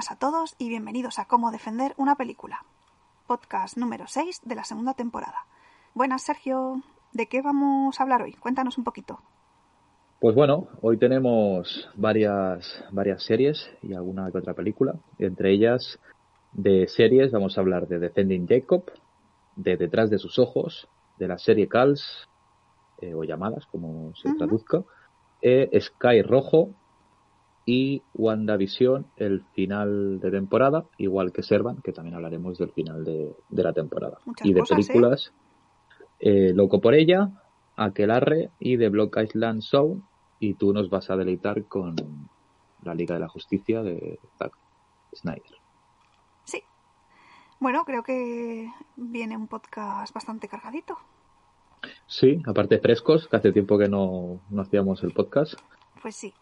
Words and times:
Buenas 0.00 0.12
a 0.12 0.18
todos 0.18 0.54
y 0.56 0.70
bienvenidos 0.70 1.18
a 1.18 1.26
Cómo 1.26 1.50
defender 1.50 1.92
una 1.98 2.14
película, 2.14 2.64
podcast 3.26 3.76
número 3.76 4.06
6 4.06 4.40
de 4.46 4.54
la 4.54 4.64
segunda 4.64 4.94
temporada. 4.94 5.44
Buenas, 5.92 6.22
Sergio. 6.22 6.80
¿De 7.12 7.26
qué 7.26 7.42
vamos 7.42 8.00
a 8.00 8.02
hablar 8.02 8.22
hoy? 8.22 8.32
Cuéntanos 8.32 8.78
un 8.78 8.84
poquito. 8.84 9.18
Pues 10.18 10.34
bueno, 10.34 10.68
hoy 10.80 10.96
tenemos 10.96 11.90
varias, 11.96 12.82
varias 12.90 13.22
series 13.24 13.70
y 13.82 13.92
alguna 13.92 14.30
que 14.30 14.38
otra 14.38 14.54
película. 14.54 14.94
Entre 15.18 15.52
ellas, 15.52 15.98
de 16.52 16.88
series, 16.88 17.30
vamos 17.30 17.58
a 17.58 17.60
hablar 17.60 17.86
de 17.86 17.98
Defending 17.98 18.48
Jacob, 18.48 18.84
de 19.56 19.76
Detrás 19.76 20.08
de 20.08 20.18
sus 20.18 20.38
ojos, 20.38 20.88
de 21.18 21.28
la 21.28 21.36
serie 21.36 21.68
Calls, 21.68 22.26
eh, 23.02 23.12
o 23.12 23.22
llamadas, 23.24 23.66
como 23.66 24.14
se 24.14 24.32
traduzca, 24.32 24.82
eh, 25.42 25.78
Sky 25.78 26.22
Rojo 26.22 26.70
y 27.70 28.02
WandaVision, 28.14 29.06
el 29.16 29.44
final 29.54 30.18
de 30.18 30.32
temporada, 30.32 30.86
igual 30.98 31.30
que 31.30 31.44
Servan, 31.44 31.80
que 31.82 31.92
también 31.92 32.16
hablaremos 32.16 32.58
del 32.58 32.72
final 32.72 33.04
de, 33.04 33.32
de 33.48 33.62
la 33.62 33.72
temporada. 33.72 34.18
Muchas 34.24 34.44
y 34.44 34.52
de 34.52 34.58
cosas, 34.58 34.72
¿eh? 34.72 34.82
películas, 34.88 35.32
eh, 36.18 36.52
Loco 36.52 36.80
por 36.80 36.94
ella, 36.94 37.30
Aquelarre 37.76 38.50
y 38.58 38.76
The 38.76 38.88
Block 38.88 39.16
Island 39.22 39.62
Zone, 39.62 40.02
y 40.40 40.54
tú 40.54 40.72
nos 40.72 40.90
vas 40.90 41.10
a 41.10 41.16
deleitar 41.16 41.66
con 41.66 41.94
la 42.82 42.92
Liga 42.92 43.14
de 43.14 43.20
la 43.20 43.28
Justicia 43.28 43.84
de 43.84 44.18
Zack 44.36 44.52
Snyder. 45.14 45.54
Sí. 46.42 46.64
Bueno, 47.60 47.84
creo 47.84 48.02
que 48.02 48.68
viene 48.96 49.36
un 49.36 49.46
podcast 49.46 50.12
bastante 50.12 50.48
cargadito. 50.48 50.98
Sí, 52.08 52.42
aparte 52.48 52.80
frescos, 52.80 53.28
que 53.28 53.36
hace 53.36 53.52
tiempo 53.52 53.78
que 53.78 53.88
no, 53.88 54.40
no 54.50 54.60
hacíamos 54.60 55.04
el 55.04 55.12
podcast. 55.12 55.54
Pues 56.02 56.16
sí. 56.16 56.34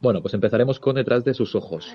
Bueno, 0.00 0.20
pues 0.20 0.34
empezaremos 0.34 0.80
con 0.80 0.96
Detrás 0.96 1.24
de 1.24 1.34
sus 1.34 1.54
ojos. 1.54 1.92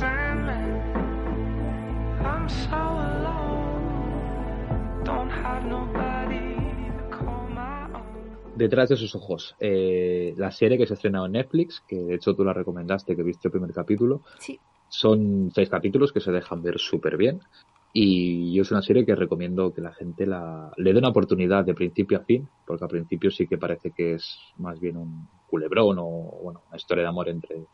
Sandman, 0.00 0.80
that 2.16 2.26
I'm 2.26 2.48
so 2.48 2.76
alone. 2.76 3.84
Don't 5.04 5.30
have 5.30 5.64
Detrás 8.60 8.90
de 8.90 8.96
sus 8.96 9.14
ojos, 9.14 9.56
eh, 9.58 10.34
la 10.36 10.50
serie 10.50 10.76
que 10.76 10.86
se 10.86 10.92
ha 10.92 10.96
estrenado 10.96 11.24
en 11.24 11.32
Netflix, 11.32 11.80
que 11.88 11.96
de 11.96 12.16
hecho 12.16 12.34
tú 12.34 12.44
la 12.44 12.52
recomendaste, 12.52 13.16
que 13.16 13.22
viste 13.22 13.48
el 13.48 13.52
primer 13.52 13.72
capítulo, 13.72 14.20
Sí. 14.38 14.60
son 14.90 15.50
seis 15.54 15.70
capítulos 15.70 16.12
que 16.12 16.20
se 16.20 16.30
dejan 16.30 16.60
ver 16.60 16.78
súper 16.78 17.16
bien. 17.16 17.40
Y 17.94 18.52
yo 18.52 18.60
es 18.60 18.70
una 18.70 18.82
serie 18.82 19.06
que 19.06 19.14
recomiendo 19.14 19.72
que 19.72 19.80
la 19.80 19.94
gente 19.94 20.26
la, 20.26 20.70
le 20.76 20.92
dé 20.92 20.98
una 20.98 21.08
oportunidad 21.08 21.64
de 21.64 21.72
principio 21.72 22.18
a 22.18 22.24
fin, 22.24 22.46
porque 22.66 22.84
al 22.84 22.90
principio 22.90 23.30
sí 23.30 23.46
que 23.46 23.56
parece 23.56 23.92
que 23.92 24.12
es 24.16 24.36
más 24.58 24.78
bien 24.78 24.98
un 24.98 25.26
culebrón 25.48 25.96
o 25.98 26.04
bueno, 26.42 26.60
una 26.68 26.76
historia 26.76 27.04
de 27.04 27.08
amor 27.08 27.30
entre, 27.30 27.64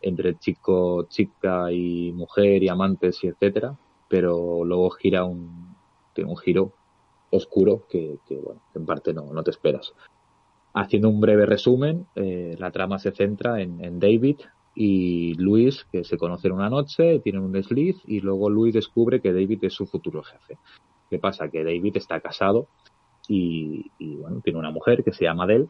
entre 0.00 0.38
chico, 0.38 1.06
chica 1.10 1.70
y 1.70 2.12
mujer 2.12 2.62
y 2.62 2.68
amantes 2.70 3.22
y 3.22 3.26
etcétera, 3.26 3.76
pero 4.08 4.64
luego 4.64 4.88
gira 4.88 5.24
un, 5.24 5.76
tiene 6.14 6.30
un 6.30 6.38
giro 6.38 6.72
oscuro 7.30 7.86
que, 7.90 8.20
que, 8.26 8.36
bueno, 8.36 8.62
en 8.74 8.86
parte 8.86 9.12
no, 9.12 9.32
no 9.34 9.42
te 9.42 9.50
esperas. 9.50 9.92
Haciendo 10.74 11.08
un 11.08 11.20
breve 11.20 11.46
resumen, 11.46 12.06
eh, 12.16 12.56
la 12.58 12.70
trama 12.72 12.98
se 12.98 13.12
centra 13.12 13.60
en, 13.60 14.00
David 14.00 14.40
y 14.74 15.34
Luis, 15.34 15.86
que 15.92 16.02
se 16.02 16.18
conocen 16.18 16.50
una 16.52 16.68
noche, 16.68 17.20
tienen 17.20 17.42
un 17.42 17.52
desliz 17.52 18.02
y 18.06 18.20
luego 18.20 18.50
Luis 18.50 18.74
descubre 18.74 19.20
que 19.20 19.32
David 19.32 19.62
es 19.62 19.72
su 19.72 19.86
futuro 19.86 20.22
jefe. 20.22 20.58
¿Qué 21.08 21.18
pasa? 21.18 21.48
Que 21.48 21.62
David 21.62 21.96
está 21.96 22.20
casado 22.20 22.66
y, 23.28 23.92
y, 23.98 24.16
bueno, 24.16 24.40
tiene 24.42 24.58
una 24.58 24.72
mujer 24.72 25.04
que 25.04 25.12
se 25.12 25.24
llama 25.24 25.44
Adele 25.44 25.68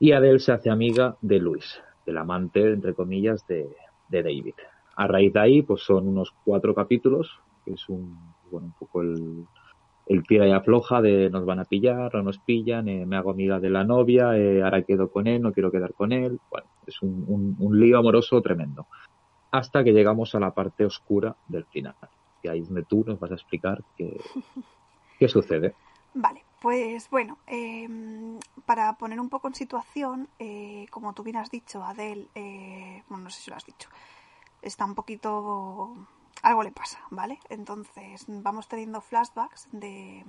y 0.00 0.12
Adele 0.12 0.40
se 0.40 0.52
hace 0.52 0.70
amiga 0.70 1.16
de 1.20 1.38
Luis, 1.38 1.80
del 2.06 2.16
amante, 2.16 2.72
entre 2.72 2.94
comillas, 2.94 3.46
de, 3.46 3.68
de 4.08 4.22
David. 4.22 4.54
A 4.96 5.06
raíz 5.06 5.32
de 5.32 5.40
ahí, 5.40 5.62
pues 5.62 5.82
son 5.82 6.08
unos 6.08 6.34
cuatro 6.44 6.74
capítulos, 6.74 7.30
que 7.64 7.74
es 7.74 7.88
un, 7.88 8.18
bueno, 8.50 8.66
un 8.68 8.72
poco 8.72 9.02
el, 9.02 9.44
el 10.06 10.26
tira 10.26 10.46
y 10.46 10.52
afloja 10.52 11.00
de 11.00 11.30
nos 11.30 11.44
van 11.44 11.60
a 11.60 11.64
pillar, 11.64 12.14
no 12.14 12.22
nos 12.22 12.38
pillan, 12.38 12.88
eh, 12.88 13.06
me 13.06 13.16
hago 13.16 13.30
amiga 13.30 13.60
de 13.60 13.70
la 13.70 13.84
novia, 13.84 14.36
eh, 14.36 14.62
ahora 14.62 14.82
quedo 14.82 15.10
con 15.10 15.26
él, 15.26 15.42
no 15.42 15.52
quiero 15.52 15.70
quedar 15.70 15.94
con 15.94 16.12
él. 16.12 16.40
Bueno, 16.50 16.66
es 16.86 17.00
un, 17.02 17.24
un, 17.28 17.56
un 17.58 17.80
lío 17.80 17.98
amoroso 17.98 18.40
tremendo. 18.42 18.86
Hasta 19.50 19.84
que 19.84 19.92
llegamos 19.92 20.34
a 20.34 20.40
la 20.40 20.52
parte 20.52 20.84
oscura 20.84 21.36
del 21.48 21.64
final. 21.66 21.94
Y 22.42 22.48
ahí 22.48 22.60
es 22.60 22.68
donde 22.68 22.84
tú 22.84 23.04
nos 23.06 23.20
vas 23.20 23.30
a 23.30 23.34
explicar 23.34 23.82
qué, 23.96 24.20
qué 25.18 25.28
sucede. 25.28 25.74
Vale, 26.14 26.42
pues 26.60 27.08
bueno, 27.10 27.38
eh, 27.46 27.88
para 28.66 28.92
poner 28.94 29.18
un 29.18 29.28
poco 29.28 29.48
en 29.48 29.54
situación, 29.54 30.28
eh, 30.38 30.86
como 30.90 31.12
tú 31.14 31.22
bien 31.22 31.36
has 31.36 31.50
dicho, 31.50 31.82
Adele, 31.82 32.28
eh, 32.34 33.02
bueno, 33.08 33.24
no 33.24 33.30
sé 33.30 33.42
si 33.42 33.50
lo 33.50 33.56
has 33.56 33.66
dicho, 33.66 33.88
está 34.60 34.84
un 34.84 34.94
poquito... 34.94 35.94
algo 36.42 36.62
le 36.62 36.72
pasa, 36.72 37.00
¿vale? 37.10 37.38
Entonces 37.48 38.24
vamos 38.28 38.68
teniendo 38.68 39.00
flashbacks 39.00 39.68
de, 39.72 40.24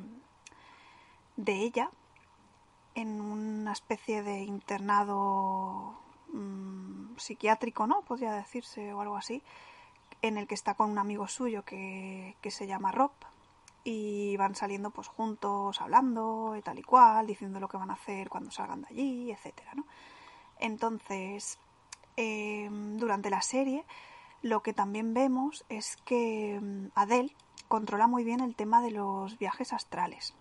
de 1.35 1.53
ella 1.53 1.90
en 2.96 3.19
una 3.19 3.72
especie 3.72 4.22
de 4.22 4.41
internado 4.41 6.00
mm, 6.31 7.18
psiquiátrico, 7.18 7.88
¿no? 7.88 8.02
Podría 8.02 8.31
decirse 8.34 8.94
o 8.94 9.02
algo 9.02 9.18
así, 9.18 9.41
en 10.22 10.38
el 10.38 10.47
que 10.47 10.53
está 10.53 10.75
con 10.75 10.91
un 10.91 11.00
amigo 11.00 11.28
suyo 11.28 11.66
que, 11.66 12.35
que 12.41 12.52
se 12.52 12.68
llama 12.68 12.91
Rob 12.91 13.12
y 13.84 14.38
van 14.38 14.56
saliendo 14.56 14.91
pues 14.91 15.07
juntos 15.07 15.81
hablando 15.81 16.56
y 16.56 16.62
tal 16.62 16.79
y 16.79 16.84
cual, 16.84 17.28
diciendo 17.28 17.59
lo 17.59 17.68
que 17.68 17.78
van 17.78 17.90
a 17.90 17.96
hacer 17.96 18.29
cuando 18.29 18.52
salgan 18.52 18.84
de 18.84 18.88
allí, 18.90 19.31
etcétera, 19.31 19.73
¿no? 19.76 19.85
Entonces, 20.59 21.58
eh, 22.16 22.70
durante 22.72 23.29
la 23.29 23.41
serie, 23.41 23.84
lo 24.43 24.61
que 24.61 24.73
también 24.73 25.16
vemos 25.16 25.66
es 25.69 25.97
que 26.05 26.59
mm, 26.61 26.87
Adele 26.93 27.34
controla 27.67 28.05
muy 28.05 28.23
bien 28.23 28.41
el 28.41 28.55
tema 28.55 28.84
de 28.84 28.91
los 28.91 29.40
viajes 29.40 29.73
astrales. 29.73 30.35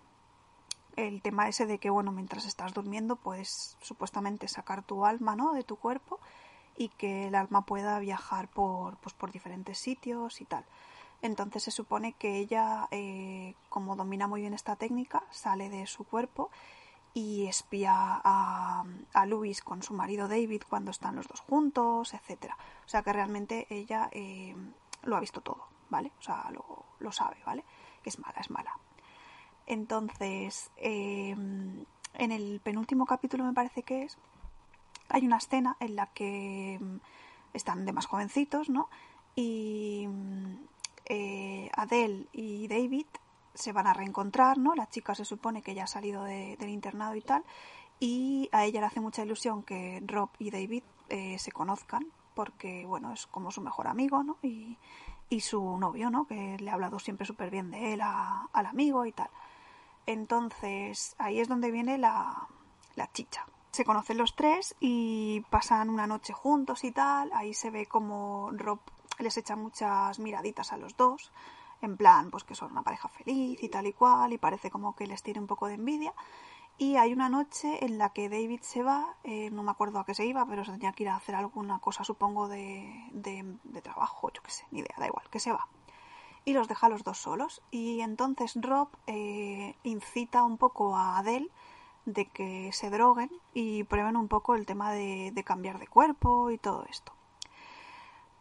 El 0.96 1.22
tema 1.22 1.48
ese 1.48 1.64
de 1.64 1.78
que, 1.78 1.88
bueno, 1.88 2.12
mientras 2.12 2.44
estás 2.44 2.74
durmiendo 2.74 3.16
puedes 3.16 3.78
supuestamente 3.80 4.48
sacar 4.48 4.82
tu 4.82 5.06
alma, 5.06 5.36
¿no? 5.36 5.54
De 5.54 5.62
tu 5.62 5.76
cuerpo 5.76 6.20
y 6.76 6.88
que 6.88 7.28
el 7.28 7.34
alma 7.34 7.64
pueda 7.64 7.98
viajar 8.00 8.48
por, 8.48 8.96
pues, 8.98 9.14
por 9.14 9.30
diferentes 9.30 9.78
sitios 9.78 10.40
y 10.40 10.44
tal. 10.44 10.64
Entonces 11.22 11.62
se 11.62 11.70
supone 11.70 12.12
que 12.14 12.38
ella, 12.38 12.88
eh, 12.90 13.54
como 13.68 13.94
domina 13.94 14.26
muy 14.26 14.40
bien 14.40 14.52
esta 14.52 14.74
técnica, 14.74 15.22
sale 15.30 15.70
de 15.70 15.86
su 15.86 16.04
cuerpo 16.04 16.50
y 17.14 17.46
espía 17.46 17.92
a, 17.94 18.84
a 19.12 19.26
Luis 19.26 19.60
con 19.62 19.82
su 19.82 19.94
marido 19.94 20.28
David 20.28 20.62
cuando 20.68 20.90
están 20.90 21.16
los 21.16 21.28
dos 21.28 21.40
juntos, 21.40 22.14
etcétera. 22.14 22.56
O 22.86 22.88
sea 22.88 23.02
que 23.02 23.12
realmente 23.12 23.66
ella 23.70 24.08
eh, 24.12 24.56
lo 25.02 25.16
ha 25.16 25.20
visto 25.20 25.40
todo, 25.40 25.66
¿vale? 25.90 26.12
O 26.18 26.22
sea, 26.22 26.50
lo, 26.50 26.84
lo 26.98 27.12
sabe, 27.12 27.36
¿vale? 27.44 27.64
Es 28.04 28.18
mala, 28.18 28.40
es 28.40 28.50
mala. 28.50 28.78
Entonces, 29.66 30.70
eh, 30.76 31.30
en 31.30 32.32
el 32.32 32.60
penúltimo 32.60 33.06
capítulo 33.06 33.44
me 33.44 33.52
parece 33.52 33.82
que 33.82 34.04
es, 34.04 34.18
hay 35.08 35.26
una 35.26 35.36
escena 35.36 35.76
en 35.80 35.96
la 35.96 36.06
que 36.06 36.78
mm, 36.80 36.96
están 37.52 37.84
de 37.84 37.92
más 37.92 38.06
jovencitos, 38.06 38.68
¿no? 38.68 38.88
Y 39.34 40.06
mm, 40.08 40.54
eh, 41.06 41.70
Adele 41.74 42.26
y 42.32 42.68
David 42.68 43.06
se 43.54 43.72
van 43.72 43.86
a 43.86 43.92
reencontrar, 43.94 44.58
¿no? 44.58 44.74
La 44.74 44.88
chica 44.88 45.14
se 45.14 45.24
supone 45.24 45.62
que 45.62 45.74
ya 45.74 45.84
ha 45.84 45.86
salido 45.86 46.24
de- 46.24 46.56
del 46.58 46.68
internado 46.70 47.14
y 47.14 47.20
tal, 47.22 47.44
y 48.00 48.48
a 48.52 48.64
ella 48.64 48.80
le 48.80 48.86
hace 48.86 49.00
mucha 49.00 49.22
ilusión 49.22 49.62
que 49.62 50.02
Rob 50.06 50.30
y 50.38 50.50
David 50.50 50.82
eh, 51.08 51.38
se 51.38 51.52
conozcan, 51.52 52.06
porque, 52.34 52.86
bueno, 52.86 53.12
es 53.12 53.26
como 53.26 53.50
su 53.50 53.60
mejor 53.60 53.86
amigo, 53.86 54.22
¿no? 54.22 54.38
Y, 54.42 54.78
su 55.40 55.78
novio, 55.78 56.10
¿no? 56.10 56.26
Que 56.26 56.56
le 56.58 56.70
ha 56.70 56.74
hablado 56.74 56.98
siempre 56.98 57.26
súper 57.26 57.50
bien 57.50 57.70
de 57.70 57.94
él 57.94 58.00
a- 58.02 58.48
al 58.52 58.66
amigo 58.66 59.06
y 59.06 59.12
tal. 59.12 59.30
Entonces, 60.06 61.14
ahí 61.18 61.40
es 61.40 61.48
donde 61.48 61.70
viene 61.70 61.96
la, 61.98 62.48
la 62.96 63.10
chicha. 63.12 63.46
Se 63.70 63.84
conocen 63.84 64.18
los 64.18 64.34
tres 64.36 64.74
y 64.80 65.40
pasan 65.48 65.88
una 65.88 66.06
noche 66.06 66.32
juntos 66.32 66.84
y 66.84 66.92
tal. 66.92 67.30
Ahí 67.32 67.54
se 67.54 67.70
ve 67.70 67.86
como 67.86 68.50
Rob 68.52 68.80
les 69.18 69.36
echa 69.38 69.56
muchas 69.56 70.18
miraditas 70.18 70.72
a 70.72 70.76
los 70.76 70.96
dos. 70.96 71.32
En 71.82 71.96
plan, 71.96 72.30
pues 72.30 72.44
que 72.44 72.54
son 72.54 72.72
una 72.72 72.82
pareja 72.82 73.08
feliz 73.08 73.62
y 73.62 73.68
tal 73.68 73.86
y 73.86 73.92
cual. 73.92 74.32
Y 74.32 74.38
parece 74.38 74.70
como 74.70 74.96
que 74.96 75.06
les 75.06 75.22
tiene 75.22 75.40
un 75.40 75.46
poco 75.46 75.66
de 75.66 75.74
envidia. 75.74 76.14
Y 76.78 76.96
hay 76.96 77.12
una 77.12 77.28
noche 77.28 77.84
en 77.84 77.98
la 77.98 78.10
que 78.10 78.28
David 78.28 78.60
se 78.62 78.82
va, 78.82 79.14
eh, 79.24 79.50
no 79.50 79.62
me 79.62 79.70
acuerdo 79.70 79.98
a 79.98 80.06
qué 80.06 80.14
se 80.14 80.26
iba, 80.26 80.46
pero 80.46 80.64
se 80.64 80.72
tenía 80.72 80.92
que 80.92 81.04
ir 81.04 81.10
a 81.10 81.16
hacer 81.16 81.34
alguna 81.34 81.78
cosa, 81.80 82.02
supongo, 82.02 82.48
de, 82.48 83.08
de, 83.12 83.82
trabajo, 83.82 84.32
yo 84.32 84.42
qué 84.42 84.50
sé, 84.50 84.66
ni 84.70 84.80
idea, 84.80 84.94
da 84.98 85.06
igual, 85.06 85.28
que 85.30 85.38
se 85.38 85.52
va 85.52 85.68
y 86.44 86.54
los 86.54 86.66
deja 86.66 86.88
los 86.88 87.04
dos 87.04 87.18
solos. 87.18 87.62
Y 87.70 88.00
entonces 88.00 88.58
Rob 88.60 88.88
eh, 89.06 89.76
incita 89.84 90.42
un 90.42 90.58
poco 90.58 90.96
a 90.96 91.18
Adele 91.18 91.50
de 92.04 92.26
que 92.26 92.70
se 92.72 92.90
droguen 92.90 93.30
y 93.54 93.84
prueben 93.84 94.16
un 94.16 94.28
poco 94.28 94.56
el 94.56 94.66
tema 94.66 94.92
de 94.92 95.42
cambiar 95.44 95.78
de 95.78 95.86
cuerpo 95.86 96.50
y 96.50 96.58
todo 96.58 96.84
esto. 96.90 97.12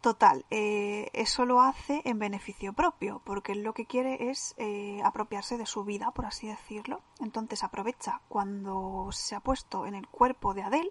Total, 0.02 0.44
eh, 0.50 1.10
eso 1.12 1.44
lo 1.44 1.60
hace 1.60 2.02
en 2.04 2.18
beneficio 2.18 2.72
propio, 2.72 3.22
porque 3.24 3.52
él 3.52 3.62
lo 3.62 3.72
que 3.72 3.86
quiere 3.86 4.30
es 4.30 4.52
eh, 4.58 5.00
apropiarse 5.04 5.56
de 5.56 5.64
su 5.64 5.84
vida, 5.84 6.10
por 6.10 6.26
así 6.26 6.48
decirlo. 6.48 7.02
Entonces 7.20 7.62
aprovecha 7.62 8.20
cuando 8.28 9.10
se 9.12 9.36
ha 9.36 9.40
puesto 9.40 9.86
en 9.86 9.94
el 9.94 10.08
cuerpo 10.08 10.54
de 10.54 10.64
Adele 10.64 10.90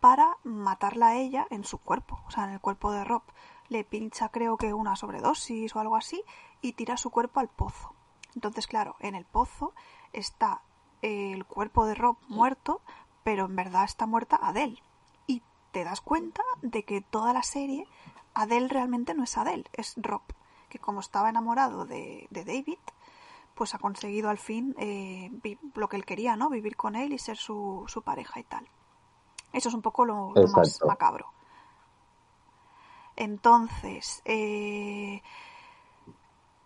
para 0.00 0.36
matarla 0.42 1.10
a 1.10 1.14
ella 1.14 1.46
en 1.50 1.62
su 1.62 1.78
cuerpo, 1.78 2.20
o 2.26 2.30
sea, 2.32 2.42
en 2.42 2.50
el 2.50 2.60
cuerpo 2.60 2.90
de 2.90 3.04
Rob. 3.04 3.22
Le 3.68 3.84
pincha 3.84 4.28
creo 4.30 4.56
que 4.56 4.74
una 4.74 4.96
sobredosis 4.96 5.76
o 5.76 5.78
algo 5.78 5.94
así 5.94 6.20
y 6.60 6.72
tira 6.72 6.96
su 6.96 7.10
cuerpo 7.10 7.38
al 7.38 7.48
pozo. 7.48 7.94
Entonces, 8.34 8.66
claro, 8.66 8.96
en 8.98 9.14
el 9.14 9.26
pozo 9.26 9.74
está 10.12 10.60
el 11.02 11.44
cuerpo 11.44 11.86
de 11.86 11.94
Rob 11.94 12.16
muerto, 12.26 12.80
pero 13.22 13.44
en 13.44 13.54
verdad 13.54 13.84
está 13.84 14.06
muerta 14.06 14.40
Adele. 14.42 14.82
Y 15.28 15.40
te 15.70 15.84
das 15.84 16.00
cuenta 16.00 16.42
de 16.62 16.84
que 16.84 17.00
toda 17.00 17.32
la 17.32 17.44
serie 17.44 17.86
Adele 18.34 18.68
realmente 18.68 19.14
no 19.14 19.24
es 19.24 19.36
Adele, 19.38 19.64
es 19.72 19.94
Rob, 19.96 20.22
que 20.68 20.78
como 20.78 21.00
estaba 21.00 21.30
enamorado 21.30 21.86
de, 21.86 22.26
de 22.30 22.44
David, 22.44 22.78
pues 23.54 23.74
ha 23.74 23.78
conseguido 23.78 24.30
al 24.30 24.38
fin 24.38 24.74
eh, 24.78 25.30
lo 25.74 25.88
que 25.88 25.96
él 25.96 26.04
quería, 26.06 26.36
¿no? 26.36 26.50
Vivir 26.50 26.76
con 26.76 26.96
él 26.96 27.12
y 27.12 27.18
ser 27.18 27.36
su, 27.36 27.84
su 27.88 28.02
pareja 28.02 28.40
y 28.40 28.44
tal. 28.44 28.66
Eso 29.52 29.68
es 29.70 29.74
un 29.76 29.82
poco 29.82 30.04
lo, 30.06 30.36
lo 30.36 30.48
más 30.48 30.82
macabro. 30.84 31.32
Entonces, 33.16 34.22
eh, 34.24 35.22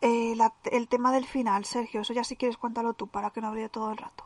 eh, 0.00 0.34
la- 0.36 0.54
el 0.72 0.88
tema 0.88 1.12
del 1.12 1.24
final, 1.24 1.64
Sergio, 1.64 2.00
eso 2.00 2.12
ya 2.12 2.24
si 2.24 2.36
quieres 2.36 2.56
cuéntalo 2.56 2.94
tú 2.94 3.06
para 3.08 3.30
que 3.30 3.40
no 3.40 3.48
hable 3.48 3.68
todo 3.68 3.90
el 3.92 3.96
rato. 3.98 4.24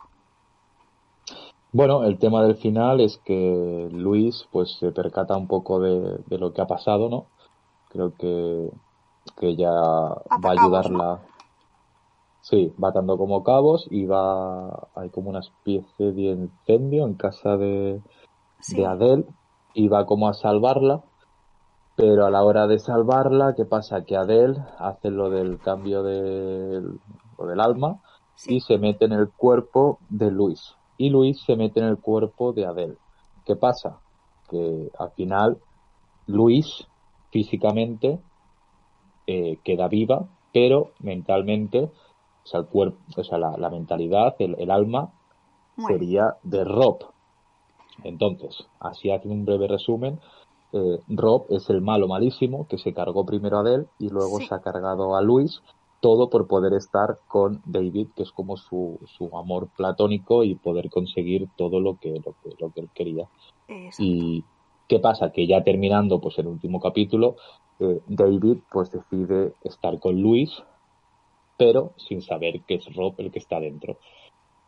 Bueno, 1.73 2.03
el 2.05 2.19
tema 2.19 2.43
del 2.43 2.55
final 2.55 3.01
es 3.01 3.17
que 3.17 3.89
Luis 3.91 4.47
pues 4.51 4.77
se 4.79 4.91
percata 4.91 5.35
un 5.35 5.47
poco 5.47 5.79
de, 5.79 6.19
de 6.27 6.37
lo 6.37 6.53
que 6.53 6.61
ha 6.61 6.67
pasado, 6.67 7.09
¿no? 7.09 7.32
Creo 7.93 8.13
que, 8.17 8.69
que 9.39 9.49
ella 9.49 9.71
va 9.71 10.49
a 10.49 10.51
ayudarla. 10.51 11.21
Sí, 12.41 12.73
va 12.83 12.89
atando 12.89 13.17
como 13.17 13.43
cabos 13.43 13.87
y 13.89 14.05
va, 14.05 14.89
hay 14.95 15.09
como 15.11 15.29
una 15.29 15.39
especie 15.39 16.11
de 16.11 16.23
incendio 16.23 17.05
en 17.05 17.13
casa 17.13 17.55
de, 17.55 18.01
Sí, 18.59 18.77
de 18.77 18.85
Adele 18.85 19.25
y 19.73 19.87
va 19.87 20.05
como 20.05 20.27
a 20.27 20.33
salvarla, 20.33 21.03
pero 21.95 22.25
a 22.25 22.31
la 22.31 22.43
hora 22.43 22.67
de 22.67 22.79
salvarla, 22.79 23.53
¿qué 23.55 23.65
pasa? 23.65 24.03
Que 24.03 24.15
Adele 24.15 24.57
hace 24.79 25.09
lo 25.09 25.29
del 25.29 25.59
cambio 25.59 26.03
del, 26.03 26.99
lo 27.37 27.45
del 27.45 27.59
alma 27.59 28.01
sí, 28.35 28.55
y 28.55 28.59
se 28.61 28.77
mete 28.77 29.05
en 29.05 29.13
el 29.13 29.29
cuerpo 29.29 29.99
de 30.09 30.31
Luis. 30.31 30.75
Y 30.97 31.09
Luis 31.09 31.41
se 31.43 31.55
mete 31.55 31.79
en 31.79 31.87
el 31.87 31.97
cuerpo 31.97 32.53
de 32.53 32.65
Adele. 32.65 32.97
¿Qué 33.45 33.55
pasa? 33.55 33.99
Que 34.49 34.89
al 34.97 35.11
final 35.11 35.57
Luis 36.27 36.87
físicamente 37.33 38.19
eh, 39.27 39.57
queda 39.63 39.87
viva, 39.87 40.27
pero 40.53 40.91
mentalmente, 40.99 41.79
o 41.85 42.47
sea, 42.47 42.59
el 42.61 42.67
cuerpo, 42.67 42.97
o 43.17 43.23
sea, 43.23 43.37
la, 43.39 43.57
la 43.57 43.69
mentalidad, 43.69 44.35
el, 44.39 44.55
el 44.59 44.69
alma 44.69 45.11
sería 45.87 46.35
de 46.43 46.63
Rob. 46.63 46.99
Entonces, 48.03 48.67
así 48.79 49.09
haciendo 49.09 49.33
un 49.35 49.45
breve 49.45 49.67
resumen, 49.67 50.19
eh, 50.73 50.99
Rob 51.07 51.45
es 51.49 51.69
el 51.69 51.81
malo 51.81 52.07
malísimo 52.07 52.67
que 52.67 52.77
se 52.77 52.93
cargó 52.93 53.25
primero 53.25 53.57
a 53.57 53.61
Adele 53.61 53.85
y 53.99 54.09
luego 54.09 54.37
Sí. 54.39 54.47
se 54.47 54.55
ha 54.55 54.59
cargado 54.59 55.15
a 55.15 55.21
Luis, 55.21 55.61
todo 55.99 56.29
por 56.29 56.47
poder 56.47 56.73
estar 56.73 57.17
con 57.27 57.61
David, 57.65 58.07
que 58.15 58.23
es 58.23 58.31
como 58.31 58.57
su, 58.57 58.99
su 59.17 59.35
amor 59.37 59.69
platónico 59.77 60.43
y 60.43 60.55
poder 60.55 60.89
conseguir 60.89 61.47
todo 61.55 61.79
lo 61.79 61.97
que, 61.97 62.09
lo 62.25 62.33
que, 62.43 62.49
lo 62.59 62.69
que 62.71 62.81
él 62.81 62.89
quería. 62.93 63.25
Exacto. 63.67 64.03
Y 64.03 64.43
qué 64.93 64.99
pasa, 64.99 65.31
que 65.31 65.47
ya 65.47 65.63
terminando 65.63 66.21
pues 66.21 66.37
el 66.39 66.47
último 66.47 66.79
capítulo, 66.79 67.35
eh, 67.79 68.01
David 68.07 68.59
pues 68.71 68.91
decide 68.91 69.55
estar 69.63 69.99
con 69.99 70.21
Luis, 70.21 70.51
pero 71.57 71.93
sin 71.97 72.21
saber 72.21 72.63
que 72.65 72.75
es 72.75 72.85
Rob 72.95 73.15
el 73.19 73.31
que 73.31 73.39
está 73.39 73.59
dentro. 73.59 73.99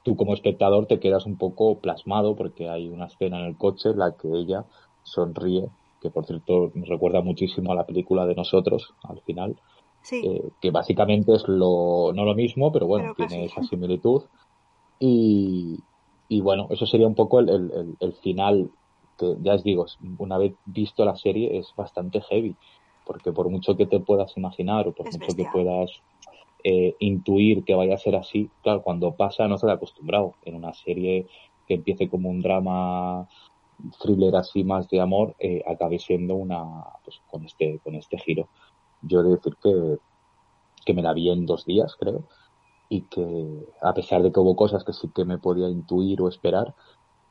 Tú 0.03 0.15
como 0.17 0.33
espectador 0.33 0.87
te 0.87 0.99
quedas 0.99 1.25
un 1.25 1.37
poco 1.37 1.81
plasmado 1.81 2.35
porque 2.35 2.69
hay 2.69 2.89
una 2.89 3.07
escena 3.07 3.39
en 3.39 3.47
el 3.47 3.57
coche 3.57 3.89
en 3.91 3.99
la 3.99 4.15
que 4.17 4.29
ella 4.29 4.65
sonríe, 5.03 5.69
que 6.01 6.11
por 6.11 6.25
cierto 6.25 6.71
me 6.75 6.87
recuerda 6.87 7.21
muchísimo 7.21 7.71
a 7.71 7.75
la 7.75 7.85
película 7.87 8.25
de 8.27 8.35
nosotros 8.35 8.95
al 9.03 9.21
final, 9.23 9.61
Sí, 10.03 10.21
eh, 10.23 10.51
que 10.61 10.71
básicamente 10.71 11.33
es 11.35 11.45
lo, 11.47 12.13
no 12.13 12.25
lo 12.25 12.35
mismo, 12.35 12.71
pero 12.71 12.87
bueno, 12.87 13.13
Pero 13.15 13.27
tiene 13.27 13.45
esa 13.45 13.63
similitud. 13.63 14.23
Y, 14.99 15.85
y 16.29 16.41
bueno, 16.41 16.67
eso 16.71 16.85
sería 16.85 17.07
un 17.07 17.15
poco 17.15 17.39
el- 17.39 17.97
el 17.99 18.13
final, 18.15 18.71
que 19.17 19.35
ya 19.41 19.55
os 19.55 19.63
digo, 19.63 19.85
una 20.17 20.37
vez 20.37 20.53
visto 20.65 21.05
la 21.05 21.15
serie 21.15 21.57
es 21.57 21.73
bastante 21.75 22.21
heavy, 22.21 22.55
porque 23.05 23.31
por 23.31 23.49
mucho 23.49 23.75
que 23.77 23.85
te 23.85 23.99
puedas 23.99 24.35
imaginar 24.37 24.87
o 24.87 24.93
por 24.93 25.07
Es 25.07 25.13
mucho 25.15 25.35
que 25.35 25.43
bestial. 25.43 25.51
puedas 25.53 25.91
eh, 26.63 26.95
intuir 26.99 27.63
que 27.63 27.75
vaya 27.75 27.95
a 27.95 27.99
ser 27.99 28.15
así, 28.15 28.49
claro, 28.63 28.81
cuando 28.81 29.13
pasa 29.15 29.47
no 29.47 29.55
estás 29.55 29.71
acostumbrado. 29.71 30.33
En 30.43 30.55
una 30.55 30.73
serie 30.73 31.27
que 31.67 31.75
empiece 31.75 32.09
como 32.09 32.29
un 32.29 32.41
drama 32.41 33.27
thriller 34.01 34.35
así 34.35 34.63
más 34.63 34.89
de 34.89 35.01
amor, 35.01 35.35
eh, 35.39 35.61
acabe 35.67 35.99
siendo 35.99 36.35
una, 36.35 36.63
pues 37.03 37.21
con 37.29 37.45
este, 37.45 37.79
con 37.83 37.95
este 37.95 38.17
giro. 38.17 38.47
Yo 39.01 39.19
he 39.19 39.23
de 39.23 39.29
decir 39.31 39.55
que, 39.61 39.97
que 40.85 40.93
me 40.93 41.01
la 41.01 41.13
vi 41.13 41.29
en 41.29 41.45
dos 41.45 41.65
días, 41.65 41.95
creo, 41.99 42.23
y 42.89 43.01
que 43.01 43.65
a 43.81 43.93
pesar 43.93 44.23
de 44.23 44.31
que 44.31 44.39
hubo 44.39 44.55
cosas 44.55 44.83
que 44.83 44.93
sí 44.93 45.09
que 45.13 45.25
me 45.25 45.37
podía 45.37 45.69
intuir 45.69 46.21
o 46.21 46.29
esperar, 46.29 46.73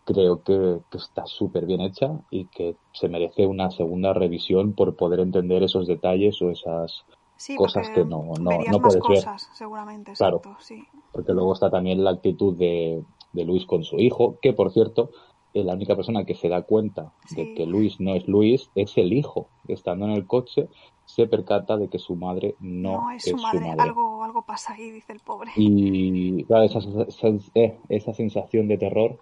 creo 0.04 0.42
que, 0.42 0.80
que 0.90 0.98
está 0.98 1.26
súper 1.26 1.66
bien 1.66 1.80
hecha 1.80 2.20
y 2.30 2.46
que 2.46 2.76
se 2.92 3.08
merece 3.08 3.46
una 3.46 3.70
segunda 3.70 4.12
revisión 4.12 4.74
por 4.74 4.96
poder 4.96 5.20
entender 5.20 5.62
esos 5.62 5.86
detalles 5.86 6.40
o 6.42 6.50
esas 6.50 7.04
sí, 7.36 7.56
cosas 7.56 7.88
que 7.90 8.04
no, 8.04 8.24
no, 8.38 8.50
no 8.70 8.78
puedes 8.80 9.02
ver. 9.02 9.16
cosas, 9.18 9.48
seguramente, 9.54 10.12
Claro. 10.12 10.42
sí. 10.60 10.84
Porque 11.12 11.32
luego 11.32 11.52
está 11.54 11.70
también 11.70 12.04
la 12.04 12.10
actitud 12.10 12.56
de, 12.56 13.02
de 13.32 13.44
Luis 13.44 13.66
con 13.66 13.84
su 13.84 13.98
hijo, 13.98 14.38
que 14.42 14.52
por 14.52 14.72
cierto, 14.72 15.10
eh, 15.54 15.62
la 15.64 15.74
única 15.74 15.94
persona 15.96 16.24
que 16.24 16.34
se 16.34 16.48
da 16.48 16.62
cuenta 16.62 17.12
de 17.34 17.54
que 17.54 17.64
Luis 17.64 18.00
no 18.00 18.14
es 18.14 18.26
Luis 18.26 18.70
es 18.74 18.96
el 18.98 19.12
hijo. 19.12 19.48
Estando 19.68 20.04
en 20.06 20.12
el 20.12 20.26
coche, 20.26 20.68
se 21.04 21.26
percata 21.26 21.76
de 21.76 21.88
que 21.88 21.98
su 21.98 22.16
madre 22.16 22.56
no, 22.60 23.02
No, 23.02 23.10
es 23.12 23.24
su 23.24 23.36
madre, 23.36 23.70
algo, 23.78 24.24
algo 24.24 24.42
pasa 24.42 24.74
ahí, 24.74 24.90
dice 24.90 25.12
el 25.12 25.20
pobre. 25.20 25.52
Y 25.56 26.42
claro, 26.44 26.64
esa, 26.64 26.80
esa, 27.06 27.28
eh, 27.54 27.78
esa 27.88 28.12
sensación 28.14 28.66
de 28.68 28.78
terror, 28.78 29.18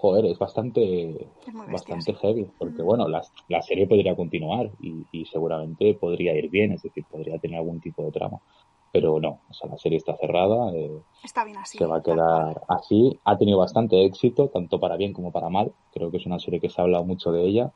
joder, 0.00 0.24
es 0.26 0.38
bastante, 0.38 1.10
Es 1.46 1.54
bastante 1.72 2.14
heavy. 2.14 2.46
Porque 2.58 2.82
Mm. 2.82 2.86
bueno, 2.86 3.08
la, 3.08 3.22
la 3.48 3.62
serie 3.62 3.86
podría 3.86 4.16
continuar 4.16 4.70
y, 4.78 5.06
y 5.12 5.26
seguramente 5.26 5.94
podría 5.94 6.36
ir 6.36 6.48
bien, 6.50 6.72
es 6.72 6.82
decir, 6.82 7.04
podría 7.08 7.38
tener 7.38 7.58
algún 7.58 7.80
tipo 7.80 8.04
de 8.04 8.10
trama. 8.12 8.38
Pero 8.92 9.20
no, 9.20 9.42
o 9.48 9.52
sea, 9.54 9.70
la 9.70 9.76
serie 9.78 9.98
está 9.98 10.16
cerrada, 10.16 10.72
eh, 10.74 11.02
Está 11.22 11.44
bien 11.44 11.58
así. 11.58 11.78
se 11.78 11.86
va 11.86 11.98
a 11.98 12.02
quedar 12.02 12.60
así. 12.68 13.20
Ha 13.24 13.38
tenido 13.38 13.58
bastante 13.58 14.04
éxito, 14.04 14.48
tanto 14.48 14.80
para 14.80 14.96
bien 14.96 15.12
como 15.12 15.30
para 15.30 15.48
mal. 15.48 15.72
Creo 15.92 16.10
que 16.10 16.16
es 16.16 16.26
una 16.26 16.38
serie 16.40 16.60
que 16.60 16.68
se 16.70 16.80
ha 16.80 16.84
hablado 16.84 17.04
mucho 17.04 17.30
de 17.30 17.46
ella 17.46 17.72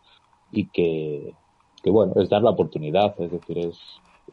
y 0.50 0.68
que, 0.70 1.34
que 1.82 1.90
bueno, 1.90 2.14
es 2.16 2.28
dar 2.30 2.42
la 2.42 2.50
oportunidad, 2.50 3.14
es 3.20 3.30
decir, 3.30 3.58
es 3.58 3.78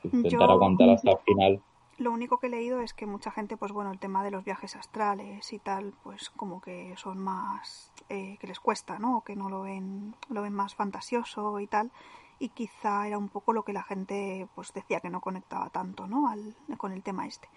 intentar 0.05 0.47
Yo- 0.47 0.53
aguantar 0.53 0.89
hasta 0.89 1.11
el 1.11 1.17
final. 1.25 1.61
Lo 2.01 2.11
único 2.11 2.39
que 2.39 2.47
he 2.47 2.49
leído 2.49 2.81
es 2.81 2.95
que 2.95 3.05
mucha 3.05 3.29
gente, 3.29 3.57
pues 3.57 3.71
bueno, 3.71 3.91
el 3.91 3.99
tema 3.99 4.23
de 4.23 4.31
los 4.31 4.43
viajes 4.43 4.75
astrales 4.75 5.53
y 5.53 5.59
tal, 5.59 5.93
pues 6.01 6.31
como 6.31 6.59
que 6.59 6.95
son 6.97 7.19
más, 7.19 7.91
eh, 8.09 8.37
que 8.39 8.47
les 8.47 8.59
cuesta, 8.59 8.97
¿no? 8.97 9.17
O 9.17 9.21
que 9.21 9.35
no 9.35 9.49
lo 9.49 9.61
ven, 9.61 10.15
lo 10.27 10.41
ven 10.41 10.51
más 10.51 10.73
fantasioso 10.73 11.59
y 11.59 11.67
tal. 11.67 11.91
Y 12.39 12.49
quizá 12.49 13.05
era 13.05 13.19
un 13.19 13.29
poco 13.29 13.53
lo 13.53 13.63
que 13.63 13.71
la 13.71 13.83
gente, 13.83 14.47
pues 14.55 14.73
decía 14.73 14.99
que 14.99 15.11
no 15.11 15.21
conectaba 15.21 15.69
tanto, 15.69 16.07
¿no? 16.07 16.27
Al, 16.27 16.55
con 16.77 16.91
el 16.91 17.03
tema 17.03 17.27
este. 17.27 17.47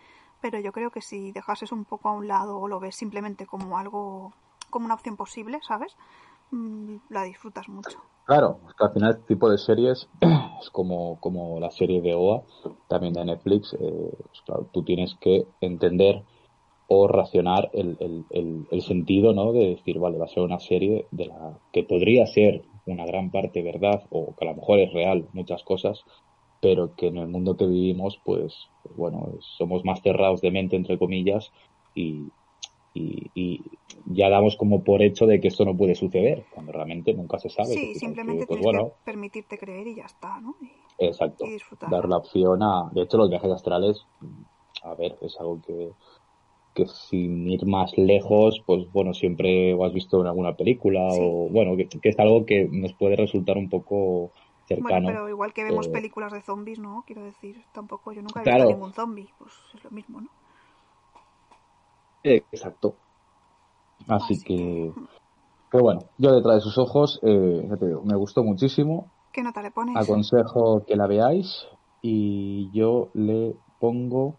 Pero 0.43 0.59
yo 0.59 0.73
creo 0.73 0.91
que 0.91 1.01
si 1.01 1.33
dejases 1.33 1.73
un 1.73 1.87
poco 1.87 2.11
a 2.11 2.13
un 2.13 2.29
lado 2.29 2.59
o 2.59 2.69
lo 2.69 2.81
ves 2.81 2.97
simplemente 2.97 3.47
como 3.47 3.79
algo, 3.79 4.35
como 4.69 4.85
una 4.85 4.95
opción 4.95 5.17
posible, 5.17 5.61
¿sabes? 5.63 5.97
Mm, 6.51 6.97
la 7.11 7.25
disfrutas 7.25 7.69
mucho. 7.69 7.99
Claro, 8.25 8.61
es 8.69 8.75
que 8.75 8.85
al 8.85 8.93
final 8.93 9.11
este 9.11 9.35
tipo 9.35 9.51
de 9.51 9.59
series 9.59 10.09
es 10.61 10.71
como, 10.71 11.21
como 11.21 11.61
la 11.61 11.71
serie 11.71 12.01
de 12.01 12.15
OA, 12.15 12.43
también 12.89 13.13
de 13.13 13.25
Netflix. 13.25 13.75
eh, 13.75 14.11
pues 14.19 14.43
claro, 14.47 14.69
tú 14.73 14.83
tienes 14.83 15.15
que 15.21 15.47
entender 15.61 16.23
o 16.87 17.09
racionar 17.09 17.71
el, 17.73 17.97
el, 18.31 18.67
el, 18.71 18.83
sentido, 18.83 19.33
¿no? 19.33 19.53
De 19.53 19.71
decir, 19.71 19.99
vale, 19.99 20.19
va 20.19 20.27
a 20.27 20.29
ser 20.29 20.43
una 20.43 20.59
serie 20.59 21.07
de 21.11 21.27
la 21.27 21.59
que 21.73 21.83
podría 21.83 22.27
ser 22.27 22.63
una 22.87 23.07
gran 23.07 23.31
parte 23.31 23.63
verdad 23.63 24.05
o 24.11 24.35
que 24.37 24.47
a 24.47 24.51
lo 24.51 24.57
mejor 24.57 24.79
es 24.79 24.93
real 24.93 25.27
muchas 25.33 25.63
cosas, 25.63 26.05
pero 26.61 26.95
que 26.95 27.09
en 27.09 27.19
el 27.19 27.29
mundo 27.29 27.57
que 27.57 27.67
vivimos, 27.67 28.21
pues 28.25 28.69
bueno, 28.97 29.33
somos 29.41 29.85
más 29.85 30.03
cerrados 30.03 30.41
de 30.41 30.51
mente, 30.51 30.77
entre 30.77 30.99
comillas, 30.99 31.53
y, 31.95 32.29
y, 32.95 33.31
y 33.35 33.79
ya 34.07 34.31
damos 34.31 34.57
como 34.57 34.85
por 34.85 35.03
hecho 35.03 35.27
de 35.27 35.41
que 35.41 35.49
esto 35.49 35.65
no 35.65 35.77
puede 35.77 35.95
suceder, 35.95 36.47
cuando 36.51 36.73
realmente 36.73 37.13
nunca 37.15 37.39
se 37.39 37.51
sabe. 37.51 37.75
Sí, 37.75 37.95
simplemente 37.95 38.47
pues 38.47 38.59
tienes 38.59 38.65
bueno, 38.65 38.93
que 38.93 38.95
permitirte 39.05 39.59
creer 39.59 39.87
y 39.89 39.95
ya 39.97 40.05
está, 40.05 40.41
¿no? 40.41 40.57
Y- 40.61 40.85
Exacto. 40.99 41.45
y 41.47 41.51
disfrutar. 41.51 41.91
Dar 41.91 42.09
la 42.09 42.17
opción 42.19 42.63
a. 42.63 42.91
De 42.93 43.03
hecho, 43.03 43.17
los 43.19 43.29
viajes 43.31 43.51
astrales, 43.51 44.07
a 44.83 44.95
ver, 44.95 45.17
es 45.21 45.37
algo 45.41 45.61
que, 45.61 45.95
que 46.75 46.87
sin 46.87 47.49
ir 47.49 47.67
más 47.67 47.93
lejos, 47.99 48.63
pues 48.67 48.91
bueno, 48.93 49.15
siempre 49.15 49.75
o 49.75 49.85
has 49.85 49.93
visto 49.95 50.21
en 50.21 50.29
alguna 50.29 50.57
película 50.57 51.01
Sí. 51.07 51.23
o 51.23 51.49
bueno, 51.51 51.77
que, 51.77 51.89
que 51.89 52.09
es 52.11 52.19
algo 52.19 52.47
que 52.47 52.69
nos 52.73 52.95
puede 52.95 53.17
resultar 53.17 53.59
un 53.59 53.69
poco 53.71 54.33
Bueno, 54.77 55.01
cercano. 55.01 55.09
pero 55.09 55.29
igual 55.29 55.53
que 55.53 55.65
vemos 55.65 55.89
eh, 55.89 55.91
películas 55.91 56.33
de 56.33 56.41
zombies, 56.43 56.79
¿no? 56.79 57.03
Quiero 57.07 57.25
decir, 57.25 57.67
tampoco 57.73 58.13
yo 58.13 58.23
nunca 58.23 58.41
he 58.41 58.45
Claro. 58.45 58.65
visto 58.65 58.73
ningún 58.73 58.93
zombie, 58.93 59.35
pues 59.39 59.53
es 59.75 59.83
lo 59.83 59.91
mismo, 59.91 60.21
¿no? 60.21 60.31
Exacto. 62.25 62.97
Así 64.09 64.35
Así 64.35 64.45
que. 64.45 64.93
Pero 65.71 65.85
bueno, 65.85 66.01
yo 66.19 66.33
detrás 66.33 66.57
de 66.57 66.61
sus 66.61 66.79
ojos, 66.79 67.19
eh, 67.23 67.67
ya 67.69 67.77
te 67.77 67.87
digo, 67.87 68.03
me 68.05 68.17
gustó 68.17 68.45
muchísimo. 68.45 69.11
¿Qué 69.33 69.43
nota 69.43 69.61
le 69.61 69.71
pones? 69.71 69.97
Aconsejo 69.97 70.85
que 70.85 70.95
la 70.95 71.07
veáis 71.07 71.67
y 72.01 72.71
yo 72.73 73.09
le 73.15 73.57
pongo 73.81 74.37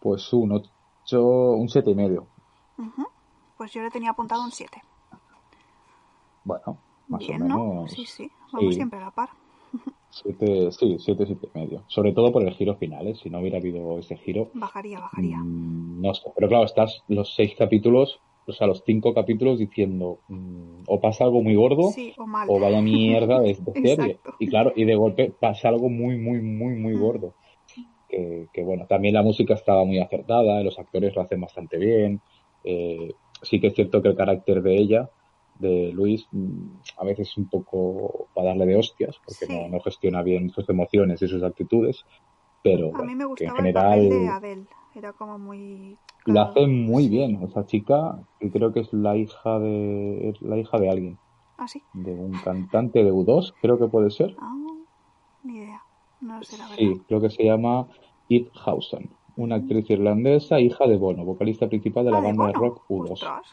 pues 0.00 0.32
un 0.32 0.52
8, 0.52 1.52
un 1.52 1.68
siete 1.68 1.90
y 1.90 1.94
medio. 1.94 2.26
Pues 3.56 3.72
yo 3.72 3.82
le 3.82 3.90
tenía 3.90 4.10
apuntado 4.10 4.42
un 4.42 4.50
7. 4.50 4.82
Bueno, 6.44 6.78
más 7.08 7.20
Bien, 7.20 7.42
o 7.42 7.48
¿no? 7.48 7.58
menos. 7.58 7.90
Sí, 7.92 8.06
sí, 8.06 8.30
vamos 8.52 8.70
sí. 8.70 8.76
siempre 8.76 8.98
a 8.98 9.02
la 9.02 9.10
par. 9.10 9.30
Siete, 10.10 10.72
sí, 10.72 10.96
siete, 10.98 11.26
siete 11.26 11.48
y 11.54 11.58
medio. 11.58 11.84
Sobre 11.88 12.12
todo 12.12 12.32
por 12.32 12.42
el 12.42 12.54
giro 12.54 12.76
final, 12.76 13.06
¿eh? 13.08 13.14
Si 13.14 13.30
no 13.30 13.40
hubiera 13.40 13.58
habido 13.58 13.98
ese 13.98 14.16
giro, 14.16 14.50
Bajaría, 14.54 15.00
bajaría. 15.00 15.38
mm, 15.38 16.00
no 16.00 16.14
sé. 16.14 16.30
Pero 16.34 16.48
claro, 16.48 16.64
estás 16.64 17.04
los 17.08 17.34
seis 17.34 17.54
capítulos, 17.56 18.20
o 18.46 18.52
sea, 18.52 18.66
los 18.66 18.82
cinco 18.86 19.12
capítulos 19.14 19.58
diciendo, 19.58 20.20
mm, 20.28 20.82
o 20.86 21.00
pasa 21.00 21.24
algo 21.24 21.42
muy 21.42 21.54
gordo, 21.54 21.90
Sí, 21.92 22.14
o 22.18 22.26
mal. 22.26 22.48
o 22.50 22.58
vaya 22.58 22.80
mierda 22.80 23.40
de, 23.40 23.54
de 23.58 23.74
serie. 23.96 24.20
Y 24.40 24.48
claro, 24.48 24.72
y 24.74 24.84
de 24.84 24.94
golpe 24.94 25.30
pasa 25.38 25.68
algo 25.68 25.88
muy, 25.90 26.16
muy, 26.18 26.40
muy, 26.40 26.74
muy 26.74 26.94
Mm. 26.94 27.00
gordo. 27.00 27.34
Que, 28.08 28.48
que 28.52 28.62
bueno, 28.62 28.86
también 28.88 29.14
la 29.14 29.22
música 29.22 29.54
estaba 29.54 29.84
muy 29.84 29.98
acertada, 29.98 30.62
los 30.62 30.78
actores 30.78 31.14
lo 31.14 31.22
hacen 31.22 31.40
bastante 31.40 31.76
bien. 31.78 32.22
eh, 32.64 33.16
sí 33.42 33.60
que 33.60 33.68
es 33.68 33.74
cierto 33.74 34.02
que 34.02 34.08
el 34.08 34.16
carácter 34.16 34.62
de 34.62 34.76
ella, 34.76 35.10
de 35.58 35.92
Luis, 35.92 36.26
mm, 36.30 36.76
a 36.98 37.04
veces 37.04 37.28
es 37.28 37.36
un 37.36 37.48
poco 37.48 38.28
para 38.34 38.48
darle 38.48 38.66
de 38.66 38.76
hostias, 38.76 39.16
porque 39.24 39.46
Sí. 39.46 39.52
no, 39.52 39.68
no 39.68 39.80
gestiona 39.80 40.22
bien 40.22 40.50
sus 40.50 40.68
emociones 40.68 41.20
y 41.22 41.28
sus 41.28 41.42
actitudes. 41.42 42.04
Pero 42.62 42.94
A 42.96 43.02
mí 43.02 43.14
me 43.14 43.24
que 43.36 43.44
en 43.44 43.50
el 43.66 43.72
papel 43.72 44.08
de 44.08 44.08
general 44.10 44.28
Adele. 44.36 44.66
Era 44.94 45.12
como 45.12 45.38
muy... 45.38 45.96
lo 46.26 46.32
claro, 46.34 46.50
hace 46.50 46.66
muy 46.66 47.08
bien. 47.08 47.40
Esa 47.42 47.64
chica, 47.66 48.18
que 48.40 48.50
creo 48.50 48.72
que 48.72 48.80
es 48.80 48.92
la 48.92 49.16
hija 49.16 49.58
de, 49.60 50.34
la 50.40 50.58
hija 50.58 50.78
de 50.78 50.90
alguien 50.90 51.18
Ah, 51.56 51.68
sí. 51.68 51.82
de 51.92 52.12
un 52.12 52.32
cantante 52.32 53.04
de 53.04 53.12
U2, 53.12 53.54
creo 53.60 53.78
que 53.78 53.86
puede 53.88 54.10
ser. 54.10 54.34
Ah, 54.40 54.54
ni 55.44 55.56
idea. 55.58 55.82
No 56.20 56.38
lo 56.38 56.42
sé, 56.42 56.58
la 56.58 56.64
verdad. 56.64 56.76
Sí, 56.78 57.02
creo 57.06 57.20
que 57.20 57.30
se 57.30 57.44
llama 57.44 57.86
Eve 58.28 58.50
Hausen, 58.64 59.08
una 59.36 59.56
actriz 59.56 59.88
irlandesa, 59.90 60.58
hija 60.60 60.86
de 60.88 60.96
Bono, 60.96 61.24
vocalista 61.24 61.68
principal 61.68 62.04
de 62.04 62.10
la 62.10 62.18
Ah, 62.18 62.20
de 62.22 62.26
banda 62.26 62.46
de 62.48 62.52
rock 62.54 62.84
U2. 62.88 63.10
Ostras, 63.12 63.46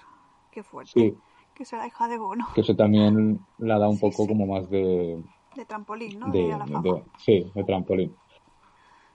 qué 0.51 0.63
fuerte. 0.63 0.91
Sí, 0.93 1.15
Que 1.55 1.65
será 1.65 1.87
hija 1.87 2.07
de 2.07 2.17
Bono. 2.17 2.47
que 2.53 2.61
eso 2.61 2.75
también 2.75 3.39
la 3.57 3.79
da 3.79 3.87
un 3.87 3.95
Sí, 3.95 4.01
poco 4.01 4.23
sí. 4.23 4.27
como 4.27 4.45
más 4.45 4.69
de, 4.69 5.23
De 5.55 5.65
trampolín, 5.65 6.19
¿no? 6.19 6.29
De, 6.29 6.43
de, 6.43 6.49
la 6.49 6.67
fama. 6.67 6.81
de- 6.81 7.03
sí, 7.17 7.51
de 7.55 7.63
trampolín. 7.63 8.15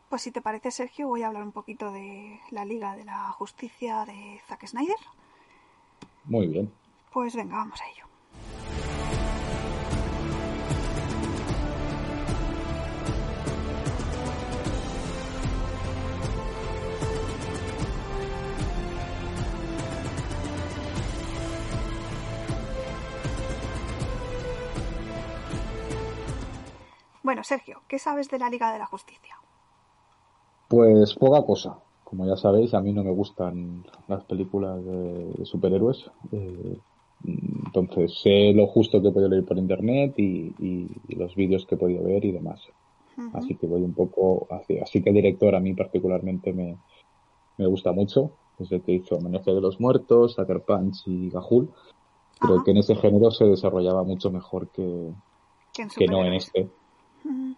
Pues 0.09 0.23
si 0.23 0.32
te 0.32 0.40
parece, 0.40 0.70
Sergio, 0.73 1.06
voy 1.06 1.23
a 1.23 1.28
hablar 1.28 1.42
un 1.44 1.52
poquito 1.52 1.92
de 1.92 2.40
la 2.50 2.64
Liga 2.64 2.97
de 2.97 3.04
la 3.04 3.30
Justicia 3.32 4.04
de 4.06 4.40
Zack 4.49 4.66
Snyder. 4.66 4.97
Muy 6.25 6.49
bien. 6.49 6.73
Pues 7.12 7.37
venga, 7.37 7.56
vamos 7.56 7.80
a 7.80 7.88
ello. 7.90 8.06
Bueno, 27.30 27.44
Sergio, 27.44 27.82
¿qué 27.87 28.00
sabes 28.00 28.28
de 28.28 28.40
la 28.40 28.50
Liga 28.50 28.72
de 28.72 28.80
la 28.80 28.87
Justicia? 28.87 29.37
Pues 30.66 31.14
poca 31.14 31.46
cosa. 31.46 31.78
Como 32.02 32.26
ya 32.26 32.37
sabéis, 32.37 32.75
a 32.75 32.80
mí 32.80 32.92
no 32.92 33.04
me 33.04 33.12
gustan 33.12 33.84
las 34.08 34.25
películas 34.25 34.84
de, 34.84 35.44
superhéroes. 35.44 36.10
Eh, 36.32 36.76
entonces 37.66 38.18
sé 38.20 38.52
lo 38.52 38.66
justo 38.66 39.00
que 39.00 39.06
he 39.06 39.12
podido 39.12 39.28
leer 39.28 39.44
por 39.44 39.58
internet 39.58 40.14
y, 40.16 40.52
y- 40.58 40.90
y 41.06 41.14
los 41.14 41.37
vídeos 41.37 41.66
que 41.66 41.76
he 41.76 41.78
podido 41.78 42.02
ver 42.02 42.25
y 42.25 42.32
demás. 42.32 42.60
Así 43.32 43.54
que 43.54 43.68
voy 43.68 43.82
un 43.82 43.94
poco 43.94 44.49
así. 44.50 44.80
Así 44.80 45.00
que 45.00 45.10
el 45.10 45.14
director 45.14 45.54
a 45.54 45.60
mí 45.60 45.72
particularmente 45.75 46.52
me, 46.52 46.78
me 47.58 47.66
gusta 47.68 47.92
mucho. 47.92 48.32
Desde 48.58 48.80
que 48.80 48.90
hizo 48.90 49.18
Amanecer 49.18 49.54
de 49.54 49.60
los 49.60 49.78
Muertos, 49.78 50.32
Sucker 50.32 50.62
Punch 50.62 51.06
y 51.06 51.30
Gajul. 51.30 51.70
Creo 52.40 52.64
que 52.64 52.72
en 52.72 52.78
ese 52.78 52.96
género 52.96 53.30
se 53.30 53.44
desarrollaba 53.44 54.02
mucho 54.02 54.32
mejor 54.32 54.66
que, 54.70 55.12
Que 55.96 56.06
no 56.08 56.25
en 56.25 56.32
este. 56.32 56.68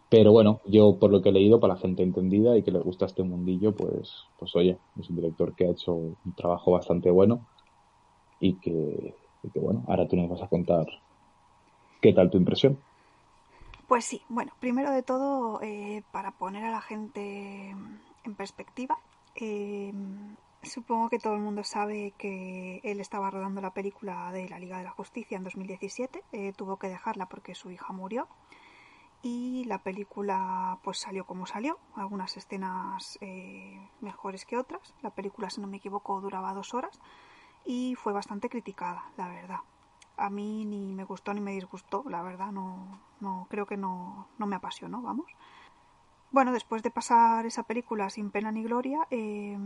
Pero 0.09 0.33
bueno, 0.33 0.61
yo 0.66 0.99
por 0.99 1.11
lo 1.11 1.23
que 1.23 1.31
he 1.31 1.33
leído, 1.33 1.59
para 1.59 1.75
la 1.75 1.81
gente 1.81 2.02
entendida 2.02 2.57
y 2.57 2.62
que 2.62 2.71
le 2.71 2.81
gusta 2.81 3.07
este 3.07 3.23
mundillo, 3.23 3.75
pues, 3.75 4.26
pues 4.38 4.54
oye, 4.57 4.78
es 5.00 5.09
un 5.09 5.16
director 5.16 5.54
que 5.54 5.66
ha 5.66 5.71
hecho 5.71 5.95
un 5.95 6.35
trabajo 6.37 6.73
bastante 6.73 7.11
bueno 7.11 7.47
y 8.38 8.54
que, 8.54 9.14
y 9.42 9.50
que 9.50 9.59
bueno, 9.59 9.85
ahora 9.88 10.07
tú 10.07 10.16
nos 10.16 10.28
vas 10.28 10.42
a 10.42 10.49
contar 10.49 10.87
qué 12.02 12.12
tal 12.12 12.31
tu 12.31 12.37
impresión. 12.37 12.78
Pues 13.88 14.04
sí, 14.04 14.23
bueno, 14.28 14.52
primero 14.61 14.90
de 14.90 15.02
todo, 15.02 15.61
eh, 15.62 16.02
para 16.12 16.33
poner 16.33 16.64
a 16.64 16.71
la 16.71 16.81
gente 16.81 17.71
en 18.25 18.35
perspectiva, 18.37 18.99
eh, 19.37 19.92
supongo 20.62 21.09
que 21.09 21.19
todo 21.19 21.35
el 21.35 21.40
mundo 21.40 21.64
sabe 21.64 22.12
que 22.19 22.81
él 22.85 23.00
estaba 23.00 23.31
rodando 23.31 23.61
la 23.61 23.75
película 23.75 24.31
de 24.33 24.49
la 24.49 24.59
Liga 24.59 24.78
de 24.78 24.85
la 24.85 24.90
Justicia 24.90 25.37
en 25.37 25.45
2017, 25.45 26.23
eh, 26.33 26.52
tuvo 26.57 26.76
que 26.76 26.88
dejarla 26.88 27.26
porque 27.26 27.54
su 27.54 27.71
hija 27.71 27.92
murió 27.92 28.28
y 29.23 29.64
la 29.67 29.79
película 29.79 30.79
pues 30.83 30.99
salió 30.99 31.25
como 31.25 31.47
salió, 31.47 31.79
algunas 31.95 32.37
escenas 32.37 33.19
eh, 33.21 33.81
mejores 34.00 34.45
que 34.45 34.59
otras, 34.59 34.95
la 35.00 35.11
película 35.11 35.49
si 35.49 35.61
no 35.61 35.69
me 35.69 35.76
equivoco 35.76 36.21
duraba 36.21 36.52
dos 36.55 36.75
horas. 36.75 37.00
Y 37.64 37.95
fue 37.95 38.12
bastante 38.12 38.49
criticada, 38.49 39.05
la 39.17 39.29
verdad. 39.29 39.61
A 40.17 40.29
mí 40.29 40.64
ni 40.64 40.93
me 40.93 41.05
gustó 41.05 41.33
ni 41.33 41.41
me 41.41 41.52
disgustó, 41.52 42.02
la 42.09 42.23
verdad, 42.23 42.50
no, 42.50 43.00
no 43.21 43.47
creo 43.49 43.67
que 43.67 43.76
no, 43.76 44.26
no 44.38 44.47
me 44.47 44.57
apasionó, 44.57 45.00
vamos. 45.00 45.31
Bueno, 46.33 46.52
después 46.52 46.83
de 46.83 46.91
pasar 46.91 47.47
esa 47.47 47.62
película 47.62 48.11
sin 48.11 48.31
pena 48.31 48.50
ni 48.50 48.64
gloria, 48.64 49.07
eh, 49.11 49.57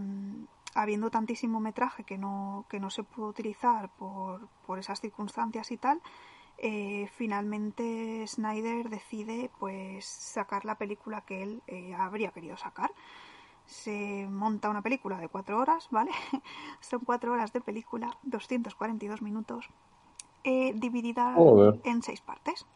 habiendo 0.75 1.11
tantísimo 1.11 1.61
metraje 1.61 2.05
que 2.05 2.19
no, 2.19 2.67
que 2.69 2.81
no 2.81 2.91
se 2.91 3.03
pudo 3.03 3.29
utilizar 3.29 3.89
por, 3.97 4.49
por 4.67 4.79
esas 4.79 5.01
circunstancias 5.01 5.71
y 5.71 5.79
tal, 5.79 6.03
eh, 6.59 7.09
finalmente 7.15 8.25
Snyder 8.27 8.89
decide 8.89 9.51
pues 9.59 10.07
sacar 10.07 10.65
la 10.65 10.77
película 10.77 11.21
que 11.21 11.43
él 11.43 11.63
eh, 11.67 11.95
habría 11.95 12.31
querido 12.31 12.57
sacar. 12.57 12.91
Se 13.67 14.27
monta 14.31 14.71
una 14.71 14.83
película 14.83 15.19
de 15.19 15.29
cuatro 15.29 15.59
horas, 15.59 15.89
¿vale? 15.91 16.13
Son 16.81 17.01
cuatro 17.01 17.33
horas 17.33 17.53
de 17.53 17.61
película, 17.61 18.17
242 18.23 19.23
minutos, 19.23 19.69
eh, 20.45 20.73
dividida 20.75 21.35
Joder. 21.35 21.81
en 21.85 22.03
seis 22.03 22.21
partes. 22.21 22.67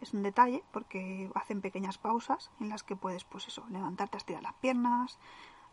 Es 0.00 0.12
un 0.12 0.22
detalle 0.22 0.62
porque 0.72 1.30
hacen 1.34 1.62
pequeñas 1.62 1.96
pausas 1.96 2.50
en 2.60 2.68
las 2.68 2.82
que 2.82 2.96
puedes, 2.96 3.24
pues 3.24 3.46
eso, 3.46 3.64
levantarte 3.70 4.16
a 4.16 4.18
estirar 4.18 4.42
las 4.42 4.54
piernas, 4.54 5.18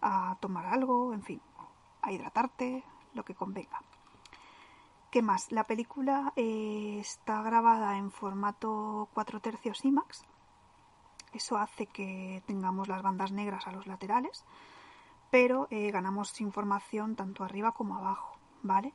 a 0.01 0.37
tomar 0.39 0.65
algo, 0.65 1.13
en 1.13 1.23
fin, 1.23 1.41
a 2.01 2.11
hidratarte, 2.11 2.83
lo 3.13 3.25
que 3.25 3.35
convenga. 3.35 3.81
¿Qué 5.13 5.21
más? 5.21 5.51
La 5.51 5.65
película 5.65 6.33
eh, 6.35 6.97
está 6.99 7.43
grabada 7.43 7.99
en 7.99 8.09
formato 8.09 9.09
4 9.13 9.41
tercios 9.41 9.85
IMAX. 9.85 10.25
Eso 11.33 11.57
hace 11.57 11.85
que 11.85 12.41
tengamos 12.47 12.87
las 12.87 13.03
bandas 13.03 13.31
negras 13.31 13.67
a 13.67 13.71
los 13.71 13.85
laterales, 13.85 14.43
pero 15.29 15.67
eh, 15.69 15.91
ganamos 15.91 16.41
información 16.41 17.15
tanto 17.15 17.43
arriba 17.43 17.73
como 17.73 17.95
abajo, 17.95 18.39
¿vale? 18.63 18.91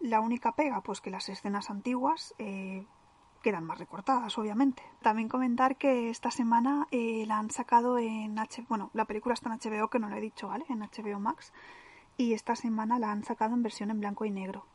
La 0.00 0.18
única 0.18 0.56
pega, 0.56 0.80
pues 0.80 1.00
que 1.00 1.10
las 1.10 1.28
escenas 1.28 1.70
antiguas 1.70 2.34
eh, 2.38 2.84
quedan 3.40 3.62
más 3.62 3.78
recortadas, 3.78 4.36
obviamente. 4.38 4.82
También 5.02 5.28
comentar 5.28 5.76
que 5.76 6.10
esta 6.10 6.32
semana 6.32 6.88
la 6.90 7.38
han 7.38 7.52
sacado 7.52 7.96
en 7.98 8.34
HBO, 8.34 8.66
bueno, 8.68 8.90
la 8.92 9.04
película 9.04 9.34
está 9.34 9.54
en 9.54 9.60
HBO, 9.60 9.88
que 9.88 10.00
no 10.00 10.08
lo 10.08 10.16
he 10.16 10.20
dicho, 10.20 10.48
¿vale? 10.48 10.64
En 10.68 10.80
HBO 10.80 11.20
Max. 11.20 11.52
Y 12.16 12.32
esta 12.32 12.56
semana 12.56 12.98
la 12.98 13.12
han 13.12 13.22
sacado 13.22 13.54
en 13.54 13.62
versión 13.62 13.92
en 13.92 14.00
blanco 14.00 14.24
y 14.24 14.32
negro, 14.32 14.66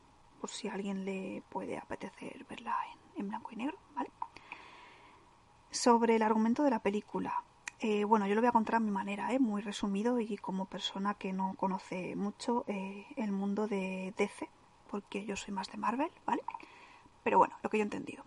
por 0.44 0.50
si 0.50 0.68
a 0.68 0.74
alguien 0.74 1.06
le 1.06 1.42
puede 1.48 1.78
apetecer 1.78 2.44
verla 2.50 2.76
en, 3.16 3.28
blanco 3.30 3.48
y 3.52 3.56
negro, 3.56 3.78
¿vale? 3.94 4.10
Sobre 5.70 6.16
el 6.16 6.22
argumento 6.22 6.62
de 6.64 6.68
la 6.68 6.80
película. 6.80 7.42
Eh, 7.80 8.04
bueno, 8.04 8.26
yo 8.26 8.34
lo 8.34 8.42
voy 8.42 8.48
a 8.48 8.52
contar 8.52 8.74
a 8.74 8.80
mi 8.80 8.90
manera, 8.90 9.32
¿eh? 9.32 9.38
muy 9.38 9.62
resumido 9.62 10.20
y 10.20 10.36
como 10.36 10.66
persona 10.66 11.14
que 11.14 11.32
no 11.32 11.54
conoce 11.56 12.14
mucho 12.14 12.66
eh, 12.66 13.06
el 13.16 13.32
mundo 13.32 13.68
de 13.68 14.12
DC, 14.18 14.50
porque 14.90 15.24
yo 15.24 15.34
soy 15.34 15.54
más 15.54 15.72
de 15.72 15.78
Marvel, 15.78 16.10
¿vale? 16.26 16.42
Pero 17.22 17.38
bueno, 17.38 17.56
lo 17.62 17.70
que 17.70 17.78
yo 17.78 17.82
he 17.82 17.88
entendido. 17.90 18.22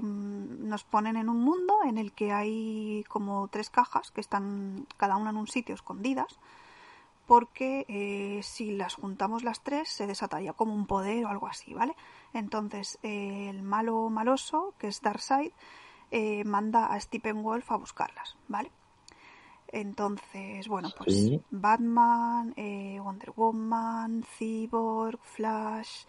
Nos 0.00 0.84
ponen 0.84 1.16
en 1.16 1.28
un 1.28 1.42
mundo 1.42 1.74
en 1.84 1.98
el 1.98 2.12
que 2.12 2.30
hay 2.30 3.04
como 3.08 3.48
tres 3.48 3.68
cajas 3.68 4.12
que 4.12 4.20
están 4.20 4.86
cada 4.96 5.16
una 5.16 5.30
en 5.30 5.38
un 5.38 5.48
sitio 5.48 5.74
escondidas 5.74 6.38
porque 7.28 7.84
eh, 7.88 8.42
si 8.42 8.72
las 8.72 8.94
juntamos 8.94 9.44
las 9.44 9.60
tres 9.62 9.90
se 9.90 10.06
desataría 10.06 10.54
como 10.54 10.74
un 10.74 10.86
poder 10.86 11.26
o 11.26 11.28
algo 11.28 11.46
así, 11.46 11.74
¿vale? 11.74 11.94
Entonces 12.32 12.98
eh, 13.02 13.50
el 13.50 13.62
malo 13.62 14.08
maloso, 14.08 14.72
que 14.78 14.86
es 14.88 15.02
Darkseid, 15.02 15.52
eh, 16.10 16.42
manda 16.44 16.86
a 16.86 16.98
Stephen 16.98 17.42
Wolf 17.42 17.70
a 17.70 17.76
buscarlas, 17.76 18.38
¿vale? 18.48 18.72
Entonces, 19.70 20.66
bueno, 20.68 20.88
pues 20.96 21.12
Sí. 21.14 21.42
Batman, 21.50 22.54
Wonder 22.56 23.32
Woman, 23.36 24.24
Cyborg, 24.38 25.20
Flash, 25.20 26.06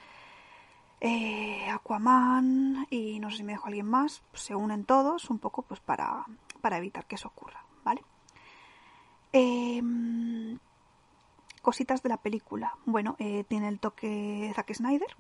Aquaman 1.70 2.88
y 2.90 3.20
no 3.20 3.30
sé 3.30 3.38
si 3.38 3.44
me 3.44 3.52
dejo 3.52 3.68
alguien 3.68 3.88
más, 3.88 4.24
pues 4.32 4.44
se 4.44 4.56
unen 4.56 4.86
todos 4.86 5.30
un 5.30 5.40
poco 5.40 5.64
pues 5.64 5.82
para, 5.82 6.26
para 6.62 6.78
evitar 6.78 7.06
que 7.08 7.16
eso 7.16 7.28
ocurra, 7.28 7.62
¿vale? 7.84 8.06
Em, 9.34 10.58
cositas 11.62 12.04
de 12.04 12.10
la 12.10 12.18
película. 12.18 12.76
Bueno, 12.86 13.16
eh, 13.20 13.44
tiene 13.48 13.68
el 13.68 13.80
toque 13.80 14.52
Zack 14.56 14.74
Snyder, 14.74 15.16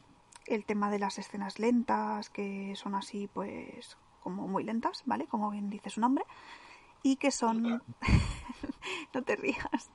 el 0.48 0.65
tema 0.65 0.89
de 0.89 1.00
las 1.00 1.19
escenas 1.19 1.60
lentas, 1.60 2.29
que 2.29 2.75
son 2.75 2.96
así 2.96 3.29
pues 3.34 3.98
como 4.22 4.48
muy 4.48 4.63
lentas, 4.63 5.03
¿vale? 5.05 5.27
Como 5.27 5.50
bien 5.50 5.69
dice 5.69 5.89
su 5.89 6.01
nombre. 6.01 6.25
Y 7.01 7.15
que 7.15 7.31
son... 7.31 7.81
no 9.13 9.24
te 9.24 9.36
rías. 9.36 9.91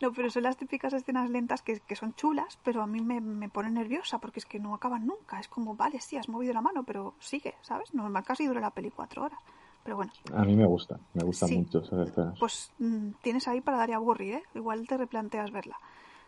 No, 0.00 0.12
pero 0.12 0.30
son 0.30 0.44
las 0.44 0.56
típicas 0.56 0.92
escenas 0.92 1.30
lentas 1.30 1.62
que, 1.62 1.80
que 1.80 1.96
son 1.96 2.14
chulas, 2.14 2.58
pero 2.62 2.82
a 2.82 2.86
mí 2.86 3.00
me, 3.00 3.20
me 3.20 3.48
pone 3.48 3.70
nerviosa 3.70 4.18
porque 4.18 4.40
es 4.40 4.46
que 4.46 4.58
no 4.58 4.74
acaban 4.74 5.06
nunca. 5.06 5.38
Es 5.38 5.48
como, 5.48 5.74
vale, 5.76 6.00
sí, 6.00 6.16
has 6.16 6.28
movido 6.28 6.52
la 6.52 6.60
mano, 6.60 6.84
pero 6.84 7.14
sigue, 7.20 7.54
¿sabes? 7.62 7.94
Normal 7.94 8.24
casi 8.24 8.46
dura 8.46 8.60
la 8.60 8.70
peli 8.70 8.90
cuatro 8.90 9.24
horas. 9.24 9.40
Pero 9.84 9.96
bueno, 9.96 10.12
A 10.34 10.44
mí 10.44 10.54
me 10.54 10.66
gusta, 10.66 10.98
me 11.14 11.24
gusta 11.24 11.46
Sí. 11.46 11.56
mucho 11.58 11.78
esas 11.80 12.08
escenas. 12.08 12.38
pues 12.38 12.72
mm, 12.78 13.10
tienes 13.22 13.48
ahí 13.48 13.60
para 13.60 13.78
dar 13.78 13.90
y 13.90 13.94
aburrir, 13.94 14.34
¿eh? 14.34 14.42
Igual 14.54 14.86
te 14.86 14.96
replanteas 14.98 15.50
verla. 15.50 15.78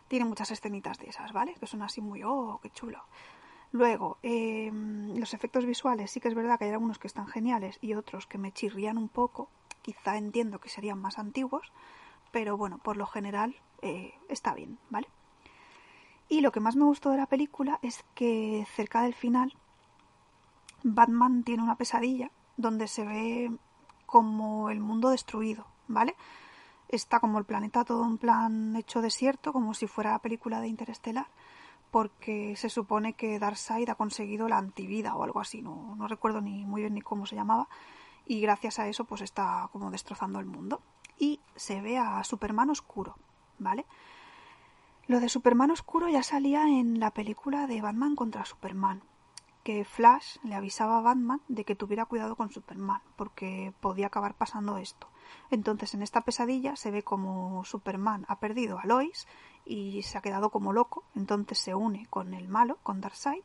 Tiene 0.07 0.25
muchas 0.25 0.51
escenitas 0.51 0.97
de 0.97 1.07
esas, 1.09 1.31
¿vale? 1.31 1.53
Que 1.59 1.67
son 1.67 1.81
así 1.83 2.01
muy, 2.01 2.23
oh, 2.23 2.59
qué 2.63 2.69
chulo. 2.71 3.03
Luego, 3.71 4.17
eh, 4.23 4.69
los 5.15 5.33
efectos 5.33 5.65
visuales, 5.65 6.11
sí 6.11 6.19
que 6.19 6.27
es 6.27 6.35
verdad 6.35 6.57
que 6.59 6.65
hay 6.65 6.71
algunos 6.71 6.99
que 6.99 7.07
están 7.07 7.27
geniales 7.27 7.77
y 7.81 7.93
otros 7.93 8.27
que 8.27 8.37
me 8.37 8.51
chirrían 8.51 8.97
un 8.97 9.07
poco. 9.07 9.49
Quizá 9.81 10.17
entiendo 10.17 10.59
que 10.59 10.67
serían 10.69 10.99
más 10.99 11.17
antiguos, 11.19 11.71
pero 12.31 12.57
bueno, 12.57 12.79
por 12.79 12.97
lo 12.97 13.05
general 13.05 13.55
eh, 13.81 14.13
está 14.27 14.53
bien, 14.53 14.77
¿vale? 14.89 15.07
Y 16.27 16.41
lo 16.41 16.51
que 16.51 16.59
más 16.59 16.75
me 16.75 16.83
gustó 16.85 17.11
de 17.11 17.17
la 17.17 17.25
película 17.27 17.79
es 17.81 18.03
que 18.15 18.65
cerca 18.75 19.01
del 19.03 19.13
final 19.13 19.53
Batman 20.83 21.43
tiene 21.43 21.63
una 21.63 21.75
pesadilla 21.75 22.31
donde 22.57 22.87
se 22.87 23.05
ve 23.05 23.51
como 24.05 24.69
el 24.69 24.79
mundo 24.79 25.09
destruido, 25.09 25.65
¿vale? 25.87 26.15
Está 26.89 27.19
como 27.19 27.39
el 27.39 27.45
planeta 27.45 27.85
todo 27.85 28.05
en 28.05 28.17
plan 28.17 28.75
hecho 28.75 29.01
desierto, 29.01 29.53
como 29.53 29.73
si 29.73 29.87
fuera 29.87 30.11
la 30.11 30.19
película 30.19 30.59
de 30.59 30.67
Interestelar, 30.67 31.27
porque 31.91 32.55
se 32.55 32.69
supone 32.69 33.13
que 33.13 33.39
Darkseid 33.39 33.89
ha 33.89 33.95
conseguido 33.95 34.47
la 34.49 34.57
antivida 34.57 35.15
o 35.15 35.23
algo 35.23 35.39
así, 35.39 35.61
no, 35.61 35.95
no 35.95 36.07
recuerdo 36.07 36.41
ni 36.41 36.65
muy 36.65 36.81
bien 36.81 36.93
ni 36.93 37.01
cómo 37.01 37.25
se 37.25 37.35
llamaba, 37.35 37.67
y 38.25 38.41
gracias 38.41 38.79
a 38.79 38.87
eso 38.87 39.05
pues 39.05 39.21
está 39.21 39.69
como 39.71 39.91
destrozando 39.91 40.39
el 40.39 40.45
mundo. 40.45 40.81
Y 41.17 41.39
se 41.55 41.81
ve 41.81 41.97
a 41.97 42.23
Superman 42.23 42.69
oscuro, 42.69 43.15
¿vale? 43.59 43.85
Lo 45.07 45.19
de 45.19 45.29
Superman 45.29 45.71
oscuro 45.71 46.09
ya 46.09 46.23
salía 46.23 46.67
en 46.67 46.99
la 46.99 47.11
película 47.11 47.67
de 47.67 47.81
Batman 47.81 48.15
contra 48.15 48.45
Superman, 48.45 49.03
que 49.63 49.85
Flash 49.85 50.37
le 50.43 50.55
avisaba 50.55 50.97
a 50.97 51.01
Batman 51.01 51.41
de 51.47 51.65
que 51.65 51.75
tuviera 51.75 52.05
cuidado 52.05 52.35
con 52.35 52.51
Superman, 52.51 53.01
porque 53.15 53.73
podía 53.79 54.07
acabar 54.07 54.33
pasando 54.35 54.77
esto. 54.77 55.07
Entonces 55.49 55.93
en 55.93 56.01
esta 56.01 56.21
pesadilla 56.21 56.75
se 56.75 56.91
ve 56.91 57.03
como 57.03 57.63
Superman 57.63 58.25
ha 58.27 58.39
perdido 58.39 58.79
a 58.79 58.85
Lois 58.85 59.27
y 59.65 60.01
se 60.03 60.17
ha 60.17 60.21
quedado 60.21 60.49
como 60.49 60.73
loco, 60.73 61.03
entonces 61.15 61.59
se 61.59 61.75
une 61.75 62.07
con 62.09 62.33
el 62.33 62.47
malo, 62.47 62.79
con 62.83 63.01
Darkseid, 63.01 63.43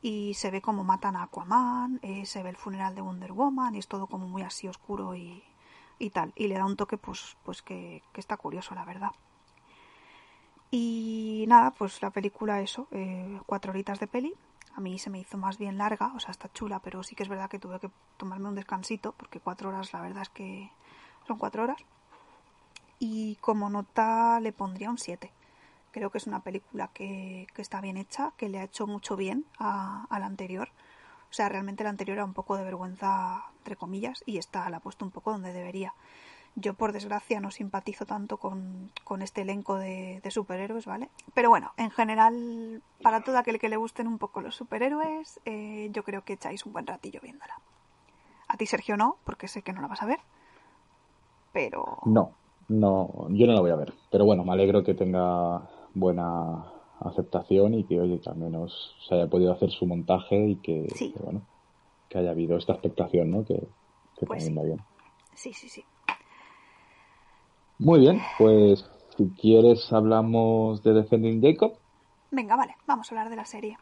y 0.00 0.34
se 0.34 0.50
ve 0.50 0.60
como 0.60 0.82
matan 0.82 1.16
a 1.16 1.24
Aquaman, 1.24 2.00
eh, 2.02 2.26
se 2.26 2.42
ve 2.42 2.50
el 2.50 2.56
funeral 2.56 2.94
de 2.94 3.02
Wonder 3.02 3.32
Woman 3.32 3.74
y 3.74 3.78
es 3.78 3.88
todo 3.88 4.06
como 4.06 4.26
muy 4.26 4.42
así 4.42 4.66
oscuro 4.66 5.14
y, 5.14 5.44
y 5.98 6.10
tal. 6.10 6.32
Y 6.34 6.48
le 6.48 6.56
da 6.56 6.64
un 6.64 6.76
toque 6.76 6.96
pues, 6.96 7.36
pues 7.44 7.62
que, 7.62 8.02
que 8.12 8.20
está 8.20 8.36
curioso, 8.36 8.74
la 8.74 8.84
verdad. 8.84 9.12
Y 10.72 11.44
nada, 11.48 11.70
pues 11.72 12.00
la 12.02 12.10
película 12.10 12.62
eso, 12.62 12.88
eh, 12.90 13.40
cuatro 13.46 13.70
horitas 13.70 14.00
de 14.00 14.06
peli. 14.08 14.34
A 14.74 14.80
mí 14.80 14.98
se 14.98 15.10
me 15.10 15.18
hizo 15.18 15.36
más 15.36 15.58
bien 15.58 15.78
larga, 15.78 16.12
o 16.14 16.20
sea, 16.20 16.30
está 16.30 16.50
chula, 16.52 16.80
pero 16.80 17.02
sí 17.02 17.14
que 17.14 17.22
es 17.22 17.28
verdad 17.28 17.50
que 17.50 17.58
tuve 17.58 17.78
que 17.78 17.90
tomarme 18.16 18.48
un 18.48 18.54
descansito, 18.54 19.12
porque 19.12 19.40
cuatro 19.40 19.68
horas, 19.68 19.92
la 19.92 20.00
verdad 20.00 20.22
es 20.22 20.30
que 20.30 20.70
son 21.26 21.38
cuatro 21.38 21.62
horas. 21.62 21.78
Y 22.98 23.36
como 23.36 23.68
nota 23.68 24.40
le 24.40 24.52
pondría 24.52 24.88
un 24.88 24.98
7. 24.98 25.30
Creo 25.90 26.10
que 26.10 26.18
es 26.18 26.26
una 26.26 26.40
película 26.40 26.88
que, 26.94 27.46
que 27.54 27.62
está 27.62 27.80
bien 27.80 27.96
hecha, 27.96 28.32
que 28.36 28.48
le 28.48 28.58
ha 28.58 28.64
hecho 28.64 28.86
mucho 28.86 29.16
bien 29.16 29.44
a, 29.58 30.06
a 30.08 30.18
la 30.18 30.26
anterior. 30.26 30.70
O 31.30 31.34
sea, 31.34 31.48
realmente 31.48 31.84
la 31.84 31.90
anterior 31.90 32.18
era 32.18 32.24
un 32.24 32.34
poco 32.34 32.56
de 32.56 32.64
vergüenza, 32.64 33.44
entre 33.58 33.76
comillas, 33.76 34.22
y 34.26 34.38
esta 34.38 34.68
la 34.70 34.78
ha 34.78 34.80
puesto 34.80 35.04
un 35.04 35.10
poco 35.10 35.32
donde 35.32 35.52
debería. 35.52 35.94
Yo, 36.54 36.74
por 36.74 36.92
desgracia, 36.92 37.40
no 37.40 37.50
simpatizo 37.50 38.04
tanto 38.04 38.36
con, 38.36 38.90
con 39.04 39.22
este 39.22 39.40
elenco 39.40 39.76
de, 39.76 40.20
de 40.22 40.30
superhéroes, 40.30 40.84
¿vale? 40.84 41.08
Pero 41.32 41.48
bueno, 41.48 41.72
en 41.78 41.90
general, 41.90 42.82
para 43.02 43.22
todo 43.22 43.38
aquel 43.38 43.58
que 43.58 43.70
le 43.70 43.76
gusten 43.78 44.06
un 44.06 44.18
poco 44.18 44.42
los 44.42 44.54
superhéroes, 44.54 45.40
eh, 45.46 45.88
yo 45.92 46.02
creo 46.04 46.22
que 46.24 46.34
echáis 46.34 46.66
un 46.66 46.74
buen 46.74 46.86
ratillo 46.86 47.20
viéndola. 47.22 47.54
A 48.48 48.56
ti, 48.58 48.66
Sergio, 48.66 48.98
no, 48.98 49.16
porque 49.24 49.48
sé 49.48 49.62
que 49.62 49.72
no 49.72 49.80
la 49.80 49.88
vas 49.88 50.02
a 50.02 50.06
ver. 50.06 50.18
Pero 51.52 51.98
No, 52.04 52.34
no, 52.68 53.28
yo 53.30 53.46
no 53.46 53.54
la 53.54 53.60
voy 53.60 53.70
a 53.70 53.76
ver. 53.76 53.94
Pero 54.10 54.24
bueno, 54.26 54.44
me 54.44 54.52
alegro 54.52 54.82
que 54.84 54.94
tenga 54.94 55.68
buena 55.94 56.64
aceptación 57.00 57.74
y 57.74 57.84
que, 57.84 57.98
oye, 58.00 58.20
que 58.20 58.28
al 58.30 58.36
menos 58.36 58.94
se 59.08 59.14
haya 59.14 59.26
podido 59.26 59.52
hacer 59.52 59.70
su 59.70 59.86
montaje 59.86 60.36
y 60.48 60.56
que, 60.56 60.86
Sí. 60.94 61.12
que, 61.12 61.18
bueno, 61.22 61.42
que 62.08 62.18
haya 62.18 62.30
habido 62.30 62.56
esta 62.58 62.74
expectación, 62.74 63.30
¿no? 63.30 63.44
Que, 63.44 63.56
que 64.18 64.26
Pues 64.26 64.44
también 64.44 64.58
va 64.58 64.66
bien. 64.66 64.80
sí, 65.34 65.52
sí, 65.52 65.68
sí. 65.68 65.84
Muy 67.84 67.98
bien, 67.98 68.20
pues 68.38 68.88
si 69.16 69.28
quieres 69.30 69.92
hablamos 69.92 70.84
de 70.84 70.94
Defending 70.94 71.42
Jacob. 71.42 71.72
Venga, 72.30 72.54
vale, 72.54 72.76
vamos 72.86 73.10
a 73.10 73.14
hablar 73.14 73.28
de 73.28 73.34
la 73.34 73.44
serie. 73.44 73.76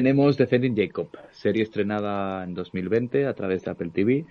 Tenemos 0.00 0.38
Defending 0.38 0.74
Jacob, 0.74 1.10
serie 1.30 1.62
estrenada 1.62 2.42
en 2.42 2.54
2020 2.54 3.26
a 3.26 3.34
través 3.34 3.62
de 3.62 3.70
Apple 3.70 3.90
TV, 3.92 4.24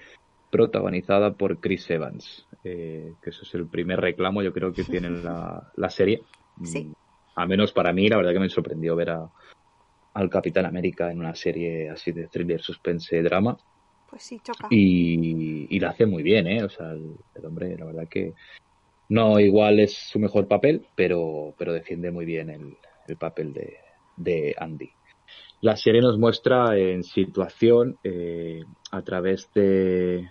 protagonizada 0.49 1.33
por 1.33 1.59
Chris 1.59 1.87
Evans. 1.91 2.47
eh, 2.63 3.13
que 3.21 3.29
eso 3.29 3.43
es 3.43 3.53
el 3.53 3.67
primer 3.67 4.01
reclamo, 4.01 4.41
yo 4.41 4.51
creo 4.51 4.73
que 4.73 4.83
tiene 4.83 5.11
la, 5.23 5.71
la 5.75 5.89
serie. 5.91 6.23
Sí. 6.63 6.91
Al 7.35 7.47
menos 7.47 7.71
para 7.71 7.93
mí, 7.93 8.09
la 8.09 8.17
verdad 8.17 8.33
que 8.33 8.39
me 8.39 8.49
sorprendió 8.49 8.95
ver 8.95 9.11
a, 9.11 9.29
al 10.15 10.27
Capitán 10.31 10.65
América 10.65 11.11
en 11.11 11.19
una 11.19 11.35
serie 11.35 11.87
así 11.91 12.13
de 12.13 12.27
thriller, 12.29 12.59
suspense, 12.61 13.21
drama. 13.21 13.55
Pues 14.09 14.23
sí, 14.23 14.39
choca. 14.43 14.69
Y, 14.71 15.67
y 15.69 15.79
la 15.79 15.89
hace 15.89 16.07
muy 16.07 16.23
bien, 16.23 16.47
¿eh? 16.47 16.63
O 16.63 16.69
sea, 16.69 16.89
el, 16.93 17.15
el 17.35 17.45
hombre, 17.45 17.77
la 17.77 17.85
verdad 17.85 18.07
que 18.09 18.33
no 19.09 19.39
igual 19.39 19.79
es 19.81 19.93
su 19.93 20.17
mejor 20.17 20.47
papel, 20.47 20.87
pero, 20.95 21.53
pero 21.59 21.73
defiende 21.73 22.09
muy 22.09 22.25
bien 22.25 22.49
el, 22.49 22.75
el 23.07 23.17
papel 23.17 23.53
de, 23.53 23.77
de 24.17 24.55
Andy. 24.57 24.89
La 25.61 25.75
serie 25.75 26.01
nos 26.01 26.17
muestra 26.17 26.77
en 26.77 27.03
situación 27.03 27.97
eh, 28.03 28.63
a 28.91 29.01
través 29.01 29.51
de, 29.53 30.29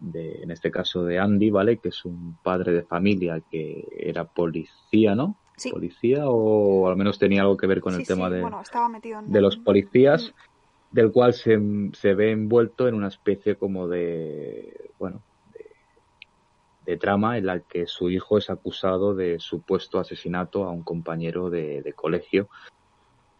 de, 0.00 0.42
en 0.42 0.50
este 0.50 0.70
caso 0.70 1.04
de 1.04 1.18
Andy, 1.18 1.50
¿vale? 1.50 1.76
Que 1.76 1.90
es 1.90 2.04
un 2.04 2.36
padre 2.42 2.72
de 2.72 2.82
familia 2.82 3.42
que 3.50 3.86
era 3.98 4.24
policía, 4.24 5.14
¿no? 5.14 5.36
Sí. 5.56 5.70
Policía 5.70 6.24
o 6.24 6.88
al 6.88 6.96
menos 6.96 7.18
tenía 7.18 7.42
algo 7.42 7.56
que 7.56 7.66
ver 7.66 7.80
con 7.80 7.92
Sí, 7.92 8.00
el 8.00 8.06
tema 8.06 8.28
sí, 8.28 8.34
de, 8.34 8.40
bueno, 8.40 8.62
en 9.04 9.30
de 9.30 9.40
los 9.42 9.58
policías, 9.58 10.34
del 10.90 11.12
cual 11.12 11.34
se, 11.34 11.60
se 11.92 12.14
ve 12.14 12.32
envuelto 12.32 12.88
en 12.88 12.94
una 12.94 13.08
especie 13.08 13.56
como 13.56 13.86
de, 13.86 14.90
bueno, 14.98 15.20
de, 15.52 15.66
de 16.90 16.96
trama 16.96 17.36
en 17.36 17.46
la 17.46 17.60
que 17.60 17.86
su 17.86 18.08
hijo 18.08 18.38
es 18.38 18.48
acusado 18.48 19.14
de 19.14 19.38
supuesto 19.38 19.98
asesinato 20.00 20.64
a 20.64 20.70
un 20.70 20.82
compañero 20.82 21.50
de, 21.50 21.82
de 21.82 21.92
colegio 21.92 22.48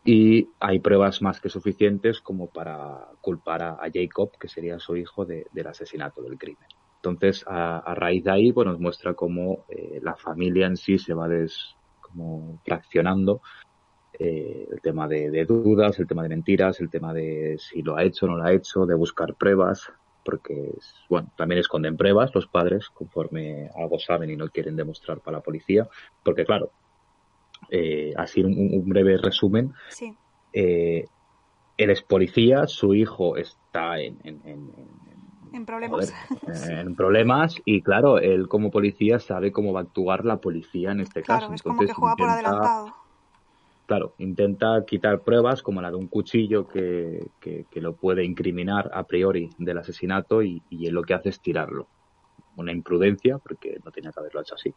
y 0.04 0.48
hay 0.60 0.80
pruebas 0.80 1.22
más 1.22 1.40
que 1.40 1.48
suficientes 1.48 2.20
como 2.20 2.48
para 2.48 3.08
culpar 3.20 3.62
a, 3.62 3.78
Jacob, 3.92 4.30
que 4.38 4.48
sería 4.48 4.78
su 4.78 4.96
hijo, 4.96 5.24
de- 5.24 5.46
del 5.52 5.66
asesinato, 5.68 6.22
del 6.22 6.38
crimen. 6.38 6.66
Entonces, 6.96 7.44
a, 7.46 7.78
a 7.78 7.94
raíz 7.94 8.24
de 8.24 8.30
ahí, 8.32 8.52
pues 8.52 8.66
nos 8.66 8.80
muestra 8.80 9.14
cómo 9.14 9.64
eh, 9.68 10.00
la 10.02 10.16
familia 10.16 10.66
en 10.66 10.76
sí 10.76 10.98
se 10.98 11.14
va 11.14 11.28
des, 11.28 11.76
como 12.00 12.58
fraccionando 12.64 13.40
eh, 14.18 14.66
el 14.70 14.80
tema 14.80 15.08
de, 15.08 15.30
de 15.30 15.44
dudas, 15.44 15.98
el 15.98 16.06
tema 16.06 16.22
de 16.22 16.28
mentiras, 16.28 16.80
el 16.80 16.90
tema 16.90 17.14
de 17.14 17.56
si 17.58 17.82
lo 17.82 17.96
ha 17.96 18.04
hecho 18.04 18.26
o 18.26 18.28
no 18.28 18.36
lo 18.36 18.44
ha 18.44 18.52
hecho, 18.52 18.86
de 18.86 18.94
buscar 18.94 19.34
pruebas, 19.34 19.90
porque 20.24 20.72
bueno, 21.08 21.32
también 21.36 21.60
esconden 21.60 21.96
pruebas 21.96 22.34
los 22.34 22.46
padres 22.46 22.88
conforme 22.90 23.68
algo 23.74 23.98
saben 23.98 24.30
y 24.30 24.36
no 24.36 24.48
quieren 24.48 24.76
demostrar 24.76 25.20
para 25.20 25.38
la 25.38 25.42
policía, 25.42 25.88
porque 26.22 26.44
claro, 26.44 26.70
eh, 27.74 28.12
así 28.16 28.42
un, 28.42 28.52
un 28.54 28.84
breve 28.88 29.16
resumen, 29.16 29.72
Sí, 29.88 30.16
eh, 30.52 31.08
él 31.78 31.90
es 31.90 32.02
policía, 32.02 32.66
su 32.66 32.94
hijo 32.94 33.36
está 33.36 33.98
en, 33.98 34.18
en, 34.24 34.40
en- 34.46 34.72
en- 35.52 35.64
problemas. 35.66 36.12
joder, 36.46 36.78
en 36.86 36.94
problemas 36.94 37.56
y 37.64 37.82
claro, 37.82 38.18
él 38.18 38.46
como 38.48 38.70
policía 38.70 39.18
sabe 39.18 39.52
cómo 39.52 39.72
va 39.72 39.80
a 39.80 39.82
actuar 39.84 40.24
la 40.24 40.36
policía 40.38 40.92
en 40.92 41.00
este 41.00 41.22
claro, 41.22 41.42
caso. 41.46 41.54
es 41.54 41.62
como 41.62 41.80
que 41.80 41.92
juega 41.92 42.14
por 42.16 42.28
intenta- 42.28 42.32
adelantado. 42.34 42.94
Claro, 43.86 44.14
intenta 44.18 44.84
quitar 44.86 45.22
pruebas 45.22 45.62
como 45.62 45.82
la 45.82 45.90
de 45.90 45.96
un 45.96 46.08
cuchillo 46.08 46.66
que, 46.68 47.30
que, 47.40 47.66
que 47.70 47.80
lo 47.80 47.96
puede 47.96 48.24
incriminar 48.24 48.90
a 48.94 49.04
priori 49.04 49.50
del 49.58 49.78
asesinato 49.78 50.42
y, 50.42 50.62
y 50.70 50.86
él 50.86 50.94
lo 50.94 51.02
que 51.02 51.14
hace 51.14 51.30
es 51.30 51.40
tirarlo. 51.40 51.88
Una 52.56 52.72
imprudencia 52.72 53.38
porque 53.38 53.78
no 53.84 53.90
tenía 53.90 54.12
que 54.12 54.20
haberlo 54.20 54.40
hecho 54.40 54.54
así. 54.54 54.74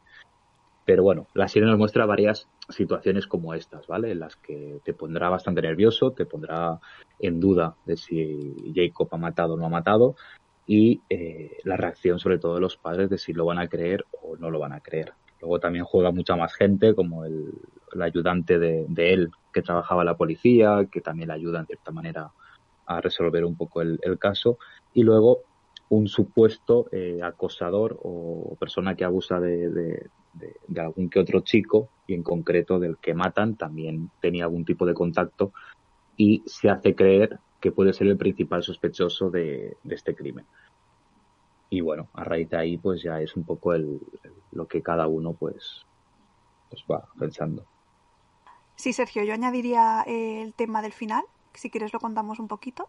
Pero 0.86 1.02
bueno, 1.02 1.28
la 1.34 1.48
serie 1.48 1.68
nos 1.68 1.80
muestra 1.80 2.06
varias 2.06 2.48
situaciones 2.70 3.26
como 3.26 3.56
estas, 3.56 3.88
¿vale? 3.88 4.12
En 4.12 4.20
las 4.20 4.36
que 4.36 4.80
te 4.84 4.94
pondrá 4.94 5.30
bastante 5.30 5.62
nervioso, 5.62 6.12
te 6.12 6.26
pondrá 6.26 6.80
en 7.20 7.40
duda 7.40 7.76
de 7.86 7.98
si 7.98 8.74
Jacob 8.74 9.10
ha 9.12 9.18
matado 9.18 9.56
o 9.56 9.58
no 9.58 9.66
ha 9.66 9.70
matado 9.70 10.16
y 10.68 11.02
eh, 11.10 11.58
la 11.64 11.78
reacción 11.78 12.20
sobre 12.20 12.40
todo 12.40 12.56
de 12.56 12.62
los 12.62 12.78
padres 12.78 13.10
de 13.10 13.18
si 13.18 13.34
lo 13.34 13.46
van 13.46 13.60
a 13.60 13.68
creer 13.68 14.06
o 14.22 14.38
no 14.38 14.50
lo 14.50 14.60
van 14.60 14.74
a 14.74 14.80
creer. 14.80 15.14
Luego 15.42 15.60
también 15.60 15.86
juega 15.86 16.12
mucha 16.12 16.36
más 16.36 16.54
gente, 16.56 16.96
como 16.96 17.26
el, 17.26 17.52
ayudante 18.02 18.58
de, 18.58 19.14
él 19.14 19.32
que 19.54 19.62
trabajaba 19.62 20.02
en 20.02 20.08
la 20.08 20.18
policía, 20.18 20.88
que 20.92 21.02
también 21.02 21.30
le 21.30 21.36
ayuda 21.36 21.60
en 21.60 21.68
cierta 21.68 21.92
manera 21.92 22.32
a 22.88 23.02
resolver 23.02 23.46
un 23.46 23.56
poco 23.56 23.82
el, 23.82 24.00
caso. 24.20 24.58
Y 24.94 25.04
luego 25.04 25.42
un 25.90 26.08
supuesto 26.08 26.88
eh, 26.92 27.20
acosador 27.24 28.00
o 28.02 28.56
persona 28.60 28.96
que 28.96 29.06
abusa 29.06 29.40
de, 29.40 30.10
de, 30.36 30.56
de 30.68 30.82
algún 30.82 31.10
que 31.10 31.20
otro 31.20 31.42
chico, 31.42 31.90
y 32.08 32.14
en 32.14 32.24
concreto 32.24 32.80
del 32.80 32.98
que 33.00 33.14
matan, 33.14 33.56
también 33.58 34.12
tenía 34.22 34.46
algún 34.46 34.66
tipo 34.66 34.86
de 34.86 34.94
contacto 34.94 35.52
y 36.16 36.44
se 36.46 36.70
hace 36.70 36.96
creer 36.96 37.40
que 37.60 37.72
puede 37.72 37.94
ser 37.94 38.08
el 38.08 38.18
principal 38.18 38.64
sospechoso 38.64 39.30
de, 39.30 39.78
de 39.84 39.96
este 39.96 40.16
crimen. 40.16 40.46
Y 41.70 41.82
bueno, 41.82 42.10
a 42.14 42.24
raíz 42.24 42.50
de 42.50 42.58
ahí, 42.58 42.78
pues 42.78 43.02
ya 43.04 43.20
es 43.22 43.36
un 43.36 43.46
poco 43.46 43.74
el, 43.74 44.00
el- 44.24 44.44
lo 44.52 44.68
que 44.68 44.82
cada 44.82 45.08
uno 45.08 45.34
pues, 45.34 45.84
pues 46.70 46.84
va 46.90 47.04
pensando. 47.20 47.66
Sí, 48.78 48.94
Sergio, 48.94 49.24
yo 49.24 49.34
añadiría 49.34 50.04
eh, 50.06 50.42
el 50.42 50.54
tema 50.54 50.82
del 50.82 50.94
final, 50.94 51.24
si 51.54 51.70
quieres 51.70 51.94
lo 51.94 52.00
contamos 52.00 52.40
un 52.40 52.48
poquito, 52.48 52.88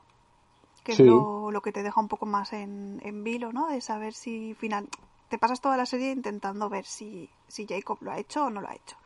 que 0.84 0.92
Sí. 0.92 1.02
es 1.02 1.06
lo, 1.08 1.50
lo 1.50 1.62
que 1.62 1.72
te 1.72 1.82
deja 1.82 2.00
un 2.00 2.08
poco 2.08 2.26
más 2.26 2.52
en, 2.52 3.00
en 3.02 3.24
vilo, 3.24 3.52
¿no? 3.52 3.68
De 3.68 3.80
saber 3.80 4.12
si 4.14 4.54
final 4.54 4.88
te 5.28 5.38
pasas 5.38 5.60
toda 5.60 5.76
la 5.76 5.86
serie 5.86 6.12
intentando 6.12 6.68
ver 6.68 6.84
si, 6.84 7.30
si 7.48 7.66
Jacob 7.66 7.98
lo 8.00 8.12
ha 8.12 8.18
hecho 8.18 8.46
o 8.46 8.50
no 8.50 8.60
lo 8.60 8.68
ha 8.68 8.74
hecho. 8.74 8.96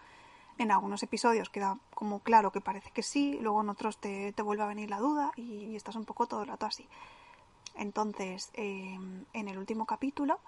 En 0.58 0.70
algunos 0.70 1.02
episodios 1.02 1.48
queda 1.48 1.78
como 1.94 2.20
claro 2.20 2.52
que 2.52 2.60
parece 2.60 2.90
que 2.90 3.02
sí, 3.02 3.38
luego 3.40 3.62
en 3.62 3.70
otros 3.70 3.98
te, 3.98 4.32
te 4.32 4.42
vuelve 4.42 4.62
a 4.62 4.66
venir 4.66 4.90
la 4.90 4.98
duda 4.98 5.32
y, 5.36 5.74
estás 5.74 5.96
un 5.96 6.04
poco 6.04 6.26
todo 6.26 6.42
el 6.42 6.48
rato 6.48 6.66
así. 6.66 6.86
Entonces, 7.74 8.50
eh, 8.54 8.98
en 9.32 9.48
el 9.48 9.56
último 9.56 9.86
capítulo, 9.86 10.38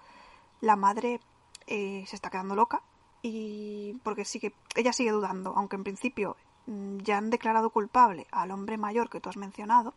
la 0.60 0.76
madre 0.76 1.20
eh, 1.66 2.04
se 2.06 2.16
está 2.16 2.28
quedando 2.28 2.54
loca 2.54 2.82
y 3.22 3.94
porque 4.02 4.24
sigue, 4.24 4.52
ella 4.74 4.92
sigue 4.92 5.12
dudando, 5.12 5.54
aunque 5.56 5.76
en 5.76 5.84
principio 5.84 6.36
mm, 6.66 6.98
ya 6.98 7.16
han 7.16 7.30
declarado 7.30 7.70
culpable 7.70 8.26
al 8.32 8.50
hombre 8.50 8.76
mayor 8.76 9.08
que 9.08 9.20
tú 9.20 9.30
has 9.30 9.38
mencionado, 9.38 9.94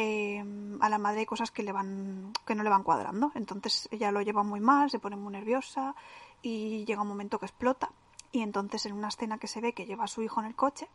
eh, 0.00 0.44
a 0.78 0.88
la 0.88 0.98
madre 0.98 1.20
hay 1.20 1.26
cosas 1.26 1.50
que 1.50 1.64
le 1.64 1.72
van 1.72 2.32
que 2.46 2.54
no 2.54 2.62
le 2.62 2.70
van 2.70 2.84
cuadrando. 2.84 3.32
Entonces 3.34 3.88
ella 3.90 4.12
lo 4.12 4.22
lleva 4.22 4.44
muy 4.44 4.60
mal 4.60 4.90
se 4.90 5.00
pone 5.00 5.16
muy 5.16 5.32
nerviosa 5.32 5.96
y 6.40 6.84
llega 6.84 7.02
un 7.02 7.08
momento 7.08 7.40
que 7.40 7.46
explota. 7.46 7.90
Y 8.30 8.42
entonces 8.42 8.86
en 8.86 8.92
una 8.92 9.08
escena 9.08 9.38
que 9.38 9.48
se 9.48 9.60
ve 9.60 9.72
que 9.72 9.86
lleva 9.86 10.04
a 10.04 10.06
su 10.06 10.22
hijo 10.22 10.38
en 10.38 10.46
el 10.46 10.54
coche 10.54 10.88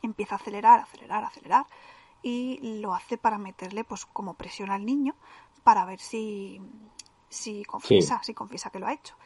empieza 0.00 0.36
a 0.36 0.38
acelerar 0.38 0.80
acelerar 0.80 1.24
acelerar 1.24 1.66
y 2.22 2.80
lo 2.80 2.94
hace 2.94 3.18
para 3.18 3.36
meterle 3.36 3.84
pues 3.84 4.06
como 4.06 4.34
presión 4.34 4.70
al 4.70 4.86
niño 4.86 5.14
para 5.62 5.84
ver 5.84 6.00
si 6.00 6.62
si 7.28 7.64
confiesa 7.64 8.22
si 8.22 8.32
confiesa 8.32 8.70
que 8.70 8.78
lo 8.78 8.86
ha 8.86 8.94
hecho 8.94 9.16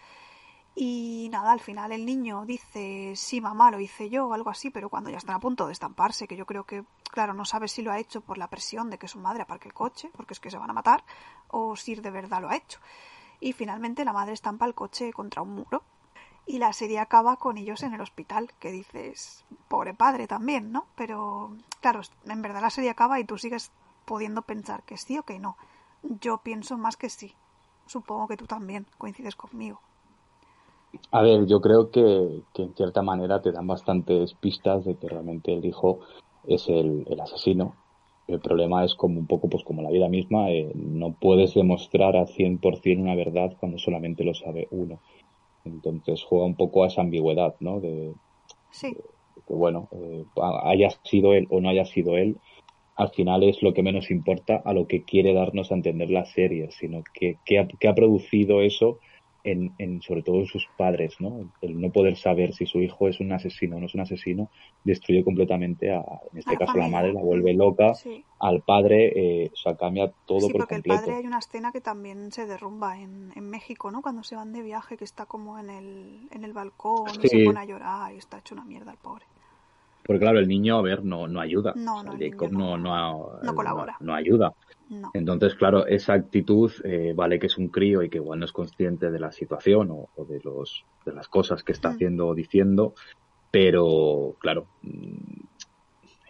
y 0.74 1.28
nada, 1.30 1.52
al 1.52 1.61
final 1.61 1.92
el 1.92 2.06
niño 2.06 2.46
dice, 2.46 3.12
sí, 3.14 3.40
mamá, 3.42 3.70
lo 3.70 3.78
hice 3.78 4.08
yo 4.08 4.26
o 4.26 4.32
algo 4.32 4.48
así, 4.48 4.70
pero 4.70 4.88
cuando 4.88 5.11
ya 5.11 5.18
están 5.18 5.37
a 5.37 5.40
punto 5.40 5.66
de 5.66 5.72
estamparse, 5.72 6.26
que 6.26 6.37
yo 6.37 6.46
creo 6.46 6.64
que, 6.64 6.85
claro, 7.11 7.35
no 7.35 7.44
sabe 7.44 7.68
si 7.68 7.82
lo 7.82 7.92
ha 7.92 7.98
hecho 7.98 8.22
por 8.22 8.38
la 8.38 8.48
presión 8.48 8.88
de 8.88 8.98
que 8.98 9.08
su 9.08 9.18
madre 9.18 9.42
aparque 9.42 9.68
el 9.68 9.74
coche, 9.74 10.11
porque 10.16 10.32
es 10.32 10.40
que 10.40 10.50
se 10.50 10.56
van 10.56 10.70
a 10.70 10.74
matar, 10.74 11.04
o 11.48 11.76
si 11.76 11.94
de 11.94 12.11
verdad 12.11 12.40
lo 12.40 12.48
ha 12.48 12.56
hecho. 12.56 12.80
Y 13.38 13.52
finalmente 13.52 14.04
la 14.04 14.14
madre 14.14 14.32
estampa 14.32 14.64
el 14.64 14.74
coche 14.74 15.12
contra 15.12 15.42
un 15.42 15.54
muro. 15.54 15.82
Y 16.46 16.58
la 16.58 16.72
serie 16.72 16.98
acaba 16.98 17.37
con 17.37 17.56
ellos 17.56 17.82
en 17.82 17.92
el 17.92 18.00
hospital, 18.00 18.50
que 18.58 18.72
dices, 18.72 19.44
pobre 19.68 19.94
padre 19.94 20.26
también, 20.26 20.72
¿no? 20.72 20.87
Pero, 20.96 21.56
claro, 21.80 22.00
en 22.24 22.42
verdad 22.42 22.62
la 22.62 22.70
serie 22.70 22.90
acaba 22.90 23.20
y 23.20 23.24
tú 23.24 23.38
sigues 23.38 23.70
pudiendo 24.04 24.42
pensar 24.42 24.82
que 24.82 24.96
sí 24.96 25.18
o 25.18 25.22
que 25.22 25.38
no. 25.38 25.56
Yo 26.02 26.38
pienso 26.38 26.78
más 26.78 26.96
que 26.96 27.11
sí. 27.11 27.37
Supongo 27.87 28.26
que 28.26 28.37
tú 28.37 28.46
también 28.46 28.87
coincides 28.98 29.37
conmigo. 29.37 29.80
A 31.11 31.22
ver, 31.22 31.46
yo 31.46 31.61
creo 31.61 31.90
que, 31.90 32.42
que 32.55 32.62
en 32.62 32.74
cierta 32.74 33.02
manera 33.02 33.40
te 33.40 33.52
dan 33.52 33.66
bastantes 33.66 34.35
pistas 34.35 34.85
de 34.85 34.96
que 34.96 35.09
realmente 35.09 35.52
el 35.52 35.64
hijo 35.64 36.00
es 36.46 36.68
el, 36.68 37.07
el 37.09 37.20
asesino. 37.20 37.74
El 38.28 38.40
problema 38.40 38.85
es 38.85 38.94
como 38.94 39.18
un 39.18 39.26
poco 39.26 39.48
pues 39.48 39.64
como 39.64 39.83
la 39.83 39.90
vida 39.90 40.09
misma, 40.09 40.50
eh, 40.50 40.70
no 40.74 41.12
puedes 41.12 41.55
demostrar 41.55 42.16
a 42.16 42.26
100% 42.26 43.00
una 43.00 43.14
verdad 43.14 43.57
cuando 43.59 43.78
solamente 43.78 44.24
lo 44.24 44.35
sabe 44.35 44.68
uno. 44.70 45.00
Entonces 45.64 46.22
juega 46.24 46.46
un 46.46 46.57
poco 46.57 46.85
a 46.85 46.88
esa 46.88 47.02
ambigüedad, 47.02 47.55
¿no? 47.61 47.81
De 47.81 48.12
Sí, 48.70 48.96
que 49.46 49.55
bueno, 49.55 49.88
eh, 49.92 50.24
haya 50.64 50.90
sido 51.05 51.35
él 51.35 51.46
o 51.50 51.61
no 51.61 51.68
haya 51.68 51.85
sido 51.85 52.16
él, 52.16 52.37
al 52.96 53.11
final 53.11 53.42
es 53.42 53.62
lo 53.62 53.74
que 53.74 53.83
menos 53.83 54.11
importa 54.11 54.62
a 54.64 54.72
lo 54.72 54.87
que 54.87 55.05
quiere 55.05 55.35
darnos 55.35 55.70
a 55.70 55.74
entender 55.74 56.11
la 56.11 56.24
serie, 56.24 56.70
sino 56.70 57.02
que, 57.14 57.38
que, 57.44 57.59
ha, 57.59 57.66
que 57.66 57.88
ha 57.88 57.94
producido 57.94 58.62
eso 58.62 58.98
en, 59.44 59.72
en, 59.78 60.00
sobre 60.02 60.22
todo 60.22 60.37
en 60.37 60.46
sus 60.46 60.66
padres, 60.76 61.16
¿no? 61.20 61.50
El 61.61 61.81
no 61.81 61.90
poder 61.90 62.16
saber 62.16 62.52
si 62.55 62.64
su 62.66 62.81
hijo 62.81 63.09
es 63.09 63.18
un 63.20 63.33
asesino 63.33 63.76
o 63.76 63.81
no 63.81 63.87
es 63.87 63.94
un 63.94 64.00
asesino 64.02 64.50
destruye 64.85 65.24
completamente 65.24 65.90
a, 65.92 65.98
en 66.33 66.38
este 66.38 66.50
A 66.50 66.52
la 66.55 66.59
caso 66.61 66.78
la 66.78 66.85
familia. 66.85 66.98
madre, 66.98 67.12
la 67.14 67.22
vuelve 67.22 67.52
loca, 67.55 67.94
sí. 67.94 68.24
al 68.38 68.62
padre, 68.62 69.12
eh, 69.44 69.50
o 69.52 69.57
sea, 69.57 69.76
cambia 69.76 70.12
todo 70.26 70.40
Sí, 70.40 70.52
por 70.52 70.61
porque 70.62 70.76
el 70.76 70.83
completo. 70.83 71.00
padre 71.02 71.16
hay 71.16 71.26
una 71.26 71.38
escena 71.38 71.72
que 71.72 71.81
también 71.81 72.31
se 72.33 72.46
derrumba 72.46 72.98
en, 73.00 73.33
en 73.35 73.50
México, 73.50 73.90
¿no? 73.90 74.00
Cuando 74.02 74.22
se 74.22 74.37
van 74.37 74.52
de 74.52 74.62
viaje, 74.62 74.96
que 74.96 75.05
está 75.05 75.26
como 75.26 75.59
en 75.59 75.70
el, 75.70 76.28
en 76.31 76.44
el 76.44 76.52
balcón 76.52 77.09
y 77.22 77.28
se 77.28 77.44
pone 77.44 77.61
a 77.61 77.64
llorar 77.64 78.12
y 78.14 78.18
está 78.18 78.38
hecho 78.38 78.55
una 78.55 78.64
mierda 78.64 78.92
el 78.92 78.98
pobre. 78.98 79.24
Porque 80.05 80.18
claro, 80.18 80.40
el 80.40 80.48
niño, 80.48 80.78
a 80.78 80.83
ver, 80.83 81.05
no, 81.05 81.28
no 81.28 81.40
ayuda. 81.40 81.74
No, 81.76 81.98
O 81.98 82.02
sea, 82.02 82.12
no, 82.12 82.18
el 82.18 82.31
Jacob 82.33 82.50
no- 82.52 82.76
no, 82.76 83.38
no 83.40 83.55
colabora. 83.55 83.96
no 84.00 84.14
ayuda. 84.14 84.52
No. 84.92 85.11
Entonces, 85.14 85.55
claro, 85.55 85.87
esa 85.87 86.12
actitud 86.12 86.70
eh, 86.85 87.14
vale 87.16 87.38
que 87.38 87.46
es 87.46 87.57
un 87.57 87.68
crío 87.68 88.02
y 88.02 88.11
que 88.11 88.18
igual 88.18 88.38
no 88.40 88.44
es 88.44 88.52
consciente 88.52 89.11
de 89.11 89.18
la 89.18 89.33
situación 89.33 89.90
o, 89.90 90.11
o 90.14 90.24
de 90.26 90.38
los 90.44 90.85
de 91.07 91.12
las 91.14 91.28
cosas 91.28 91.64
que 91.64 91.72
está 91.72 91.88
Mm. 91.88 91.92
haciendo 91.92 92.28
o 92.28 92.35
diciendo, 92.35 92.94
pero 93.50 94.37
claro, 94.38 94.66
mm, 94.83 95.40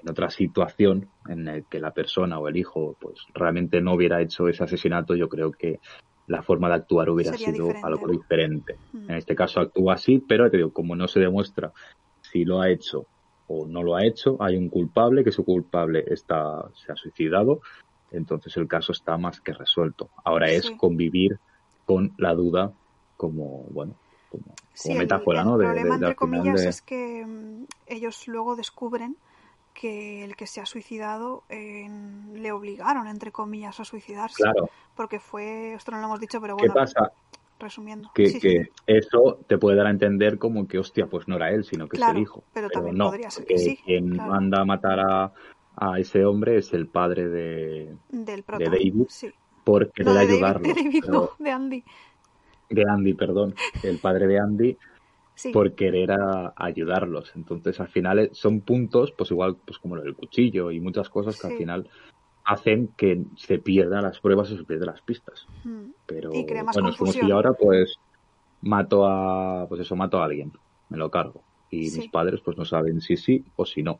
en 0.02 0.10
otra 0.10 0.30
situación 0.30 1.08
en 1.28 1.44
la 1.44 1.60
que 1.62 1.80
la 1.80 1.92
persona 1.92 2.38
o 2.38 2.48
el 2.48 2.56
hijo 2.56 2.96
pues 3.00 3.18
realmente 3.34 3.80
no 3.80 3.94
hubiera 3.94 4.20
hecho 4.20 4.48
ese 4.48 4.64
asesinato, 4.64 5.14
yo 5.14 5.28
creo 5.28 5.50
que 5.52 5.80
la 6.28 6.42
forma 6.42 6.68
de 6.68 6.74
actuar 6.74 7.10
hubiera 7.10 7.32
Sería 7.32 7.52
sido 7.52 7.66
diferente, 7.66 7.86
algo 7.86 8.08
diferente. 8.08 8.76
Mm. 8.92 9.10
En 9.10 9.16
este 9.16 9.34
caso 9.34 9.60
actúa 9.60 9.94
así, 9.94 10.18
pero 10.18 10.50
te 10.50 10.56
digo, 10.56 10.72
como 10.72 10.94
no 10.94 11.08
se 11.08 11.20
demuestra 11.20 11.72
si 12.20 12.44
lo 12.44 12.60
ha 12.60 12.70
hecho 12.70 13.06
o 13.48 13.66
no 13.66 13.82
lo 13.82 13.96
ha 13.96 14.06
hecho, 14.06 14.36
hay 14.40 14.56
un 14.56 14.68
culpable, 14.68 15.24
que 15.24 15.32
su 15.32 15.44
culpable 15.44 16.04
está, 16.06 16.64
se 16.74 16.92
ha 16.92 16.96
suicidado, 16.96 17.60
entonces 18.12 18.56
el 18.56 18.68
caso 18.68 18.92
está 18.92 19.16
más 19.18 19.40
que 19.40 19.52
resuelto. 19.52 20.10
Ahora 20.24 20.50
es 20.50 20.70
convivir 20.76 21.40
con 21.84 22.14
la 22.18 22.34
duda 22.34 22.72
como, 23.16 23.64
bueno, 23.70 23.98
como, 24.28 24.44
como 24.44 24.56
Sí, 24.72 24.92
el- 24.92 24.98
metáfora, 24.98 25.40
el, 25.40 25.46
¿no? 25.46 25.58
De, 25.58 25.66
problema, 25.66 25.94
de- 25.94 26.00
de 26.00 26.06
entre 26.06 26.16
comillas, 26.16 26.60
de- 26.62 26.68
es 26.68 26.82
que 26.82 27.24
mm, 27.26 27.64
ellos 27.86 28.26
luego 28.28 28.56
descubren 28.56 29.16
que 29.74 30.22
el 30.24 30.36
que 30.36 30.46
se 30.46 30.60
ha 30.60 30.66
suicidado 30.66 31.44
eh, 31.48 31.88
le 32.34 32.52
obligaron, 32.52 33.06
entre 33.06 33.32
comillas, 33.32 33.80
a 33.80 33.84
suicidarse. 33.84 34.42
Claro, 34.42 34.68
Porque 34.94 35.18
fue, 35.18 35.74
esto 35.74 35.92
no 35.92 35.98
lo 35.98 36.06
hemos 36.06 36.20
dicho, 36.20 36.40
pero 36.40 36.56
¿qué 36.56 36.62
bueno, 36.66 36.74
pasa? 36.74 37.10
resumiendo. 37.58 38.10
Que, 38.14 38.28
Sí, 38.28 38.40
eso 38.86 39.44
te 39.48 39.56
puede 39.56 39.76
dar 39.76 39.86
a 39.86 39.90
entender 39.90 40.38
como 40.38 40.66
que, 40.66 40.78
hostia, 40.78 41.06
pues 41.06 41.28
no 41.28 41.36
era 41.36 41.50
él, 41.50 41.64
sino 41.64 41.88
que 41.88 41.96
Claro, 41.96 42.12
es 42.12 42.16
el 42.16 42.22
hijo. 42.22 42.44
pero 42.52 42.68
también 42.68 42.96
no, 42.96 43.06
podría 43.06 43.30
ser 43.30 43.46
que 43.46 43.56
sí, 43.56 43.78
quien 43.82 44.10
claro. 44.10 44.30
manda 44.30 44.60
a 44.60 44.64
matar 44.64 45.00
a, 45.00 45.32
a 45.84 45.98
ese 45.98 46.24
hombre 46.24 46.58
es 46.58 46.72
el 46.74 46.86
padre 46.86 47.28
de, 47.28 47.94
del 48.10 48.42
prota. 48.44 48.62
de 48.62 48.70
David 48.70 48.94
Sí. 49.08 49.30
por 49.64 49.90
querer 49.90 50.06
No, 50.12 50.12
de 50.12 50.18
David, 50.26 50.34
ayudarlo. 50.34 50.68
de 50.68 50.74
David, 50.74 51.00
pero- 51.04 51.12
no, 51.12 51.30
de 51.44 51.50
Andy. 51.50 51.84
de 52.70 52.84
Andy, 52.88 53.14
perdón, 53.14 53.54
el 53.82 53.98
padre 53.98 54.26
de 54.28 54.38
Andy, 54.38 54.76
Sí, 55.34 55.50
por 55.50 55.74
querer 55.74 56.12
a- 56.12 56.52
ayudarlos. 56.56 57.32
Entonces, 57.34 57.80
al 57.80 57.88
final 57.88 58.18
eh, 58.18 58.30
son 58.32 58.60
puntos, 58.60 59.12
pues 59.16 59.30
igual, 59.30 59.56
pues 59.64 59.78
como 59.78 59.96
lo 59.96 60.02
del 60.02 60.14
cuchillo 60.14 60.70
y 60.70 60.78
muchas 60.78 61.08
cosas 61.08 61.34
que 61.40 61.46
Sí. 61.48 61.52
al 61.52 61.58
final 61.58 61.88
hacen 62.44 62.88
que 62.96 63.22
se 63.36 63.58
pierdan 63.58 64.02
las 64.02 64.20
pruebas 64.20 64.50
y 64.50 64.56
se 64.58 64.64
pierdan 64.64 64.88
las 64.88 65.00
pistas. 65.00 65.46
Mm. 65.64 65.90
Pero 66.06 66.30
Y 66.34 66.44
crea 66.44 66.62
más 66.64 66.76
bueno, 66.76 66.90
es 66.90 66.96
como 66.96 67.12
si 67.12 67.26
yo 67.26 67.34
ahora, 67.36 67.54
pues, 67.54 67.96
mato 68.60 69.06
a, 69.06 69.66
pues 69.68 69.80
eso, 69.80 69.96
mato 69.96 70.20
a 70.20 70.24
alguien, 70.26 70.52
me 70.90 70.98
lo 70.98 71.10
cargo. 71.10 71.42
Y 71.70 71.88
Sí. 71.88 72.00
mis 72.00 72.08
padres, 72.10 72.40
pues 72.44 72.56
no 72.58 72.64
saben 72.64 73.00
si 73.00 73.16
sí 73.16 73.44
o 73.56 73.64
si 73.64 73.82
no. 73.82 73.98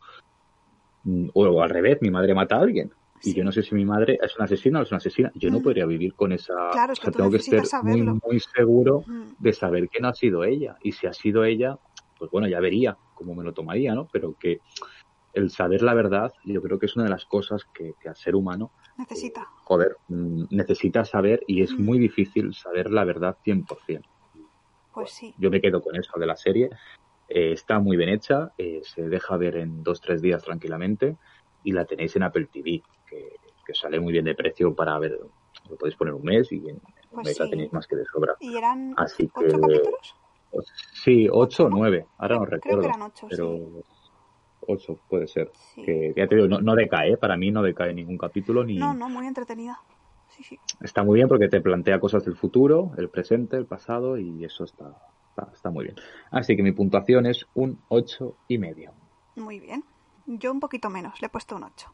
O 1.35 1.62
al 1.62 1.71
revés, 1.71 1.99
mi 2.01 2.11
madre 2.11 2.35
mata 2.35 2.57
a 2.57 2.61
alguien. 2.61 2.91
Y 3.25 3.35
yo 3.35 3.45
no 3.45 3.53
sé 3.53 3.62
si 3.62 3.75
mi 3.75 3.85
madre 3.85 4.19
es 4.23 4.35
una 4.37 4.47
asesina 4.47 4.81
o 4.81 4.83
es 4.83 4.91
una 4.91 4.97
asesina. 4.99 5.31
Yo 5.35 5.51
no 5.51 5.59
Mm. 5.59 5.62
podría 5.62 5.87
vivir 5.87 6.15
con 6.15 6.33
esa. 6.33 6.55
Claro, 6.73 6.93
es 6.93 6.99
o 6.99 7.03
sea, 7.03 7.12
tengo 7.12 7.31
que 7.31 7.38
ser 7.38 7.55
necesitas 7.59 7.83
muy, 7.85 8.41
seguro 8.55 9.05
Mm. 9.07 9.33
de 9.38 9.53
saber 9.53 9.88
que 9.88 10.01
no 10.01 10.09
ha 10.09 10.15
sido 10.15 10.45
ella. 10.45 10.75
Y 10.81 10.93
si 10.93 11.07
ha 11.07 11.12
sido 11.12 11.45
ella, 11.45 11.77
pues 12.19 12.31
bueno, 12.31 12.49
ya 12.49 12.61
vería 12.61 12.97
cómo 13.15 13.35
me 13.35 13.45
lo 13.45 13.53
tomaría, 13.53 13.95
¿no? 13.95 14.09
Pero 14.12 14.35
que 14.38 14.59
el 15.35 15.51
saber 15.51 15.83
la 15.83 15.95
verdad, 15.95 16.31
yo 16.45 16.62
creo 16.62 16.79
que 16.79 16.87
es 16.87 16.97
una 16.97 17.05
de 17.07 17.11
las 17.11 17.27
cosas 17.27 17.62
que, 17.75 17.95
que 18.01 18.09
al 18.09 18.17
ser 18.17 18.35
humano, 18.37 18.73
Necesita. 18.99 19.49
joder, 19.65 19.97
mm, 20.09 20.45
necesita 20.51 21.05
saber 21.05 21.41
y 21.47 21.62
es 21.62 21.79
Mm. 21.79 21.85
muy 21.85 21.99
difícil 21.99 22.53
saber 22.55 22.91
la 22.91 23.05
verdad 23.05 23.37
100%. 23.45 24.09
Pues 24.93 25.11
sí. 25.11 25.35
Yo 25.38 25.51
me 25.51 25.61
quedo 25.61 25.81
con 25.81 25.97
eso 25.97 26.12
de 26.19 26.27
la 26.27 26.37
serie. 26.37 26.69
Eh, 27.35 27.53
está 27.53 27.79
muy 27.79 27.97
bien 27.97 28.11
hecha, 28.11 28.53
eh, 28.59 28.81
se 28.83 29.09
deja 29.09 29.37
ver 29.38 29.57
en 29.57 29.83
dos, 29.83 30.01
tres 30.03 30.21
días 30.21 30.42
tranquilamente 30.42 31.16
y 31.62 31.73
la 31.73 31.87
tenéis 31.87 32.14
en 32.16 32.25
Apple 32.25 32.49
TV, 32.53 32.83
que, 33.07 33.37
que 33.64 33.75
sale 33.75 33.99
muy 34.01 34.12
bien 34.12 34.27
de 34.27 34.35
precio 34.35 34.75
para 34.75 34.99
ver, 34.99 35.18
lo 35.68 35.77
podéis 35.79 35.97
poner 35.97 36.12
un 36.12 36.25
mes 36.25 36.53
y 36.53 36.68
en 36.68 36.77
un 36.77 36.83
Pues 37.11 37.29
mes 37.29 37.40
la 37.40 37.47
sí. 37.47 37.51
tenéis 37.51 37.73
más 37.73 37.87
que 37.87 37.97
de 37.97 38.05
sobra. 38.05 38.35
¿Y 38.38 38.55
eran 38.57 38.92
Así 38.99 39.29
que, 39.29 39.47
ocho 39.47 39.59
capítulos? 39.61 40.14
sí, 41.05 41.27
ocho 41.31 41.64
o 41.64 41.71
nueve, 41.71 42.09
ahora 42.18 42.37
no 42.37 42.45
Creo- 42.45 42.61
creo 42.61 42.61
que 42.61 42.87
recuerdo, 42.87 42.88
eran 42.88 43.03
ocho, 43.03 43.27
pero 43.31 43.57
sí. 43.57 43.83
ocho 44.68 45.01
puede 45.09 45.27
ser. 45.27 45.51
Sí. 45.55 45.83
Que 45.83 46.12
ya 46.14 46.27
te 46.27 46.35
digo, 46.35 46.49
no, 46.49 46.61
no 46.61 46.75
decae, 46.75 47.12
¿eh? 47.12 47.16
para 47.16 47.38
mí 47.38 47.51
no 47.51 47.62
decae 47.62 47.95
ningún 47.95 48.18
capítulo 48.18 48.62
ni 48.62 48.77
No, 48.77 48.92
no, 48.92 49.09
muy 49.09 49.27
entretenida. 49.27 49.79
Sí, 50.29 50.42
sí. 50.42 50.61
está 50.81 51.03
muy 51.03 51.16
bien 51.16 51.29
porque 51.29 51.49
te 51.49 51.61
plantea 51.62 51.99
cosas 51.99 52.25
del 52.27 52.37
futuro, 52.37 52.92
el 52.99 53.09
presente, 53.09 53.57
el 53.57 53.66
pasado 53.66 54.18
y 54.18 54.45
eso 54.45 54.64
está, 54.64 54.95
está, 55.55 55.71
muy 55.71 55.85
bien. 55.85 55.97
Así 56.31 56.57
que 56.57 56.62
mi 56.62 56.73
puntuación 56.73 57.27
es 57.27 57.47
un 57.55 57.79
ocho 57.88 58.37
y 58.49 58.59
medio. 58.59 58.92
Muy 59.37 59.61
bien. 59.61 59.85
Yo 60.27 60.53
un 60.53 60.61
poquito 60.61 60.88
menos, 60.90 61.21
le 61.21 61.27
he 61.27 61.31
puesto 61.31 61.57
un 61.57 61.64
8. 61.64 61.92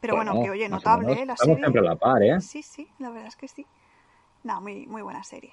Pero 0.00 0.14
bueno, 0.16 0.32
Bueno, 0.32 0.44
que 0.44 0.50
oye, 0.50 0.68
notable. 0.68 1.12
¿eh? 1.12 1.26
La 1.26 1.34
Estamos 1.34 1.56
serie. 1.56 1.56
siempre 1.58 1.80
a 1.80 1.84
la 1.84 1.96
par, 1.96 2.22
¿eh? 2.22 2.40
Sí, 2.40 2.62
sí, 2.62 2.88
la 2.98 3.10
verdad 3.10 3.28
es 3.28 3.36
que 3.36 3.48
sí. 3.48 3.66
No, 4.44 4.60
muy, 4.60 4.86
muy 4.86 5.02
buena 5.02 5.22
serie. 5.24 5.52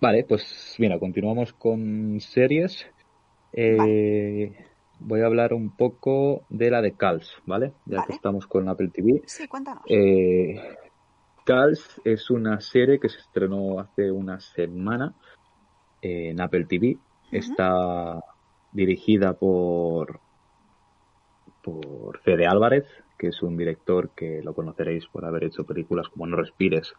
Vale, 0.00 0.24
pues 0.24 0.74
mira, 0.78 0.98
continuamos 0.98 1.52
con 1.52 2.18
series. 2.20 2.86
Eh, 3.52 4.54
Voy 4.98 5.20
a 5.20 5.26
hablar 5.26 5.52
un 5.52 5.76
poco 5.76 6.44
de 6.48 6.70
la 6.70 6.80
de 6.80 6.92
Cals, 6.92 7.30
¿vale? 7.44 7.72
Ya 7.84 7.98
Vale. 7.98 8.06
que 8.06 8.12
estamos 8.14 8.46
con 8.46 8.66
Apple 8.68 8.88
TV. 8.88 9.22
Sí, 9.26 9.46
cuéntanos. 9.46 9.82
Eh, 9.86 10.58
Cals 11.46 12.00
es 12.04 12.28
una 12.30 12.60
serie 12.60 12.98
que 12.98 13.08
se 13.08 13.18
estrenó 13.20 13.78
hace 13.78 14.10
una 14.10 14.40
semana 14.40 15.14
en 16.02 16.40
Apple 16.40 16.66
TV. 16.66 16.98
Está 17.32 18.20
dirigida 18.72 19.32
por, 19.34 20.20
por 21.62 22.18
Fede 22.20 22.46
Álvarez, 22.46 22.84
que 23.18 23.28
es 23.28 23.42
un 23.42 23.56
director 23.56 24.10
que 24.14 24.40
lo 24.42 24.54
conoceréis 24.54 25.06
por 25.06 25.24
haber 25.24 25.44
hecho 25.44 25.64
películas 25.64 26.08
como 26.08 26.26
No 26.26 26.36
Respires 26.36 26.92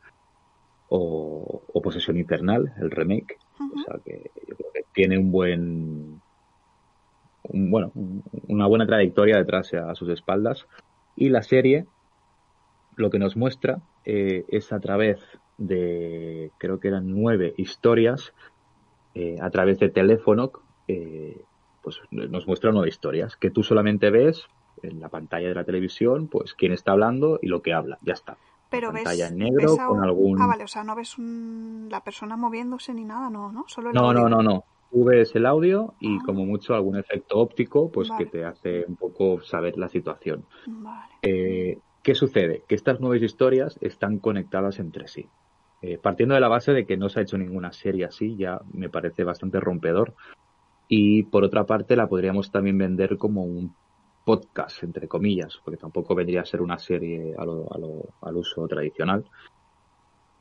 o, 0.89 1.61
o 1.73 1.81
Posesión 1.81 2.17
Infernal, 2.17 2.73
el 2.79 2.89
remake. 2.89 3.37
O 3.59 3.79
sea 3.83 3.99
que 4.03 4.31
yo 4.47 4.55
creo 4.55 4.71
que 4.73 4.81
tiene 4.93 5.17
un 5.17 5.31
buen, 5.31 6.21
un- 7.43 7.69
bueno, 7.71 7.91
un- 7.95 8.23
una 8.47 8.65
buena 8.67 8.87
trayectoria 8.87 9.37
detrás 9.37 9.73
a 9.73 9.93
sus 9.95 10.09
espaldas. 10.09 10.65
Y 11.15 11.29
la 11.29 11.43
serie 11.43 11.85
lo 12.97 13.09
que 13.09 13.19
nos 13.19 13.37
muestra 13.37 13.79
eh, 14.05 14.43
es 14.49 14.71
a 14.73 14.79
través 14.79 15.19
de, 15.57 16.51
creo 16.57 16.79
que 16.79 16.89
eran 16.89 17.09
nueve 17.09 17.53
historias, 17.57 18.33
eh, 19.15 19.37
a 19.41 19.49
través 19.49 19.79
de 19.79 19.89
teléfono, 19.89 20.51
eh, 20.87 21.41
pues 21.81 21.99
nos 22.11 22.47
muestra 22.47 22.71
nueve 22.71 22.89
historias 22.89 23.35
que 23.37 23.49
tú 23.49 23.63
solamente 23.63 24.09
ves 24.11 24.45
en 24.83 24.99
la 24.99 25.09
pantalla 25.09 25.47
de 25.47 25.55
la 25.55 25.63
televisión, 25.63 26.27
pues 26.27 26.53
quién 26.53 26.71
está 26.71 26.91
hablando 26.91 27.39
y 27.41 27.47
lo 27.47 27.61
que 27.61 27.73
habla, 27.73 27.97
ya 28.01 28.13
está. 28.13 28.37
Pero 28.69 28.91
ves, 28.91 29.03
pantalla 29.03 29.27
en 29.29 29.37
negro 29.37 29.71
ves 29.71 29.79
a 29.79 29.87
con 29.87 30.03
algún- 30.03 30.41
Ah, 30.41 30.47
vale, 30.47 30.63
o 30.65 30.67
sea, 30.67 30.83
no 30.83 30.95
ves 30.95 31.17
un- 31.17 31.87
la 31.89 32.03
persona 32.03 32.35
moviéndose 32.35 32.93
ni 32.93 33.05
nada, 33.05 33.29
no, 33.29 33.51
¿no? 33.51 33.63
Solo 33.67 33.89
el 33.89 33.95
No, 33.95 34.09
audio. 34.09 34.23
no, 34.23 34.29
no, 34.29 34.43
no. 34.43 34.63
Tú 34.91 35.03
ves 35.05 35.35
el 35.35 35.45
audio 35.45 35.93
y 35.99 36.17
Ah. 36.17 36.21
como 36.25 36.45
mucho 36.45 36.75
algún 36.75 36.97
efecto 36.97 37.37
óptico, 37.39 37.89
pues 37.91 38.09
Vale. 38.09 38.25
que 38.25 38.31
te 38.31 38.45
hace 38.45 38.85
un 38.87 38.95
poco 38.97 39.41
saber 39.41 39.77
la 39.77 39.87
situación. 39.89 40.45
Vale. 40.67 41.11
Eh, 41.21 41.77
¿Qué 42.07 42.15
sucede? 42.15 42.63
Que 42.69 42.75
estas 42.75 43.01
nueve 43.01 43.25
historias 43.25 43.77
están 43.81 44.19
conectadas 44.19 44.79
entre 44.79 45.09
sí. 45.09 45.27
Eh, 45.81 45.97
partiendo 45.97 46.35
de 46.35 46.39
la 46.39 46.47
base 46.47 46.71
de 46.71 46.85
que 46.85 46.95
no 46.95 47.09
se 47.09 47.19
ha 47.19 47.23
hecho 47.23 47.37
ninguna 47.37 47.73
serie 47.73 48.05
así, 48.05 48.37
ya 48.37 48.61
me 48.71 48.87
parece 48.87 49.25
bastante 49.25 49.59
rompedor. 49.59 50.15
Y 50.87 51.23
por 51.23 51.43
otra 51.43 51.65
parte, 51.65 51.97
la 51.97 52.07
podríamos 52.07 52.49
también 52.49 52.77
vender 52.77 53.17
como 53.17 53.43
un 53.43 53.75
podcast, 54.23 54.83
entre 54.83 55.09
comillas, 55.09 55.59
porque 55.61 55.75
tampoco 55.75 56.15
vendría 56.15 56.39
a 56.39 56.45
ser 56.45 56.61
una 56.61 56.79
serie 56.79 57.35
al 57.37 58.37
uso 58.37 58.65
tradicional. 58.69 59.25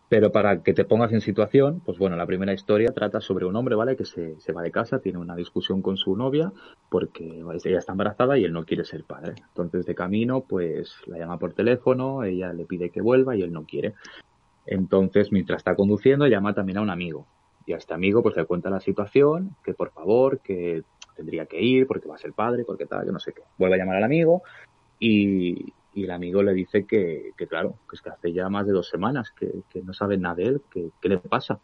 Pero 0.09 0.31
para 0.31 0.63
que 0.63 0.73
te 0.73 0.85
pongas 0.85 1.13
en 1.13 1.21
situación, 1.21 1.83
pues 1.85 1.99
bueno, 1.99 2.17
la 2.17 2.27
primera 2.27 2.53
historia 2.53 2.93
trata 2.93 3.21
sobre 3.21 3.45
un 3.45 3.57
hombre, 3.57 3.75
¿vale? 3.75 3.97
Que 3.97 4.05
se, 4.05 4.39
se 4.41 4.53
va 4.53 4.63
de 4.63 4.71
casa, 4.71 5.01
tiene 5.01 5.19
una 5.19 5.35
discusión 5.35 5.83
con 5.83 5.97
su 5.97 6.17
novia 6.17 6.53
porque 6.89 7.43
ella 7.65 7.79
está 7.79 7.93
embarazada 7.93 8.39
y 8.39 8.45
él 8.45 8.53
no 8.53 8.65
quiere 8.65 8.85
ser 8.85 9.03
padre. 9.03 9.35
Entonces 9.49 9.85
de 9.85 9.97
camino, 9.97 10.43
pues 10.43 10.95
la 11.07 11.19
llama 11.19 11.39
por 11.39 11.55
teléfono, 11.55 12.23
ella 12.23 12.53
le 12.53 12.67
pide 12.67 12.91
que 12.91 13.01
vuelva 13.01 13.35
y 13.35 13.43
él 13.43 13.53
no 13.53 13.65
quiere. 13.65 13.95
Entonces, 14.67 15.33
mientras 15.33 15.59
está 15.59 15.75
conduciendo, 15.75 16.27
llama 16.27 16.55
también 16.55 16.79
a 16.79 16.83
un 16.83 16.91
amigo. 16.91 17.27
Y 17.67 17.73
a 17.73 17.77
este 17.77 17.95
amigo 17.95 18.23
pues 18.23 18.37
le 18.37 18.45
cuenta 18.45 18.71
la 18.71 18.81
situación, 18.81 19.57
que 19.65 19.75
por 19.75 19.91
favor, 19.91 20.41
que 20.41 20.85
tendría 21.17 21.47
que 21.47 21.61
ir 21.61 21.87
porque 21.87 22.09
va 22.09 22.15
a 22.15 22.19
ser 22.19 22.33
padre, 22.33 22.65
porque 22.65 22.87
tal, 22.87 23.05
que 23.07 23.13
no 23.13 23.19
sé 23.19 23.33
qué. 23.33 23.43
Vuelve 23.59 23.77
a 23.77 23.79
llamar 23.79 23.97
al 23.97 24.05
amigo 24.05 24.43
y, 25.01 25.73
y 25.97 26.05
el 26.05 26.11
amigo 26.11 26.43
le 26.43 26.53
dice 26.53 26.85
que, 26.85 27.31
que 27.39 27.47
claro, 27.47 27.77
que 27.89 27.97
es 27.97 28.03
que 28.03 28.11
hace 28.11 28.31
ya 28.31 28.51
más 28.51 28.67
de 28.67 28.73
dos 28.75 28.87
semanas 28.87 29.33
que, 29.33 29.51
que 29.71 29.81
no 29.81 29.95
sabe 29.95 30.19
nada 30.19 30.35
de 30.35 30.45
él, 30.45 30.61
que 30.71 30.91
qué 31.01 31.09
le 31.09 31.17
pasa. 31.17 31.59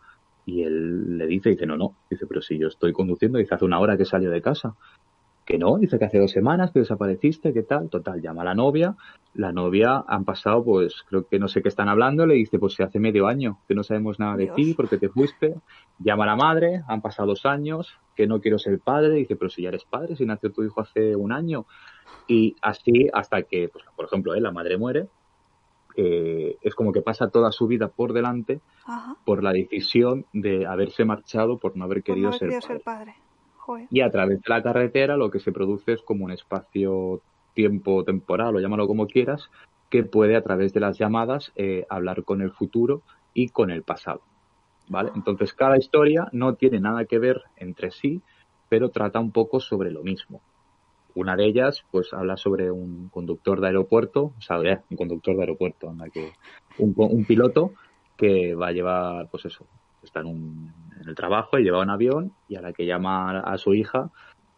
Y 0.47 0.63
él 0.63 1.19
le 1.19 1.27
dice, 1.27 1.51
dice, 1.51 1.67
no, 1.67 1.77
no, 1.77 1.95
dice, 2.09 2.27
pero 2.27 2.41
si 2.41 2.57
yo 2.59 2.69
estoy 2.69 2.95
conduciendo, 2.95 3.39
dice, 3.39 3.55
hace 3.55 3.67
una 3.67 3.79
hora 3.79 3.99
que 3.99 4.07
salió 4.07 4.31
de 4.31 4.41
casa. 4.41 4.75
que 5.45 5.59
no, 5.59 5.77
dice 5.77 5.99
que 5.99 6.07
hace 6.07 6.19
dos 6.19 6.31
semanas 6.31 6.71
que 6.71 6.79
desapareciste, 6.79 7.53
¿qué 7.53 7.63
tal? 7.63 7.91
Total, 7.91 8.23
llama 8.23 8.41
a 8.41 8.47
la 8.47 8.55
novia, 8.55 8.97
la 9.35 9.53
novia 9.53 10.03
han 10.09 10.25
pasado, 10.25 10.65
pues 10.65 11.03
creo 11.09 11.27
que 11.29 11.39
no 11.39 11.49
sé 11.49 11.61
qué 11.61 11.69
están 11.69 11.91
hablando, 11.91 12.25
le 12.27 12.35
dice, 12.35 12.59
pues 12.59 12.73
se 12.73 12.85
hace 12.85 12.99
medio 12.99 13.27
año 13.27 13.59
que 13.69 13.75
no 13.75 13.83
sabemos 13.83 14.19
nada 14.19 14.37
de 14.37 14.45
Dios. 14.45 14.57
ti 14.57 14.73
porque 14.73 14.97
te 14.97 15.11
fuiste, 15.11 15.57
llama 15.99 16.25
a 16.25 16.29
la 16.29 16.37
madre, 16.37 16.83
han 16.89 17.03
pasado 17.03 17.29
dos 17.29 17.45
años, 17.45 17.99
que 18.17 18.27
no 18.27 18.41
quiero 18.41 18.59
ser 18.59 18.79
padre, 18.79 19.11
dice, 19.11 19.37
pero 19.37 19.51
si 19.51 19.63
ya 19.63 19.69
eres 19.69 19.85
padre, 19.85 20.17
si 20.17 20.25
nació 20.25 20.53
tu 20.53 20.63
hijo 20.63 20.81
hace 20.81 21.17
un 21.17 21.33
año, 21.33 21.67
y 22.27 22.57
así 22.63 23.09
hasta 23.13 23.43
que, 23.43 23.69
pues, 23.69 23.85
por 23.97 24.07
ejemplo, 24.07 24.35
¿eh? 24.35 24.41
la 24.41 24.53
madre 24.53 24.79
muere, 24.79 25.09
eh, 25.97 26.57
es 26.63 26.75
como 26.75 26.93
que 26.93 27.03
pasa 27.03 27.29
toda 27.29 27.53
su 27.53 27.67
vida 27.67 27.89
por 27.89 28.13
delante 28.13 28.61
Ajá. 28.85 29.17
por 29.25 29.43
la 29.43 29.53
decisión 29.53 30.25
de 30.33 30.67
haberse 30.67 31.05
marchado 31.05 31.59
por 31.59 31.77
no 31.77 31.85
haber 31.85 31.99
no 31.99 32.05
querido 32.05 32.29
haber 32.29 32.39
ser 32.39 32.49
querido 32.49 32.61
padre. 32.61 32.75
ser 32.75 32.83
padre. 32.83 33.15
Joder. 33.59 33.89
Y 33.91 34.01
a 34.01 34.11
través 34.11 34.41
de 34.41 34.49
la 34.49 34.63
carretera 34.63 35.17
lo 35.17 35.31
que 35.31 35.39
se 35.39 35.53
produce 35.53 35.93
es 35.93 36.03
como 36.03 36.25
un 36.25 36.33
espacio 36.33 37.21
tiempo 37.55 38.05
temporal 38.05 38.57
o 38.57 38.61
llámalo 38.61 38.87
como 38.87 39.07
quieras, 39.07 39.51
que 39.91 40.03
puede 40.03 40.37
a 40.37 40.43
través 40.43 40.73
de 40.73 40.81
las 40.81 40.99
llamadas 40.99 41.53
eh, 41.55 41.87
hablar 41.91 42.25
con 42.25 42.41
el 42.41 42.51
futuro 42.51 43.03
y 43.35 43.51
con 43.51 43.71
el 43.71 43.83
pasado. 43.83 44.23
¿Vale? 44.89 45.13
Entonces 45.15 45.53
cada 45.53 45.77
historia 45.77 46.29
no 46.33 46.55
tiene 46.55 46.81
nada 46.81 47.05
que 47.05 47.19
ver 47.19 47.43
entre 47.57 47.91
sí, 47.91 48.21
pero 48.69 48.91
trata 48.91 49.21
un 49.21 49.31
poco 49.31 49.61
sobre 49.61 49.91
lo 49.91 50.03
mismo. 50.03 50.41
Una 51.15 51.37
de 51.37 51.47
ellas, 51.47 51.85
pues 51.91 52.13
habla 52.13 52.37
sobre 52.37 52.71
un 52.71 53.09
conductor 53.09 53.61
de 53.61 53.69
aeropuerto, 53.69 54.33
o 54.37 54.41
sea, 54.41 54.61
eh, 54.63 54.81
un 54.91 54.97
conductor 54.97 55.35
de 55.37 55.43
aeropuerto, 55.43 55.91
anda 55.91 56.09
que 56.09 56.33
un, 56.79 56.95
un 56.97 57.25
piloto 57.25 57.73
que 58.17 58.55
va 58.55 58.69
a 58.69 58.73
llevar, 58.73 59.29
pues 59.31 59.45
eso, 59.45 59.67
está 60.03 60.21
en, 60.21 60.27
un, 60.27 60.73
en 61.01 61.09
el 61.09 61.15
trabajo 61.15 61.59
y 61.59 61.65
lleva 61.65 61.83
un 61.83 61.91
avión 61.91 62.33
y 62.49 62.57
a 62.57 62.63
la 62.63 62.73
que 62.73 62.87
llama 62.87 63.41
a 63.41 63.59
su 63.59 63.75
hija 63.75 64.11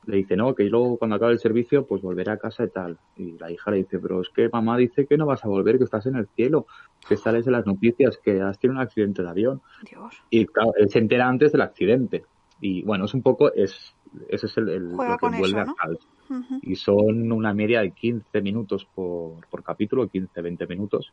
le 0.07 0.19
dice, 0.19 0.37
no, 0.37 0.55
que 0.55 0.64
luego 0.64 0.97
cuando 0.99 1.17
acabe 1.17 1.33
el 1.33 1.38
servicio 1.38 1.87
pues 1.87 2.03
volveré 2.03 2.31
a 2.33 2.38
casa 2.38 2.64
y 2.64 2.69
tal. 2.69 2.99
Y 3.17 3.38
la 3.38 3.51
hija 3.51 3.71
le 3.71 3.79
dice, 3.79 3.99
pero 3.99 4.21
es 4.21 4.29
que 4.29 4.49
mamá 4.49 4.77
dice 4.77 5.07
que 5.07 5.17
no 5.17 5.27
vas 5.27 5.45
a 5.45 5.49
volver, 5.49 5.79
que 5.79 5.85
estás 5.85 6.07
en 6.07 6.17
el 6.17 6.29
cielo, 6.29 6.67
que 7.09 7.17
sales 7.17 7.45
de 7.45 7.53
las 7.53 7.67
noticias, 7.67 8.19
que 8.19 8.40
has 8.40 8.59
tenido 8.59 8.79
un 8.79 8.85
accidente 8.85 9.23
de 9.23 9.29
avión. 9.29 9.62
Dios. 9.88 10.23
Y 10.31 10.47
claro, 10.47 10.73
él 10.77 10.90
se 10.90 10.99
entera 10.99 11.29
antes 11.29 11.53
del 11.53 11.62
accidente. 11.62 12.25
Y 12.61 12.83
bueno, 12.83 13.07
es 13.07 13.14
un 13.14 13.23
poco, 13.23 13.53
es, 13.53 13.95
ese 14.29 14.46
es 14.46 14.57
el, 14.57 14.68
el- 14.68 14.90
lo 14.90 14.98
que 14.98 15.16
con 15.18 15.37
vuelve 15.37 15.61
eso, 15.61 15.66
¿no? 15.66 15.72
a 15.72 15.74
Cal. 15.74 15.98
Ujú. 16.31 16.59
Y 16.62 16.77
son 16.77 17.33
una 17.33 17.53
media 17.55 17.81
de 17.81 17.92
15 17.92 18.40
minutos 18.40 18.87
por, 18.94 19.46
por 19.48 19.62
capítulo, 19.62 20.09
15, 20.09 20.40
20 20.40 20.66
minutos. 20.66 21.12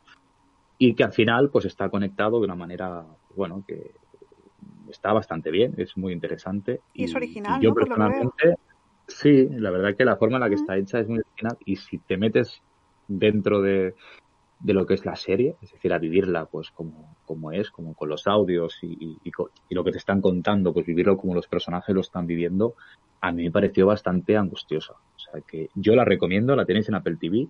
Y 0.78 0.96
que 0.96 1.04
al 1.04 1.14
final 1.14 1.50
pues 1.52 1.66
está 1.66 1.90
conectado 1.90 2.40
de 2.40 2.46
una 2.46 2.56
manera, 2.56 3.06
bueno, 3.36 3.64
que 3.68 3.96
está 4.90 5.14
bastante 5.14 5.52
bien, 5.52 5.74
es 5.78 5.96
muy 5.98 6.14
interesante. 6.14 6.82
Y 6.94 7.06
es 7.06 7.16
original, 7.16 7.62
yo 7.62 7.74
personalmente, 7.74 8.56
sí, 9.08 9.48
la 9.50 9.70
verdad 9.72 9.96
que 9.96 10.06
la 10.06 10.18
forma 10.18 10.38
en 10.38 10.42
la 10.42 10.50
que 10.50 10.56
está 10.56 10.78
hecha 10.78 11.00
es 11.00 11.08
muy 11.08 11.20
original. 11.20 11.58
Y 11.66 11.76
si 11.76 12.00
te 12.00 12.18
metes 12.18 12.62
dentro 13.08 13.62
de, 13.62 13.96
de 14.64 14.74
lo 14.74 14.86
que 14.86 14.94
es 14.94 15.06
la 15.06 15.16
serie, 15.16 15.56
es 15.62 15.72
decir, 15.72 15.92
a 15.94 15.98
vivirla 15.98 16.46
pues 16.46 16.70
como, 16.72 17.16
como 17.26 17.52
es, 17.52 17.72
como 17.72 17.94
con 17.96 18.10
los 18.10 18.28
audios 18.28 18.78
y, 18.84 19.18
y- 19.24 19.32
y 19.70 19.76
lo 19.76 19.84
que 19.84 19.92
te 19.92 19.98
están 19.98 20.22
contando, 20.22 20.74
pues 20.74 20.86
vivirlo 20.86 21.18
como 21.18 21.34
los 21.34 21.48
personajes 21.48 21.96
lo 21.96 22.02
están 22.02 22.28
viviendo, 22.28 22.76
a 23.22 23.32
mí 23.32 23.44
me 23.44 23.52
pareció 23.52 23.88
bastante 23.88 24.38
angustiosa. 24.38 24.94
O 24.94 25.20
sea 25.20 25.42
que 25.42 25.70
yo 25.76 25.96
la 25.96 26.06
recomiendo, 26.06 26.56
la 26.56 26.66
tenéis 26.66 26.90
en 26.90 26.96
Apple 26.96 27.18
TV, 27.20 27.48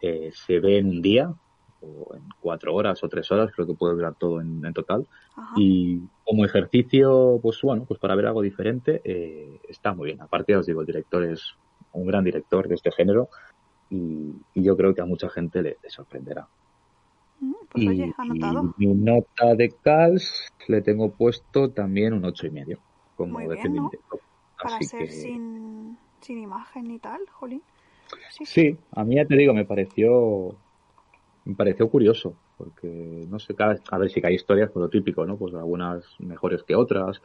eh, 0.00 0.30
se 0.32 0.60
ve 0.60 0.78
en 0.78 0.88
un 0.88 1.02
día, 1.02 1.32
o 1.80 2.14
en 2.14 2.22
cuatro 2.40 2.74
horas 2.74 3.02
o 3.02 3.08
tres 3.08 3.28
horas, 3.32 3.50
creo 3.52 3.66
que 3.66 3.74
puede 3.74 3.94
durar 3.94 4.14
todo 4.14 4.40
en, 4.40 4.64
en 4.64 4.72
total. 4.72 5.06
Ajá. 5.36 5.54
Y 5.56 6.00
como 6.24 6.44
ejercicio, 6.44 7.40
pues 7.42 7.60
bueno, 7.62 7.84
pues 7.86 7.98
para 7.98 8.14
ver 8.14 8.26
algo 8.26 8.40
diferente, 8.42 9.00
eh, 9.04 9.60
está 9.68 9.92
muy 9.94 10.06
bien. 10.06 10.20
Aparte, 10.20 10.56
os 10.56 10.66
digo, 10.66 10.80
el 10.82 10.86
director 10.86 11.24
es 11.24 11.42
un 11.92 12.06
gran 12.06 12.22
director 12.22 12.68
de 12.68 12.76
este 12.76 12.92
género 12.92 13.28
y, 13.92 14.32
y 14.54 14.62
yo 14.62 14.74
creo 14.76 14.94
que 14.94 15.02
a 15.02 15.06
mucha 15.06 15.28
gente 15.28 15.60
le, 15.62 15.76
le 15.82 15.90
sorprenderá. 15.90 16.48
Mm, 17.40 17.52
Pues 17.70 17.84
y, 17.84 17.88
oye, 17.88 18.14
anotado. 18.16 18.74
y 18.78 18.86
mi 18.86 18.94
nota 18.94 19.54
de 19.54 19.70
Cals 19.82 20.50
le 20.66 20.80
tengo 20.80 21.10
puesto 21.10 21.70
también 21.70 22.14
un 22.14 22.24
ocho 22.24 22.46
y 22.46 22.50
medio, 22.50 22.78
como 23.16 23.38
Muy. 23.38 23.56
Para 23.58 24.76
Así 24.76 24.84
ser 24.86 25.00
que 25.00 25.12
sin, 25.12 25.98
sin 26.20 26.38
imagen 26.38 26.90
y 26.90 26.98
tal, 26.98 27.20
jolín. 27.32 27.62
Sí, 28.30 28.46
sí, 28.46 28.76
a 28.92 29.04
mí 29.04 29.16
ya 29.16 29.26
te 29.26 29.36
digo, 29.36 29.52
me 29.52 29.64
pareció 29.64 30.54
me 31.44 31.54
pareció 31.54 31.88
curioso, 31.90 32.34
porque 32.56 33.26
no 33.28 33.38
sé, 33.40 33.54
cada, 33.54 33.76
a 33.90 33.98
ver 33.98 34.10
si 34.10 34.20
que 34.20 34.28
hay 34.28 34.34
historias 34.36 34.70
por 34.70 34.82
lo 34.82 34.88
típico, 34.88 35.26
¿no? 35.26 35.36
Pues 35.36 35.54
algunas 35.54 36.04
mejores 36.20 36.62
que 36.62 36.76
otras, 36.76 37.20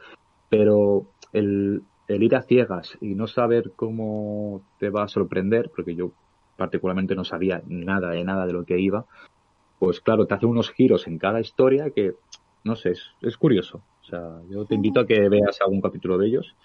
pero 0.50 1.06
el, 1.32 1.82
el 2.08 2.22
ir 2.22 2.34
a 2.34 2.42
ciegas 2.42 2.98
y 3.00 3.14
no 3.14 3.26
saber 3.28 3.72
cómo 3.76 4.62
te 4.80 4.90
va 4.90 5.04
a 5.04 5.08
sorprender, 5.08 5.70
porque 5.74 5.94
yo 5.94 6.10
particularmente 6.58 7.14
no 7.14 7.24
sabía 7.24 7.62
nada 7.66 8.10
de 8.10 8.24
nada 8.24 8.44
de 8.46 8.52
lo 8.52 8.64
que 8.64 8.78
iba, 8.80 9.06
pues 9.78 10.00
claro, 10.00 10.26
te 10.26 10.34
hace 10.34 10.44
unos 10.46 10.70
giros 10.72 11.06
en 11.06 11.18
cada 11.18 11.40
historia 11.40 11.90
que, 11.94 12.14
no 12.64 12.74
sé, 12.74 12.90
es, 12.90 13.14
es 13.20 13.36
curioso. 13.36 13.78
O 14.02 14.04
sea, 14.04 14.42
yo 14.48 14.66
te 14.66 14.74
invito 14.74 14.98
a 15.00 15.06
que 15.06 15.28
veas 15.28 15.56
algún 15.60 15.80
capítulo 15.80 16.18
de 16.18 16.26
ellos 16.26 16.56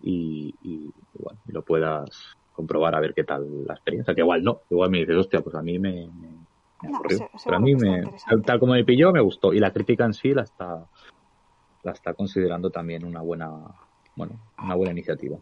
y, 0.00 0.54
y, 0.60 0.92
bueno, 1.12 1.40
y 1.44 1.52
lo 1.52 1.64
puedas 1.64 2.08
comprobar 2.52 2.94
a 2.94 3.00
ver 3.00 3.14
qué 3.14 3.24
tal 3.24 3.64
la 3.66 3.74
experiencia. 3.74 4.14
Que 4.14 4.20
igual 4.20 4.44
no, 4.44 4.60
igual 4.70 4.90
me 4.90 4.98
dices, 4.98 5.16
hostia, 5.16 5.40
pues 5.40 5.56
a 5.56 5.62
mí 5.62 5.78
me, 5.80 6.08
me, 6.14 6.28
me 6.82 6.88
No, 6.88 6.98
aburrió. 6.98 7.18
se- 7.18 7.30
Pero 7.44 7.56
a 7.56 7.60
mí 7.60 7.74
me, 7.74 8.02
tal, 8.24 8.42
tal 8.44 8.60
como 8.60 8.74
me 8.74 8.84
pilló, 8.84 9.10
me 9.12 9.20
gustó. 9.20 9.52
Y 9.52 9.58
la 9.58 9.72
crítica 9.72 10.04
en 10.04 10.14
sí 10.14 10.32
la 10.32 10.42
está, 10.42 10.86
la 11.82 11.92
está 11.92 12.14
considerando 12.14 12.70
también 12.70 13.04
una 13.04 13.22
buena, 13.22 13.50
bueno, 14.14 14.38
una 14.62 14.76
buena 14.76 14.92
iniciativa. 14.92 15.36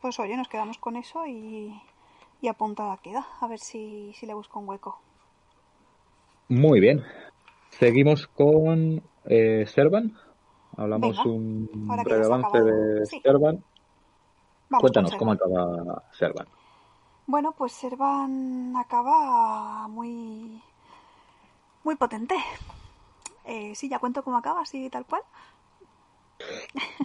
Pues 0.00 0.18
oye, 0.20 0.36
nos 0.36 0.48
quedamos 0.48 0.78
con 0.78 0.96
eso 0.96 1.26
y, 1.26 1.72
y 2.42 2.48
apuntada 2.48 2.98
queda. 2.98 3.26
A 3.40 3.48
ver 3.48 3.58
si, 3.58 4.12
si 4.14 4.26
le 4.26 4.34
busco 4.34 4.58
un 4.58 4.68
hueco. 4.68 4.98
Muy 6.48 6.80
bien. 6.80 7.02
Seguimos 7.70 8.26
con 8.26 9.02
eh, 9.24 9.64
Servan. 9.66 10.12
Hablamos 10.76 11.16
Venga, 11.16 11.30
un 11.30 11.68
breve 12.04 12.24
avance 12.26 12.60
de 12.62 13.06
Sí. 13.06 13.20
Servan. 13.22 13.62
Vamos 14.68 14.80
Cuéntanos 14.82 15.14
cómo 15.16 15.32
acaba 15.32 16.02
Servan. 16.12 16.46
Bueno, 17.26 17.52
pues 17.52 17.72
Servan 17.72 18.74
acaba 18.76 19.86
muy. 19.88 20.60
muy 21.84 21.94
potente. 21.96 22.34
Eh, 23.44 23.74
sí, 23.74 23.88
ya 23.88 23.98
cuento 23.98 24.22
cómo 24.24 24.36
acaba, 24.36 24.62
así 24.62 24.90
tal 24.90 25.04
cual. 25.06 25.22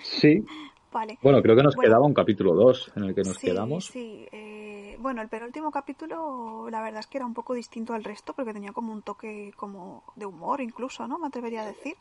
Sí. 0.02 0.44
Vale. 0.92 1.20
Bueno, 1.22 1.42
creo 1.42 1.56
que 1.56 1.64
nos 1.64 1.76
Bueno. 1.76 1.90
quedaba 1.90 2.06
un 2.06 2.14
capítulo 2.14 2.54
2 2.56 2.94
en 2.96 3.04
el 3.04 3.14
que 3.14 3.22
nos 3.22 3.38
sí, 3.38 3.48
quedamos. 3.48 3.86
Sí, 3.86 4.26
eh, 4.32 4.57
bueno, 5.00 5.22
el 5.22 5.30
penúltimo 5.30 5.72
capítulo, 5.72 6.68
la 6.70 6.82
verdad 6.82 7.00
es 7.00 7.08
que 7.08 7.18
era 7.18 7.26
un 7.26 7.34
poco 7.34 7.54
distinto 7.54 7.94
al 7.94 8.04
resto, 8.04 8.34
porque 8.34 8.54
tenía 8.54 8.72
como 8.74 8.92
un 8.94 9.02
toque 9.02 9.52
como 9.56 10.04
de 10.16 10.26
humor 10.26 10.62
incluso, 10.62 11.08
¿no? 11.08 11.20
Me 11.20 11.28
atrevería 11.28 11.64
a 11.64 11.68
decir. 11.68 11.96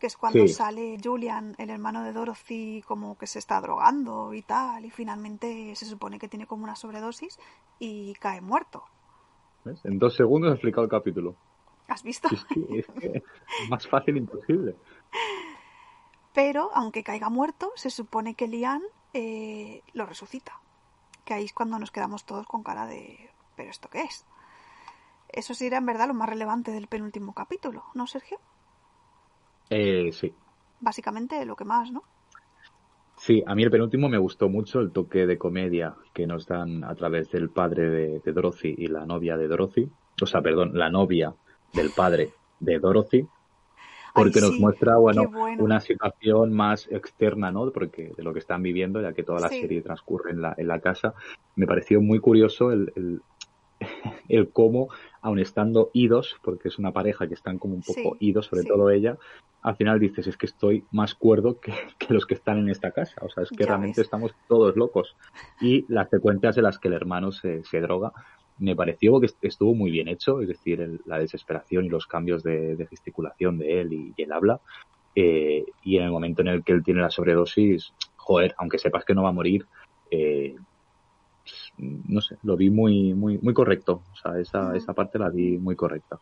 Que 0.00 0.08
es 0.08 0.16
cuando 0.16 0.46
Sí. 0.46 0.48
sale 0.48 0.98
Julian, 1.02 1.54
el 1.56 1.70
hermano 1.70 2.02
de 2.02 2.12
Dorothy, 2.12 2.82
como 2.86 3.16
que 3.16 3.26
se 3.28 3.38
está 3.38 3.60
drogando 3.60 4.34
y 4.34 4.42
tal, 4.42 4.84
y 4.84 4.90
finalmente 4.90 5.74
se 5.76 5.86
supone 5.86 6.18
que 6.18 6.28
tiene 6.28 6.46
como 6.46 6.64
una 6.64 6.74
sobredosis 6.76 7.38
y 7.78 8.14
cae 8.14 8.40
muerto. 8.40 8.84
¿Ves? 9.64 9.84
En 9.84 9.98
dos 9.98 10.14
segundos 10.14 10.50
he 10.50 10.54
explicado 10.54 10.84
el 10.84 10.90
capítulo. 10.90 11.36
¿Has 11.88 12.02
visto? 12.02 12.28
Es 12.28 12.86
que 12.98 13.22
más 13.70 13.86
fácil 13.86 14.16
imposible. 14.16 14.74
Pero, 16.32 16.70
aunque 16.74 17.04
caiga 17.04 17.30
muerto, 17.30 17.70
se 17.76 17.90
supone 17.90 18.34
que 18.34 18.48
Lian 18.48 18.82
eh, 19.12 19.82
lo 19.92 20.06
resucita. 20.06 20.60
Que 21.24 21.34
ahí 21.34 21.44
es 21.44 21.52
cuando 21.52 21.78
nos 21.78 21.90
quedamos 21.90 22.24
todos 22.24 22.46
con 22.46 22.62
cara 22.62 22.86
de... 22.86 23.30
¿Pero 23.56 23.70
esto 23.70 23.88
qué 23.88 24.02
es? 24.02 24.26
Eso 25.28 25.54
sí 25.54 25.66
era 25.66 25.78
en 25.78 25.86
verdad 25.86 26.08
lo 26.08 26.14
más 26.14 26.28
relevante 26.28 26.70
del 26.70 26.86
penúltimo 26.86 27.34
capítulo, 27.34 27.84
¿no, 27.94 28.06
Sergio? 28.06 28.38
Eh, 29.70 30.10
sí. 30.12 30.32
Básicamente 30.80 31.44
lo 31.44 31.56
que 31.56 31.64
más, 31.64 31.90
¿no? 31.90 32.02
Sí, 33.16 33.42
a 33.46 33.54
mí 33.54 33.62
el 33.62 33.70
penúltimo 33.70 34.08
me 34.08 34.18
gustó 34.18 34.48
mucho 34.48 34.80
el 34.80 34.92
toque 34.92 35.26
de 35.26 35.38
comedia 35.38 35.94
que 36.12 36.26
nos 36.26 36.46
dan 36.46 36.84
a 36.84 36.94
través 36.94 37.30
del 37.30 37.48
padre 37.48 37.88
de, 37.88 38.20
de 38.20 38.32
Dorothy 38.32 38.74
y 38.76 38.88
la 38.88 39.06
novia 39.06 39.36
de 39.36 39.48
Dorothy. 39.48 39.88
O 40.20 40.26
sea, 40.26 40.42
perdón, 40.42 40.72
la 40.74 40.90
novia 40.90 41.34
del 41.72 41.90
padre 41.90 42.32
de 42.60 42.78
Dorothy. 42.78 43.26
Porque 44.14 44.38
Ay, 44.38 44.42
nos 44.42 44.54
sí, 44.54 44.60
muestra, 44.60 44.96
bueno, 44.96 45.28
bueno. 45.28 45.64
una 45.64 45.80
situación 45.80 46.52
más 46.52 46.86
externa, 46.90 47.50
¿no? 47.50 47.70
Porque 47.72 48.12
de 48.16 48.22
lo 48.22 48.32
que 48.32 48.38
están 48.38 48.62
viviendo, 48.62 49.02
ya 49.02 49.12
que 49.12 49.24
toda 49.24 49.40
la 49.40 49.48
Sí. 49.48 49.60
serie 49.60 49.82
transcurre 49.82 50.30
en 50.30 50.40
la, 50.40 50.54
en 50.56 50.68
la 50.68 50.80
casa, 50.80 51.14
me 51.56 51.66
pareció 51.66 52.00
muy 52.00 52.20
curioso 52.20 52.70
el, 52.70 52.92
el, 52.94 53.22
el 54.28 54.52
cómo, 54.52 54.88
aun 55.20 55.38
estando 55.40 55.90
idos, 55.94 56.36
porque 56.42 56.68
es 56.68 56.78
una 56.78 56.92
pareja 56.92 57.26
que 57.26 57.34
están 57.34 57.58
como 57.58 57.74
un 57.74 57.82
poco 57.82 58.16
Sí, 58.18 58.26
idos, 58.28 58.46
sobre 58.46 58.64
todo 58.64 58.90
ella, 58.90 59.18
al 59.62 59.76
final 59.76 59.98
dices, 59.98 60.26
es 60.26 60.36
que 60.36 60.46
estoy 60.46 60.86
más 60.92 61.14
cuerdo 61.14 61.58
que, 61.58 61.72
que 61.98 62.14
los 62.14 62.26
que 62.26 62.34
están 62.34 62.58
en 62.58 62.68
esta 62.68 62.92
casa. 62.92 63.20
O 63.24 63.28
sea, 63.30 63.42
es 63.42 63.50
que 63.50 63.64
Ya 63.64 63.70
realmente 63.70 64.00
ves. 64.00 64.06
estamos 64.06 64.32
todos 64.46 64.76
locos. 64.76 65.16
Y 65.60 65.84
las 65.92 66.08
secuencias 66.10 66.56
en 66.56 66.64
las 66.64 66.78
que 66.78 66.88
el 66.88 66.94
hermano 66.94 67.32
se, 67.32 67.64
se 67.64 67.80
droga, 67.80 68.12
me 68.58 68.76
pareció 68.76 69.20
que 69.20 69.28
estuvo 69.42 69.74
muy 69.74 69.90
bien 69.90 70.08
hecho, 70.08 70.40
es 70.40 70.48
decir, 70.48 70.80
el- 70.80 71.00
la 71.06 71.18
desesperación 71.18 71.84
y 71.86 71.88
los 71.88 72.06
cambios 72.06 72.42
de, 72.42 72.76
de 72.76 72.86
gesticulación 72.86 73.58
de 73.58 73.80
él 73.80 73.92
y, 73.92 74.14
y 74.16 74.22
el 74.22 74.32
habla. 74.32 74.60
Eh, 75.16 75.64
y 75.82 75.96
en 75.96 76.04
el 76.04 76.10
momento 76.10 76.42
en 76.42 76.48
el 76.48 76.64
que 76.64 76.72
él 76.72 76.82
tiene 76.82 77.00
la 77.00 77.10
sobredosis, 77.10 77.92
joder, 78.16 78.54
aunque 78.58 78.78
sepas 78.78 79.04
que 79.04 79.14
no 79.14 79.22
va 79.22 79.28
a 79.30 79.32
morir, 79.32 79.66
eh, 80.10 80.56
no 81.76 82.20
sé, 82.20 82.36
lo 82.42 82.56
vi 82.56 82.70
muy, 82.70 83.14
muy, 83.14 83.38
muy 83.38 83.54
correcto. 83.54 84.02
O 84.12 84.16
sea, 84.16 84.40
esa, 84.40 84.72
Mm. 84.72 84.76
esa 84.76 84.94
parte 84.94 85.18
la 85.18 85.30
vi 85.30 85.58
muy 85.58 85.76
correcta. 85.76 86.18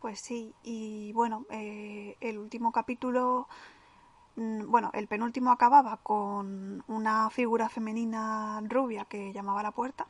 Pues 0.00 0.20
sí, 0.20 0.54
y 0.62 1.12
bueno, 1.12 1.44
eh, 1.50 2.16
el 2.20 2.38
último 2.38 2.70
capítulo, 2.70 3.48
mm, 4.36 4.70
bueno, 4.70 4.90
el 4.94 5.08
penúltimo 5.08 5.50
acababa 5.50 5.98
con 6.02 6.82
una 6.86 7.30
figura 7.30 7.68
femenina 7.68 8.60
rubia 8.68 9.04
que 9.06 9.32
llamaba 9.32 9.60
a 9.60 9.64
la 9.64 9.72
puerta. 9.72 10.06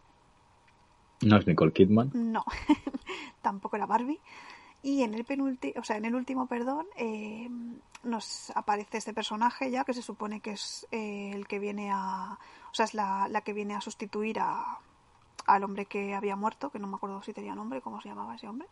No 1.22 1.36
es 1.36 1.46
Nicole 1.46 1.72
Kidman. 1.72 2.10
No, 2.14 2.44
tampoco 3.42 3.76
era 3.76 3.86
Barbie. 3.86 4.20
Y 4.82 5.02
en 5.02 5.14
el 5.14 5.24
penúltimo, 5.24 5.74
o 5.80 5.84
sea, 5.84 5.96
en 5.96 6.04
el 6.04 6.14
último, 6.14 6.46
perdón, 6.46 6.86
eh, 6.96 7.48
nos 8.04 8.50
aparece 8.54 8.98
este 8.98 9.12
personaje 9.12 9.70
ya 9.70 9.84
que 9.84 9.92
se 9.92 10.02
supone 10.02 10.40
que 10.40 10.52
es 10.52 10.86
eh, 10.92 11.32
el 11.34 11.48
que 11.48 11.58
viene 11.58 11.90
a, 11.92 12.38
o 12.70 12.74
sea, 12.74 12.84
es 12.84 12.94
la, 12.94 13.26
la 13.28 13.40
que 13.40 13.52
viene 13.52 13.74
a 13.74 13.80
sustituir 13.80 14.38
a, 14.38 14.78
al 15.46 15.64
hombre 15.64 15.86
que 15.86 16.14
había 16.14 16.36
muerto, 16.36 16.70
que 16.70 16.78
no 16.78 16.86
me 16.86 16.94
acuerdo 16.94 17.20
si 17.22 17.32
tenía 17.32 17.56
nombre, 17.56 17.80
cómo 17.80 18.00
se 18.00 18.08
llamaba 18.08 18.36
ese 18.36 18.46
hombre. 18.46 18.68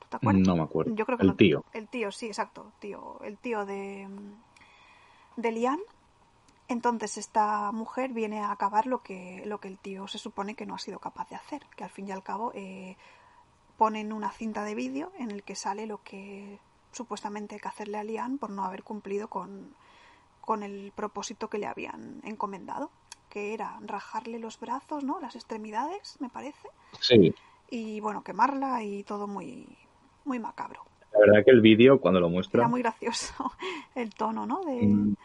¿Tú 0.00 0.06
te 0.10 0.16
acuerdas? 0.16 0.46
No 0.46 0.56
me 0.56 0.62
acuerdo. 0.62 0.94
Yo 0.94 1.06
creo 1.06 1.16
que 1.16 1.22
El 1.22 1.28
no. 1.28 1.36
tío. 1.36 1.64
El 1.72 1.88
tío, 1.88 2.12
sí, 2.12 2.26
exacto, 2.26 2.72
tío, 2.78 3.18
el 3.22 3.38
tío 3.38 3.64
de 3.64 4.06
de 5.36 5.52
Lian. 5.52 5.78
Entonces 6.68 7.16
esta 7.16 7.72
mujer 7.72 8.12
viene 8.12 8.40
a 8.40 8.52
acabar 8.52 8.86
lo 8.86 9.02
que 9.02 9.42
lo 9.46 9.58
que 9.58 9.68
el 9.68 9.78
tío 9.78 10.06
se 10.06 10.18
supone 10.18 10.54
que 10.54 10.66
no 10.66 10.74
ha 10.74 10.78
sido 10.78 10.98
capaz 10.98 11.28
de 11.30 11.36
hacer, 11.36 11.62
que 11.76 11.84
al 11.84 11.90
fin 11.90 12.08
y 12.08 12.12
al 12.12 12.22
cabo 12.22 12.52
eh, 12.54 12.96
ponen 13.78 14.12
una 14.12 14.30
cinta 14.30 14.64
de 14.64 14.74
vídeo 14.74 15.10
en 15.18 15.30
el 15.30 15.42
que 15.42 15.54
sale 15.54 15.86
lo 15.86 16.02
que 16.02 16.58
supuestamente 16.92 17.54
hay 17.54 17.60
que 17.60 17.68
hacerle 17.68 17.96
a 17.98 18.04
Lian 18.04 18.38
por 18.38 18.50
no 18.50 18.64
haber 18.64 18.82
cumplido 18.82 19.28
con, 19.28 19.74
con 20.42 20.62
el 20.62 20.92
propósito 20.94 21.48
que 21.48 21.58
le 21.58 21.66
habían 21.66 22.20
encomendado, 22.24 22.90
que 23.30 23.54
era 23.54 23.78
rajarle 23.86 24.38
los 24.38 24.58
brazos, 24.60 25.04
¿no? 25.04 25.20
Las 25.20 25.36
extremidades, 25.36 26.16
me 26.20 26.28
parece, 26.28 26.68
Sí. 27.00 27.34
y 27.70 28.00
bueno, 28.00 28.22
quemarla 28.24 28.82
y 28.82 29.04
todo 29.04 29.26
muy 29.26 29.66
muy 30.24 30.38
macabro. 30.38 30.84
La 31.12 31.20
verdad 31.20 31.44
que 31.44 31.50
el 31.50 31.62
vídeo, 31.62 31.98
cuando 32.00 32.20
lo 32.20 32.28
muestra, 32.28 32.60
Era 32.60 32.68
muy 32.68 32.82
gracioso 32.82 33.52
el 33.94 34.14
tono, 34.14 34.44
¿no? 34.44 34.62
De... 34.64 34.82
mm, 34.82 35.16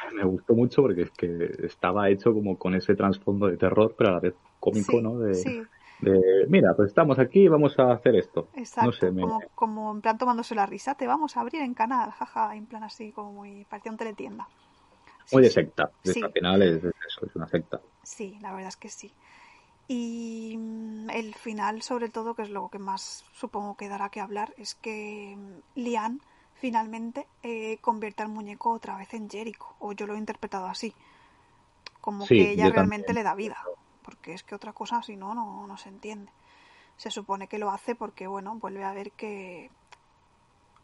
me 0.14 0.24
gustó 0.24 0.54
mucho 0.54 0.82
porque 0.82 1.02
es 1.02 1.10
que 1.10 1.50
estaba 1.64 2.08
hecho 2.08 2.32
como 2.32 2.58
con 2.58 2.74
ese 2.74 2.94
trasfondo 2.94 3.46
de 3.46 3.56
terror, 3.56 3.94
pero 3.96 4.10
a 4.10 4.12
la 4.14 4.20
vez 4.20 4.34
cómico, 4.58 4.92
Sí, 4.92 5.02
¿no? 5.02 5.18
De, 5.18 5.34
sí, 5.34 5.62
de, 6.00 6.46
mira, 6.48 6.74
pues 6.74 6.88
estamos 6.88 7.18
aquí 7.18 7.40
y 7.40 7.48
vamos 7.48 7.78
a 7.78 7.92
hacer 7.92 8.16
esto. 8.16 8.48
exacto. 8.54 8.86
No 8.90 8.92
sé, 8.92 9.10
me, 9.10 9.22
como, 9.22 9.40
como 9.54 9.92
en 9.92 10.00
plan 10.00 10.18
tomándose 10.18 10.54
la 10.54 10.66
risa, 10.66 10.94
te 10.94 11.06
vamos 11.06 11.36
a 11.36 11.40
abrir 11.40 11.62
en 11.62 11.74
canal, 11.74 12.10
jaja, 12.10 12.56
en 12.56 12.66
plan 12.66 12.82
así 12.84 13.12
como 13.12 13.32
muy... 13.32 13.64
parecía 13.64 13.92
un 13.92 13.98
teletienda. 13.98 14.48
Sí, 15.26 15.36
muy 15.36 15.44
de 15.44 15.50
secta. 15.50 15.90
Al 16.04 16.32
final 16.32 16.62
es, 16.62 16.84
es 16.84 16.94
eso, 17.06 17.26
es 17.26 17.36
una 17.36 17.46
secta. 17.48 17.80
Sí, 18.02 18.38
la 18.40 18.52
verdad 18.52 18.68
es 18.68 18.76
que 18.76 18.88
sí. 18.88 19.12
Y 19.86 20.56
mm, 20.56 21.10
el 21.10 21.34
final, 21.34 21.82
sobre 21.82 22.08
todo, 22.08 22.34
que 22.34 22.42
es 22.42 22.50
lo 22.50 22.68
que 22.68 22.78
más 22.78 23.24
supongo 23.32 23.76
que 23.76 23.88
dará 23.88 24.08
que 24.08 24.20
hablar, 24.20 24.54
es 24.56 24.74
que 24.74 25.36
mm, 25.36 25.80
Lian 25.80 26.20
finalmente 26.60 27.26
eh, 27.42 27.78
convierte 27.80 28.22
al 28.22 28.28
muñeco 28.28 28.70
otra 28.72 28.96
vez 28.96 29.12
en 29.14 29.28
Jericho, 29.28 29.66
o 29.80 29.92
yo 29.92 30.06
lo 30.06 30.14
he 30.14 30.18
interpretado 30.18 30.66
así, 30.66 30.94
como 32.00 32.26
Sí, 32.26 32.36
que 32.36 32.50
ella 32.50 32.68
realmente 32.68 33.12
también. 33.12 33.14
le 33.14 33.22
da 33.22 33.34
vida, 33.34 33.56
porque 34.02 34.34
es 34.34 34.42
que 34.42 34.54
otra 34.54 34.72
cosa, 34.72 35.02
si 35.02 35.16
no, 35.16 35.34
no, 35.34 35.66
no 35.66 35.76
se 35.76 35.88
entiende. 35.88 36.30
Se 36.96 37.10
supone 37.10 37.48
que 37.48 37.58
lo 37.58 37.70
hace 37.70 37.94
porque, 37.94 38.26
bueno, 38.26 38.56
vuelve 38.56 38.84
a 38.84 38.92
ver 38.92 39.12
que, 39.12 39.70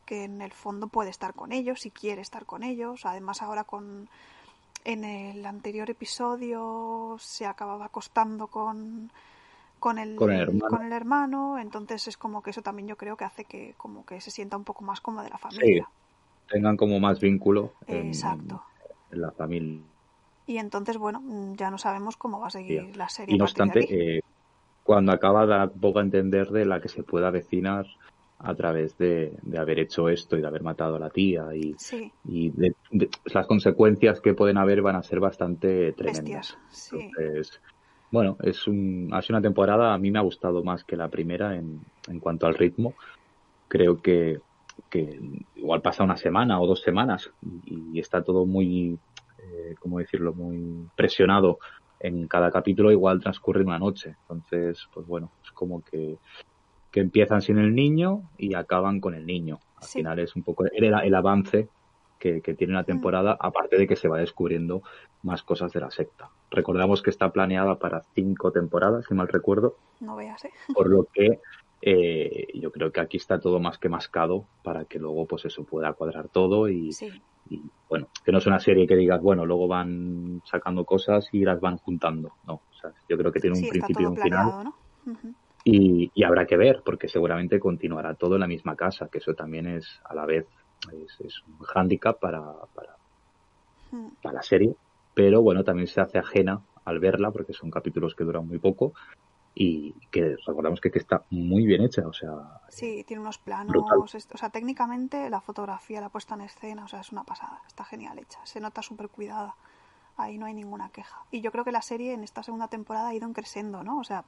que 0.07 0.25
en 0.25 0.41
el 0.41 0.53
fondo 0.53 0.89
puede 0.89 1.11
estar 1.11 1.35
con 1.35 1.53
ellos 1.53 1.85
y 1.87 1.91
quiere 1.91 2.23
estar 2.23 2.47
con 2.47 2.63
ellos. 2.63 3.05
Además, 3.05 3.43
ahora 3.43 3.65
con 3.65 4.09
en 4.85 5.05
el 5.05 5.45
anterior 5.45 5.91
episodio 5.91 7.17
se 7.19 7.45
acababa 7.45 7.87
acostando 7.87 8.47
con 8.47 9.11
con 9.79 9.99
el, 9.99 10.17
Con 10.17 10.33
el 10.33 10.41
hermano. 10.41 10.79
con 10.79 10.85
el 10.85 10.93
hermano, 10.93 11.59
entonces 11.59 12.09
es 12.09 12.17
como 12.17 12.43
que 12.43 12.51
eso 12.51 12.63
también 12.63 12.89
yo 12.89 12.97
creo 12.97 13.17
que 13.17 13.25
hace 13.25 13.45
que 13.45 13.75
como 13.77 14.05
que 14.05 14.21
se 14.21 14.31
sienta 14.31 14.57
un 14.57 14.65
poco 14.65 14.85
más 14.85 15.01
como 15.01 15.23
de 15.23 15.31
la 15.31 15.39
Sí, 15.39 15.49
familia. 15.49 15.89
tengan 16.49 16.77
como 16.77 17.01
más 17.01 17.21
vínculo 17.21 17.75
en, 17.89 18.11
Exacto. 18.13 18.63
en 19.11 19.21
la 19.21 19.33
familia. 19.33 19.87
Y 20.47 20.59
entonces, 20.59 20.97
bueno, 20.97 21.21
ya 21.57 21.71
no 21.71 21.79
sabemos 21.79 22.17
cómo 22.17 22.41
va 22.41 22.47
a 22.49 22.51
seguir 22.51 22.97
la 22.97 23.09
serie. 23.09 23.35
Y 23.35 23.39
no 23.39 23.45
obstante, 23.45 23.81
eh, 24.17 24.21
cuando 24.83 25.13
acaba 25.13 25.47
da 25.47 25.69
poco 25.69 25.99
a 25.99 26.03
entender 26.03 26.49
de 26.49 26.65
la 26.67 26.81
que 26.81 26.89
se 26.89 27.03
pueda 27.05 27.29
avecinar 27.29 27.87
a 28.39 28.55
través 28.55 28.97
de, 28.99 29.37
de 29.43 29.59
haber 29.59 29.79
hecho 29.81 30.09
esto 30.09 30.37
y 30.37 30.41
de 30.43 30.47
haber 30.47 30.63
matado 30.63 30.97
a 30.97 31.01
la 31.01 31.11
tía 31.11 31.47
y, 31.55 31.77
sí, 31.79 32.13
y 32.25 32.51
de- 32.51 32.75
de- 32.91 33.11
las 33.35 33.47
consecuencias 33.47 34.21
que 34.21 34.35
pueden 34.35 34.59
haber 34.59 34.83
van 34.83 34.97
a 34.97 35.03
ser 35.03 35.21
bastante 35.21 35.93
tremendas. 35.95 36.49
bestias. 36.49 36.59
Sí, 36.71 37.11
Entonces, 37.17 37.61
bueno, 38.11 38.37
es 38.43 38.67
un, 38.67 39.11
ha 39.13 39.21
sido 39.23 39.37
una 39.37 39.43
temporada, 39.43 39.93
a 39.95 39.99
mí 39.99 40.11
me 40.11 40.19
ha 40.19 40.23
gustado 40.23 40.63
más 40.63 40.85
que 40.85 40.97
la 40.97 41.09
primera 41.09 41.57
en, 41.57 41.81
en 42.09 42.21
cuanto 42.21 42.47
al 42.47 42.55
ritmo. 42.55 42.95
Creo 43.69 44.01
que, 44.01 44.39
que 44.91 45.21
igual 45.57 45.83
pasa 45.83 46.05
una 46.05 46.17
semana 46.17 46.61
o 46.61 46.67
dos 46.67 46.81
semanas 46.83 47.31
y, 47.65 47.97
y 47.97 48.01
está 48.01 48.23
todo 48.23 48.47
muy, 48.47 48.99
eh, 49.39 49.75
¿cómo 49.81 49.99
decirlo?, 49.99 50.33
muy 50.33 50.89
presionado 50.95 51.59
en 51.99 52.29
cada 52.29 52.51
capítulo, 52.51 52.93
igual 52.93 53.21
transcurre 53.21 53.65
una 53.65 53.79
noche. 53.79 54.15
Entonces, 54.23 54.87
pues 54.93 55.07
bueno, 55.07 55.33
es 55.43 55.51
como 55.53 55.83
que, 55.83 56.19
que 56.93 57.01
empiezan 57.01 57.43
sin 57.43 57.59
el 57.59 57.75
niño 57.75 58.23
y 58.39 58.55
acaban 58.55 59.01
con 59.01 59.15
el 59.15 59.27
niño. 59.27 59.59
Al 59.77 59.83
Sí. 59.83 59.99
final 59.99 60.19
es 60.21 60.37
un 60.37 60.43
poco 60.43 60.65
el, 60.65 60.85
el 60.85 61.15
avance 61.15 61.69
que, 62.19 62.41
que 62.41 62.55
tiene 62.55 62.75
la 62.75 62.85
temporada, 62.85 63.37
aparte 63.39 63.77
de 63.77 63.87
que 63.87 63.97
se 63.97 64.09
va 64.09 64.19
descubriendo 64.19 64.83
más 65.23 65.43
cosas 65.43 65.73
de 65.73 65.81
la 65.81 65.91
secta. 65.91 66.31
Recordamos 66.51 67.03
que 67.03 67.11
está 67.11 67.31
planeada 67.33 67.79
para 67.79 68.03
cinco 68.15 68.53
temporadas, 68.53 69.05
si 69.09 69.15
mal 69.15 69.29
recuerdo, 69.29 69.77
no 70.01 70.17
veas, 70.17 70.45
¿eh? 70.45 70.51
por 70.75 70.89
lo 70.89 71.07
que 71.13 71.41
eh, 71.83 72.47
yo 72.55 72.71
creo 72.71 72.91
que 72.93 73.01
aquí 73.01 73.17
está 73.17 73.39
todo 73.41 73.61
más 73.61 73.79
que 73.79 73.89
mascado 73.89 74.47
para 74.63 74.85
que 74.85 74.99
luego 74.99 75.27
pues 75.27 75.45
eso 75.45 75.65
pueda 75.65 75.93
cuadrar 75.93 76.29
todo 76.29 76.69
y, 76.69 76.93
Sí, 76.93 77.11
y, 77.49 77.63
bueno, 77.89 78.09
que 78.25 78.33
no 78.33 78.39
es 78.39 78.47
una 78.47 78.61
serie 78.61 78.87
que 78.87 78.97
digas, 78.97 79.21
bueno, 79.21 79.45
luego 79.45 79.69
van 79.69 80.41
sacando 80.45 80.85
cosas 80.85 81.29
y 81.33 81.45
las 81.45 81.61
van 81.61 81.77
juntando, 81.79 82.33
no, 82.45 82.55
o 82.55 82.75
sea, 82.81 82.93
yo 83.09 83.17
creo 83.17 83.33
que 83.33 83.41
tiene 83.41 83.57
un 83.57 83.63
sí, 83.63 83.69
principio 83.69 84.03
y 84.03 84.07
un 84.07 84.17
final. 84.17 84.73
y, 85.65 86.11
y 86.15 86.25
habrá 86.25 86.47
que 86.47 86.57
ver, 86.57 86.83
porque 86.85 87.09
seguramente 87.09 87.59
continuará 87.61 88.15
todo 88.15 88.35
en 88.35 88.41
la 88.41 88.49
misma 88.49 88.75
casa, 88.77 89.09
que 89.11 89.19
eso 89.19 89.35
también 89.35 89.67
es 89.67 90.01
a 90.09 90.15
la 90.15 90.27
vez 90.27 90.47
es, 90.93 91.17
es 91.21 91.43
un 91.47 91.59
hándicap 91.59 92.19
para, 92.21 92.41
para, 92.75 92.97
Mm. 93.93 94.09
para 94.23 94.37
la 94.37 94.43
serie, 94.43 94.75
pero 95.17 95.41
bueno, 95.41 95.65
también 95.65 95.89
se 95.89 96.03
hace 96.03 96.19
ajena 96.19 96.61
al 96.85 97.01
verla, 97.01 97.31
porque 97.31 97.55
son 97.55 97.71
capítulos 97.71 98.15
que 98.15 98.23
duran 98.23 98.47
muy 98.47 98.59
poco 98.59 98.93
y 99.55 99.95
que 100.11 100.37
recordamos 100.47 100.79
que, 100.79 100.91
que 100.91 100.99
está 100.99 101.25
muy 101.31 101.65
bien 101.65 101.81
hecha, 101.81 102.07
o 102.07 102.13
sea, 102.13 102.61
Sí, 102.69 103.03
tiene 103.07 103.23
unos 103.23 103.39
planos, 103.39 103.73
Brutal. 103.73 103.99
o 104.01 104.37
sea, 104.37 104.51
técnicamente 104.51 105.31
la 105.31 105.41
fotografía, 105.41 106.03
la 106.03 106.11
puesta 106.11 106.35
en 106.35 106.43
escena, 106.43 106.85
o 106.85 106.89
sea, 106.89 107.01
es 107.01 107.13
una 107.13 107.25
pasada, 107.25 107.63
está 107.67 107.83
genial 107.83 108.19
hecha, 108.19 108.39
se 108.45 108.61
nota 108.61 108.83
súper 108.83 109.09
cuidada, 109.09 109.55
ahí 110.19 110.37
no 110.37 110.45
hay 110.45 110.53
ninguna 110.53 110.91
queja. 110.91 111.23
Y 111.31 111.41
yo 111.41 111.51
creo 111.51 111.65
que 111.65 111.73
la 111.73 111.81
serie 111.81 112.13
en 112.13 112.23
esta 112.23 112.43
segunda 112.43 112.69
temporada 112.69 113.09
ha 113.09 113.15
ido 113.15 113.33
creciendo, 113.33 113.83
¿no? 113.83 113.99
O 113.99 114.05
sea, 114.05 114.27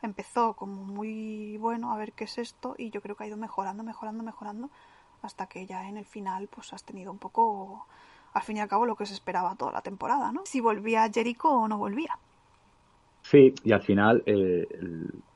empezó 0.00 0.54
como 0.54 0.82
muy 0.82 1.58
bueno, 1.58 1.92
a 1.92 1.98
ver 1.98 2.12
qué 2.14 2.24
es 2.24 2.38
esto, 2.38 2.74
y 2.78 2.88
yo 2.88 3.02
creo 3.02 3.16
que 3.16 3.24
ha 3.24 3.26
ido 3.26 3.36
mejorando, 3.36 3.82
mejorando, 3.82 4.24
mejorando, 4.24 4.70
hasta 5.20 5.46
que 5.46 5.66
ya 5.66 5.86
en 5.90 5.98
el 5.98 6.06
final, 6.06 6.48
pues 6.48 6.72
has 6.72 6.84
tenido 6.84 7.12
un 7.12 7.18
poco, 7.18 7.86
al 8.34 8.42
fin 8.42 8.56
y 8.56 8.60
al 8.60 8.68
cabo, 8.68 8.86
lo 8.86 8.96
que 8.96 9.06
se 9.06 9.14
esperaba 9.14 9.56
toda 9.56 9.72
la 9.72 9.82
temporada, 9.82 10.32
¿no? 10.32 10.42
Si 10.44 10.60
volvía 10.60 11.10
Jericho 11.12 11.48
o 11.48 11.68
no 11.68 11.78
volvía. 11.78 12.18
Sí, 13.24 13.54
y 13.64 13.72
al 13.72 13.82
final 13.82 14.22
eh, 14.26 14.66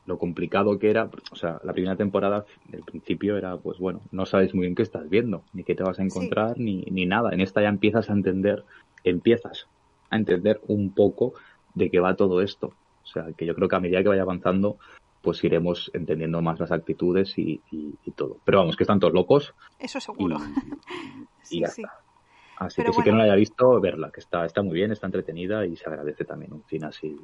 lo 0.04 0.18
complicado 0.18 0.78
que 0.78 0.90
era, 0.90 1.08
o 1.30 1.36
sea, 1.36 1.60
la 1.62 1.72
primera 1.72 1.96
temporada, 1.96 2.44
el 2.72 2.82
principio 2.82 3.36
era, 3.36 3.56
pues 3.58 3.78
bueno, 3.78 4.02
no 4.10 4.26
sabes 4.26 4.54
muy 4.54 4.62
bien 4.66 4.74
qué 4.74 4.82
estás 4.82 5.08
viendo, 5.08 5.44
ni 5.52 5.64
qué 5.64 5.74
te 5.74 5.82
vas 5.82 5.98
a 5.98 6.02
encontrar, 6.02 6.58
ni, 6.58 6.82
ni 6.90 7.06
nada. 7.06 7.30
En 7.32 7.40
esta 7.40 7.62
ya 7.62 7.68
empiezas 7.68 8.10
a 8.10 8.12
entender, 8.12 8.64
empiezas 9.04 9.68
a 10.10 10.16
entender 10.16 10.60
un 10.66 10.92
poco 10.94 11.34
de 11.74 11.90
qué 11.90 12.00
va 12.00 12.16
todo 12.16 12.40
esto. 12.42 12.68
O 12.68 13.06
sea, 13.06 13.32
que 13.36 13.46
yo 13.46 13.54
creo 13.54 13.68
que 13.68 13.76
a 13.76 13.80
medida 13.80 14.02
que 14.02 14.08
vaya 14.08 14.22
avanzando, 14.22 14.78
pues 15.22 15.42
iremos 15.44 15.90
entendiendo 15.94 16.42
más 16.42 16.58
las 16.60 16.72
actitudes 16.72 17.38
y, 17.38 17.62
y- 17.70 17.98
y 18.04 18.10
todo. 18.12 18.38
Pero 18.44 18.58
vamos, 18.58 18.76
que 18.76 18.82
están 18.84 19.00
todos 19.00 19.14
locos 19.14 19.54
Eso 19.78 20.00
seguro. 20.00 20.38
y 20.38 20.40
Sí, 21.42 21.60
ya 21.60 21.68
sí. 21.68 21.82
está. 21.82 22.05
Así 22.56 22.76
Pero 22.76 22.92
que 22.92 22.96
si 22.96 23.02
que 23.02 23.10
bueno. 23.10 23.12
no 23.12 23.18
la 23.18 23.24
haya 23.24 23.38
visto, 23.38 23.80
verla, 23.80 24.10
que 24.10 24.20
está, 24.20 24.44
está 24.46 24.62
muy 24.62 24.74
bien, 24.74 24.92
está 24.92 25.06
entretenida 25.06 25.66
y 25.66 25.76
se 25.76 25.88
agradece 25.88 26.24
también 26.24 26.52
un 26.52 26.62
fin 26.64 26.84
así. 26.84 27.16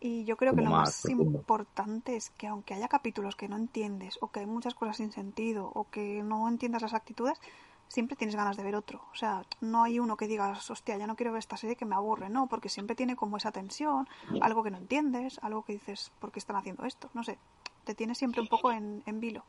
Y 0.00 0.24
yo 0.24 0.36
creo 0.36 0.54
que 0.54 0.62
lo 0.62 0.70
más 0.70 1.04
importante 1.06 2.16
es 2.16 2.30
que 2.30 2.46
aunque 2.46 2.74
haya 2.74 2.88
capítulos 2.88 3.34
que 3.34 3.48
no 3.48 3.56
entiendes 3.56 4.18
o 4.20 4.30
que 4.30 4.40
hay 4.40 4.46
muchas 4.46 4.74
cosas 4.74 4.96
sin 4.96 5.10
sentido 5.10 5.70
o 5.74 5.88
que 5.90 6.22
no 6.22 6.48
entiendas 6.48 6.82
las 6.82 6.94
actitudes, 6.94 7.40
siempre 7.88 8.16
tienes 8.16 8.36
ganas 8.36 8.56
de 8.56 8.62
ver 8.62 8.76
otro. 8.76 9.02
O 9.12 9.16
sea, 9.16 9.42
no 9.60 9.82
hay 9.82 9.98
uno 9.98 10.16
que 10.16 10.28
digas, 10.28 10.70
hostia, 10.70 10.96
ya 10.96 11.06
no 11.06 11.16
quiero 11.16 11.32
ver 11.32 11.40
esta 11.40 11.56
serie 11.56 11.74
que 11.76 11.84
me 11.84 11.96
aburre, 11.96 12.28
no, 12.28 12.46
porque 12.46 12.68
siempre 12.68 12.94
tiene 12.94 13.16
como 13.16 13.38
esa 13.38 13.50
tensión, 13.50 14.06
algo 14.40 14.62
que 14.62 14.70
no 14.70 14.78
entiendes, 14.78 15.38
algo 15.42 15.64
que 15.64 15.72
dices, 15.72 16.12
¿por 16.20 16.30
qué 16.30 16.38
están 16.38 16.56
haciendo 16.56 16.84
esto? 16.84 17.10
No 17.14 17.24
sé, 17.24 17.38
te 17.84 17.94
tiene 17.94 18.14
siempre 18.14 18.40
un 18.40 18.48
poco 18.48 18.70
en, 18.70 19.02
en 19.06 19.20
vilo. 19.20 19.44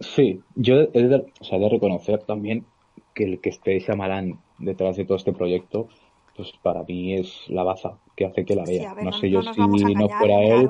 Sí, 0.00 0.40
yo 0.54 0.74
he 0.92 1.02
de, 1.08 1.32
o 1.40 1.44
sea, 1.44 1.58
he 1.58 1.60
de 1.60 1.68
reconocer 1.68 2.22
también 2.24 2.66
que 3.14 3.24
el 3.24 3.40
que 3.40 3.50
esté 3.50 3.78
Shyamalan 3.80 4.42
detrás 4.58 4.96
de 4.96 5.04
todo 5.04 5.16
este 5.18 5.32
proyecto 5.32 5.88
pues 6.36 6.52
para 6.62 6.82
mí 6.84 7.14
es 7.14 7.44
la 7.48 7.62
baza 7.64 8.00
que 8.16 8.26
hace 8.26 8.44
que 8.44 8.56
la 8.56 8.66
vea. 8.66 8.84
ver, 8.94 9.04
no 9.04 9.12
no- 9.12 9.18
sé 9.18 9.30
yo 9.30 9.42
si 9.42 9.94
no 9.96 10.10
fuera 10.10 10.42
él, 10.42 10.68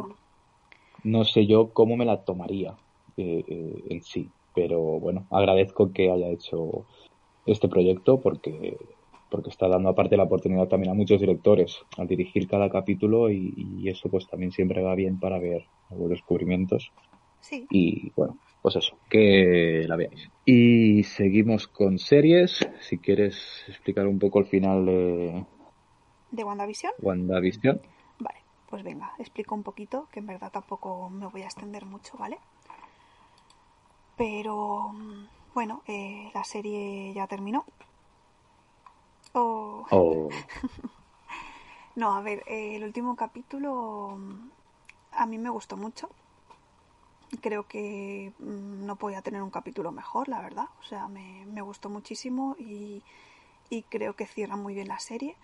no 1.02 1.24
sé 1.24 1.46
yo 1.46 1.72
cómo 1.72 1.96
me 1.96 2.04
la 2.04 2.24
tomaría 2.24 2.76
eh, 3.16 3.44
eh, 3.46 3.84
en 3.90 4.02
sí. 4.02 4.32
Pero 4.54 4.80
bueno, 5.00 5.26
agradezco 5.30 5.92
que 5.92 6.10
haya 6.10 6.28
hecho 6.30 6.86
este 7.46 7.68
proyecto 7.68 8.20
porque 8.22 8.78
porque 9.30 9.50
está 9.50 9.68
dando 9.68 9.90
aparte 9.90 10.16
la 10.16 10.24
oportunidad 10.24 10.68
también 10.68 10.92
a 10.92 10.94
muchos 10.94 11.20
directores 11.20 11.78
al 11.98 12.06
dirigir 12.08 12.48
cada 12.48 12.70
capítulo 12.70 13.30
y, 13.30 13.54
y 13.56 13.88
eso 13.90 14.10
pues 14.10 14.26
también 14.28 14.52
siempre 14.52 14.82
va 14.82 14.94
bien 14.94 15.20
para 15.20 15.38
ver 15.40 15.70
nuevos 15.90 16.10
descubrimientos 16.10 16.92
Sí, 17.40 17.70
y 17.70 18.12
bueno, 18.12 18.38
pues 18.64 18.76
eso, 18.76 18.96
que 19.10 19.84
la 19.86 19.96
veáis. 19.96 20.30
Y 20.46 21.02
seguimos 21.02 21.68
con 21.68 21.98
series. 21.98 22.66
Si 22.80 22.96
quieres 22.96 23.36
explicar 23.68 24.06
un 24.06 24.18
poco 24.18 24.38
el 24.38 24.46
final 24.46 24.86
de 24.86 25.44
de 26.30 26.44
WandaVision. 26.44 26.94
WandaVision. 26.98 27.82
Vale, 28.18 28.38
pues 28.70 28.82
venga, 28.82 29.12
explico 29.18 29.54
un 29.54 29.64
poquito, 29.64 30.08
que 30.10 30.20
en 30.20 30.28
verdad 30.28 30.50
tampoco 30.50 31.10
me 31.10 31.26
voy 31.26 31.42
a 31.42 31.44
extender 31.44 31.84
mucho, 31.84 32.16
¿vale? 32.16 32.38
Pero 34.16 34.94
bueno, 35.52 35.82
eh, 35.86 36.30
la 36.32 36.44
serie 36.44 37.12
ya 37.12 37.26
terminó. 37.26 37.66
Oh, 39.34 39.84
O 39.90 40.28
No, 41.96 42.14
a 42.14 42.22
ver, 42.22 42.42
eh, 42.46 42.76
el 42.76 42.84
último 42.84 43.14
capítulo 43.14 44.16
mm, 44.16 44.50
a 45.12 45.26
mí 45.26 45.36
me 45.36 45.50
gustó 45.50 45.76
mucho. 45.76 46.08
Creo 47.40 47.66
que 47.66 48.32
mm, 48.38 48.86
no 48.86 48.96
podía 48.96 49.22
tener 49.22 49.42
un 49.42 49.50
capítulo 49.50 49.92
mejor, 49.92 50.28
la 50.28 50.40
verdad. 50.40 50.66
O 50.80 50.84
sea, 50.84 51.08
me, 51.08 51.46
me 51.46 51.62
gustó 51.62 51.88
muchísimo 51.88 52.56
y, 52.58 53.02
y 53.70 53.82
creo 53.82 54.14
que 54.14 54.26
cierra 54.26 54.56
muy 54.56 54.74
bien 54.74 54.88
la 54.88 54.98
serie. 54.98 55.36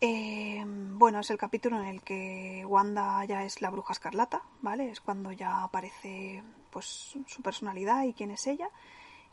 Eh, 0.00 0.64
bueno, 0.66 1.20
es 1.20 1.30
el 1.30 1.38
capítulo 1.38 1.78
en 1.80 1.86
el 1.86 2.02
que 2.02 2.64
Wanda 2.66 3.24
ya 3.24 3.44
es 3.44 3.60
la 3.60 3.70
bruja 3.70 3.92
escarlata, 3.92 4.42
¿vale? 4.62 4.90
Es 4.90 5.00
cuando 5.00 5.32
ya 5.32 5.64
aparece 5.64 6.42
pues 6.70 7.16
su 7.26 7.42
personalidad 7.42 8.04
y 8.04 8.12
quién 8.12 8.30
es 8.30 8.46
ella 8.46 8.68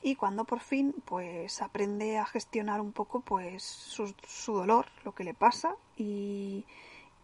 y 0.01 0.15
cuando 0.15 0.45
por 0.45 0.59
fin 0.59 0.93
pues 1.05 1.61
aprende 1.61 2.17
a 2.17 2.25
gestionar 2.25 2.81
un 2.81 2.91
poco 2.91 3.21
pues 3.21 3.63
su, 3.63 4.13
su 4.27 4.53
dolor, 4.53 4.87
lo 5.03 5.13
que 5.13 5.23
le 5.23 5.33
pasa 5.33 5.75
y, 5.97 6.65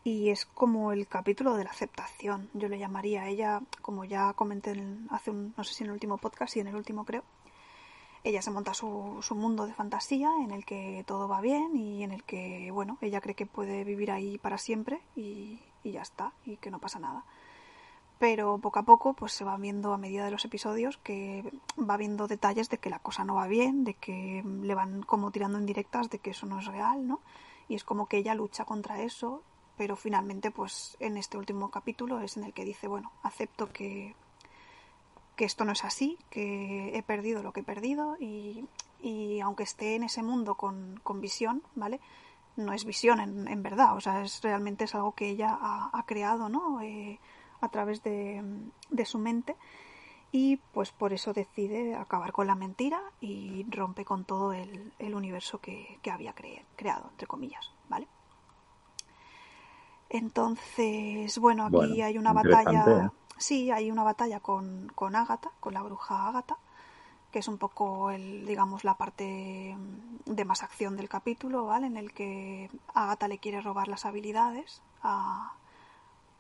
y 0.04 0.30
es 0.30 0.46
como 0.46 0.92
el 0.92 1.08
capítulo 1.08 1.54
de 1.56 1.64
la 1.64 1.70
aceptación, 1.72 2.50
yo 2.54 2.68
le 2.70 2.80
llamaría 2.80 3.24
a 3.24 3.28
ella, 3.28 3.62
como 3.82 4.04
ya 4.06 4.34
comenté 4.34 4.72
en- 4.72 5.08
hace 5.12 5.30
un, 5.32 5.54
no 5.58 5.64
sé 5.64 5.74
si 5.74 5.84
en 5.84 5.90
el 5.90 5.94
último 5.94 6.18
podcast 6.18 6.56
y 6.58 6.60
en 6.60 6.68
el 6.68 6.76
último 6.76 7.06
creo, 7.06 7.24
ella 8.24 8.42
se 8.42 8.52
monta 8.52 8.74
su, 8.74 9.18
su 9.22 9.36
mundo 9.36 9.66
de 9.66 9.74
fantasía 9.74 10.32
en 10.44 10.52
el 10.52 10.64
que 10.66 11.04
todo 11.08 11.28
va 11.28 11.42
bien 11.42 11.76
y 11.76 12.04
en 12.04 12.12
el 12.12 12.24
que, 12.24 12.70
bueno, 12.72 12.98
ella 13.02 13.22
cree 13.22 13.36
que 13.36 13.46
puede 13.48 13.84
vivir 13.84 14.12
ahí 14.12 14.38
para 14.38 14.58
siempre 14.60 15.02
y, 15.16 15.60
y 15.84 15.92
ya 15.92 16.02
está, 16.02 16.32
y 16.46 16.58
que 16.58 16.70
no 16.72 16.80
pasa 16.80 17.00
nada. 17.00 17.24
Pero 18.20 18.60
poco 18.60 18.78
a 18.78 18.84
poco, 18.84 19.14
pues 19.14 19.32
se 19.32 19.44
va 19.44 19.58
viendo 19.58 19.94
a 19.94 19.98
medida 19.98 20.24
de 20.26 20.30
los 20.30 20.46
episodios 20.46 20.98
que 20.98 21.52
va 21.80 21.98
viendo 21.98 22.28
detalles 22.28 22.70
de 22.70 22.78
que 22.78 22.92
la 22.92 23.00
cosa 23.00 23.24
no 23.24 23.34
va 23.34 23.48
bien, 23.48 23.84
de 23.84 23.96
que 23.96 24.44
le 24.46 24.76
van 24.76 25.02
como 25.02 25.32
tirando 25.32 25.58
en 25.58 25.66
directas 25.66 26.12
de 26.12 26.20
que 26.20 26.30
eso 26.30 26.46
no 26.46 26.60
es 26.60 26.68
real, 26.68 27.08
¿no? 27.08 27.20
Y 27.68 27.74
es 27.74 27.84
como 27.84 28.06
que 28.06 28.18
ella 28.18 28.36
lucha 28.36 28.66
contra 28.66 29.02
eso, 29.02 29.42
pero 29.82 29.96
finalmente, 29.96 30.52
pues 30.52 30.96
en 31.00 31.18
este 31.18 31.40
último 31.40 31.72
capítulo 31.72 32.22
es 32.22 32.38
en 32.38 32.44
el 32.44 32.54
que 32.54 32.66
dice, 32.66 32.88
bueno, 32.88 33.12
acepto 33.24 33.66
que, 33.74 34.14
que 35.36 35.44
esto 35.46 35.66
no 35.66 35.72
es 35.72 35.84
así, 35.84 36.20
que 36.30 36.96
he 36.96 37.02
perdido 37.02 37.42
lo 37.42 37.52
que 37.52 37.62
he 37.62 37.64
perdido 37.64 38.16
y, 38.20 38.64
y 39.02 39.40
aunque 39.40 39.64
esté 39.64 39.96
en 39.96 40.04
ese 40.04 40.22
mundo 40.22 40.54
con, 40.54 41.00
con 41.02 41.20
visión, 41.20 41.64
¿vale? 41.74 42.00
No 42.58 42.74
es 42.74 42.86
visión 42.86 43.20
en, 43.20 43.48
en 43.48 43.64
verdad, 43.64 43.96
o 43.96 44.02
sea, 44.02 44.22
es 44.22 44.44
realmente 44.44 44.84
es 44.84 44.94
algo 44.94 45.14
que 45.14 45.30
ella 45.30 45.58
ha, 45.60 46.04
creado, 46.06 46.48
¿no? 46.48 46.80
Eh, 46.82 47.20
a 47.60 47.70
través 47.70 48.04
de, 48.04 48.44
de 48.92 49.06
su 49.06 49.18
mente 49.18 49.56
y 50.32 50.58
pues 50.58 50.92
por 50.92 51.12
eso 51.12 51.34
decide 51.34 51.96
acabar 51.96 52.34
con 52.34 52.46
la 52.46 52.54
mentira 52.54 53.02
y 53.20 53.66
rompe 53.68 54.06
con 54.06 54.26
todo 54.26 54.54
el, 54.54 54.94
el 55.00 55.16
universo 55.16 55.60
que, 55.60 55.98
que 56.04 56.12
había 56.12 56.36
cre- 56.36 56.66
creado, 56.76 57.10
entre 57.10 57.26
comillas, 57.26 57.72
¿vale? 57.90 58.08
Entonces, 60.14 61.38
bueno, 61.40 61.66
aquí 61.68 61.76
Bueno, 61.78 62.04
hay 62.06 62.18
una 62.18 62.34
batalla. 62.34 62.86
¿eh? 63.06 63.10
Sí, 63.38 63.72
hay 63.72 63.90
una 63.90 64.04
batalla 64.04 64.42
con, 64.42 64.92
con 64.94 65.16
Agatha, 65.16 65.52
con 65.62 65.74
la 65.74 65.82
bruja 65.82 66.28
Agatha, 66.28 66.58
que 67.32 67.40
es 67.40 67.48
un 67.48 67.58
poco 67.58 68.12
el, 68.12 68.46
digamos, 68.46 68.84
la 68.84 68.96
parte 68.96 69.78
de 70.26 70.46
más 70.46 70.64
acción 70.64 70.98
del 70.98 71.08
capítulo, 71.08 71.66
¿vale? 71.66 71.88
En 71.88 71.96
el 71.96 72.12
que 72.14 72.70
Agatha 72.94 73.30
le 73.30 73.38
quiere 73.38 73.62
robar 73.62 73.88
las 73.88 74.06
habilidades 74.06 74.82
a, 75.02 75.54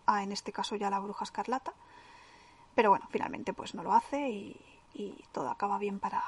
a 0.06 0.22
en 0.22 0.34
este 0.34 0.52
caso 0.52 0.76
ya 0.76 0.90
la 0.90 1.00
bruja 1.00 1.24
escarlata. 1.24 1.74
Pero 2.76 2.90
bueno, 2.90 3.08
finalmente 3.10 3.54
pues 3.54 3.74
no 3.74 3.84
lo 3.84 3.94
hace 3.94 4.30
y, 4.30 4.62
y 4.94 5.24
todo 5.32 5.50
acaba 5.50 5.78
bien 5.78 6.00
para, 6.00 6.22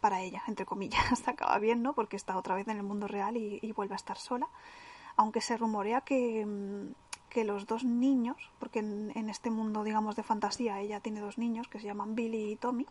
para 0.00 0.22
ella, 0.22 0.42
entre 0.46 0.64
comillas. 0.64 1.04
acaba 1.28 1.58
bien, 1.58 1.82
¿no? 1.82 1.92
Porque 1.92 2.16
está 2.16 2.38
otra 2.38 2.54
vez 2.54 2.66
en 2.68 2.78
el 2.78 2.82
mundo 2.82 3.06
real 3.06 3.36
y, 3.36 3.58
y 3.60 3.72
vuelve 3.72 3.94
a 3.94 3.96
estar 3.96 4.16
sola. 4.16 4.48
Aunque 5.16 5.40
se 5.40 5.56
rumorea 5.56 6.00
que, 6.02 6.44
mm, 6.46 6.92
que 7.30 7.44
los 7.44 7.66
dos 7.66 7.84
niños, 7.84 8.50
porque 8.58 8.80
en, 8.80 9.12
en 9.14 9.30
este 9.30 9.50
mundo, 9.50 9.84
digamos, 9.84 10.16
de 10.16 10.22
fantasía, 10.22 10.80
ella 10.80 11.00
tiene 11.00 11.20
dos 11.20 11.38
niños 11.38 11.68
que 11.68 11.80
se 11.80 11.86
llaman 11.86 12.14
Billy 12.14 12.52
y 12.52 12.56
Tommy. 12.56 12.86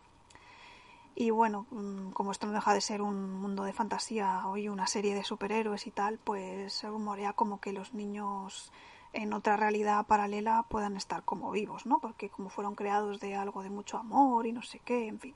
Y 1.14 1.30
bueno, 1.30 1.66
mm, 1.70 2.12
como 2.12 2.32
esto 2.32 2.46
no 2.46 2.52
deja 2.52 2.72
de 2.72 2.80
ser 2.80 3.02
un 3.02 3.34
mundo 3.40 3.64
de 3.64 3.72
fantasía 3.72 4.46
o 4.46 4.56
y 4.56 4.68
una 4.68 4.86
serie 4.86 5.14
de 5.14 5.24
superhéroes 5.24 5.86
y 5.86 5.90
tal, 5.90 6.18
pues 6.18 6.72
se 6.72 6.88
rumorea 6.88 7.32
como 7.32 7.60
que 7.60 7.72
los 7.72 7.94
niños 7.94 8.72
en 9.12 9.32
otra 9.32 9.56
realidad 9.56 10.06
paralela 10.06 10.64
puedan 10.68 10.96
estar 10.96 11.24
como 11.24 11.50
vivos, 11.50 11.84
¿no? 11.84 11.98
Porque 11.98 12.30
como 12.30 12.48
fueron 12.48 12.74
creados 12.74 13.20
de 13.20 13.34
algo 13.34 13.62
de 13.62 13.70
mucho 13.70 13.98
amor 13.98 14.46
y 14.46 14.52
no 14.52 14.62
sé 14.62 14.78
qué, 14.78 15.08
en 15.08 15.18
fin. 15.20 15.34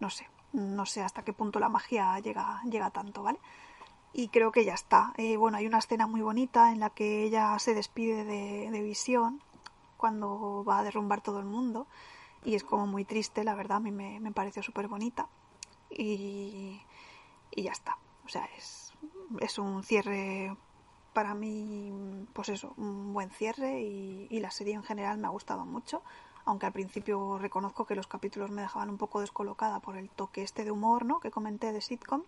No 0.00 0.10
sé, 0.10 0.28
no 0.52 0.86
sé 0.86 1.02
hasta 1.02 1.24
qué 1.24 1.32
punto 1.32 1.58
la 1.60 1.68
magia 1.68 2.18
llega, 2.20 2.60
llega 2.64 2.90
tanto, 2.90 3.22
¿vale? 3.22 3.38
Y 4.16 4.28
creo 4.28 4.52
que 4.52 4.64
ya 4.64 4.74
está. 4.74 5.12
Eh, 5.16 5.36
bueno, 5.36 5.56
hay 5.58 5.66
una 5.66 5.78
escena 5.78 6.06
muy 6.06 6.22
bonita 6.22 6.70
en 6.70 6.78
la 6.78 6.88
que 6.88 7.24
ella 7.24 7.58
se 7.58 7.74
despide 7.74 8.24
de, 8.24 8.70
de 8.70 8.80
Visión 8.80 9.42
cuando 9.96 10.64
va 10.64 10.78
a 10.78 10.82
derrumbar 10.84 11.20
todo 11.20 11.40
el 11.40 11.46
mundo. 11.46 11.88
Y 12.44 12.54
es 12.54 12.62
como 12.62 12.86
muy 12.86 13.04
triste, 13.04 13.42
la 13.42 13.56
verdad, 13.56 13.78
a 13.78 13.80
mí 13.80 13.90
me, 13.90 14.20
me 14.20 14.30
pareció 14.30 14.62
súper 14.62 14.86
bonita. 14.86 15.26
Y, 15.90 16.80
y 17.50 17.62
ya 17.62 17.72
está. 17.72 17.98
O 18.24 18.28
sea, 18.28 18.48
es, 18.56 18.92
es 19.40 19.58
un 19.58 19.82
cierre 19.82 20.56
para 21.12 21.34
mí, 21.34 21.92
pues 22.32 22.50
eso, 22.50 22.72
un 22.76 23.12
buen 23.12 23.30
cierre 23.30 23.80
y, 23.80 24.28
y 24.30 24.38
la 24.38 24.52
serie 24.52 24.74
en 24.74 24.84
general 24.84 25.18
me 25.18 25.26
ha 25.26 25.30
gustado 25.30 25.64
mucho. 25.64 26.02
Aunque 26.44 26.66
al 26.66 26.72
principio 26.72 27.38
reconozco 27.38 27.84
que 27.84 27.96
los 27.96 28.06
capítulos 28.06 28.50
me 28.52 28.62
dejaban 28.62 28.90
un 28.90 28.98
poco 28.98 29.20
descolocada 29.20 29.80
por 29.80 29.96
el 29.96 30.08
toque 30.08 30.42
este 30.42 30.62
de 30.62 30.70
humor, 30.70 31.04
¿no? 31.04 31.18
Que 31.18 31.32
comenté 31.32 31.72
de 31.72 31.80
sitcom 31.80 32.22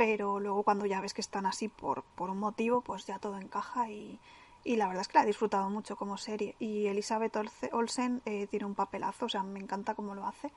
pero 0.00 0.40
luego 0.40 0.62
cuando 0.62 0.86
ya 0.86 1.02
ves 1.02 1.12
que 1.12 1.20
están 1.20 1.44
así 1.44 1.68
por, 1.68 2.04
por 2.16 2.30
un 2.30 2.38
motivo, 2.38 2.80
pues 2.80 3.04
ya 3.04 3.18
todo 3.18 3.36
encaja 3.36 3.90
y, 3.90 4.18
y 4.64 4.76
la 4.76 4.86
verdad 4.86 5.02
es 5.02 5.08
que 5.08 5.18
la 5.18 5.24
he 5.24 5.26
disfrutado 5.26 5.68
mucho 5.68 5.94
como 5.96 6.16
serie. 6.16 6.56
Y 6.58 6.86
Elizabeth 6.86 7.36
Olse- 7.36 7.68
Olsen 7.70 8.22
eh, 8.24 8.46
tiene 8.46 8.64
un 8.64 8.74
papelazo, 8.74 9.26
o 9.26 9.28
sea, 9.28 9.42
me 9.42 9.60
encanta 9.60 9.94
cómo 9.94 10.14
lo 10.14 10.26
hace 10.26 10.50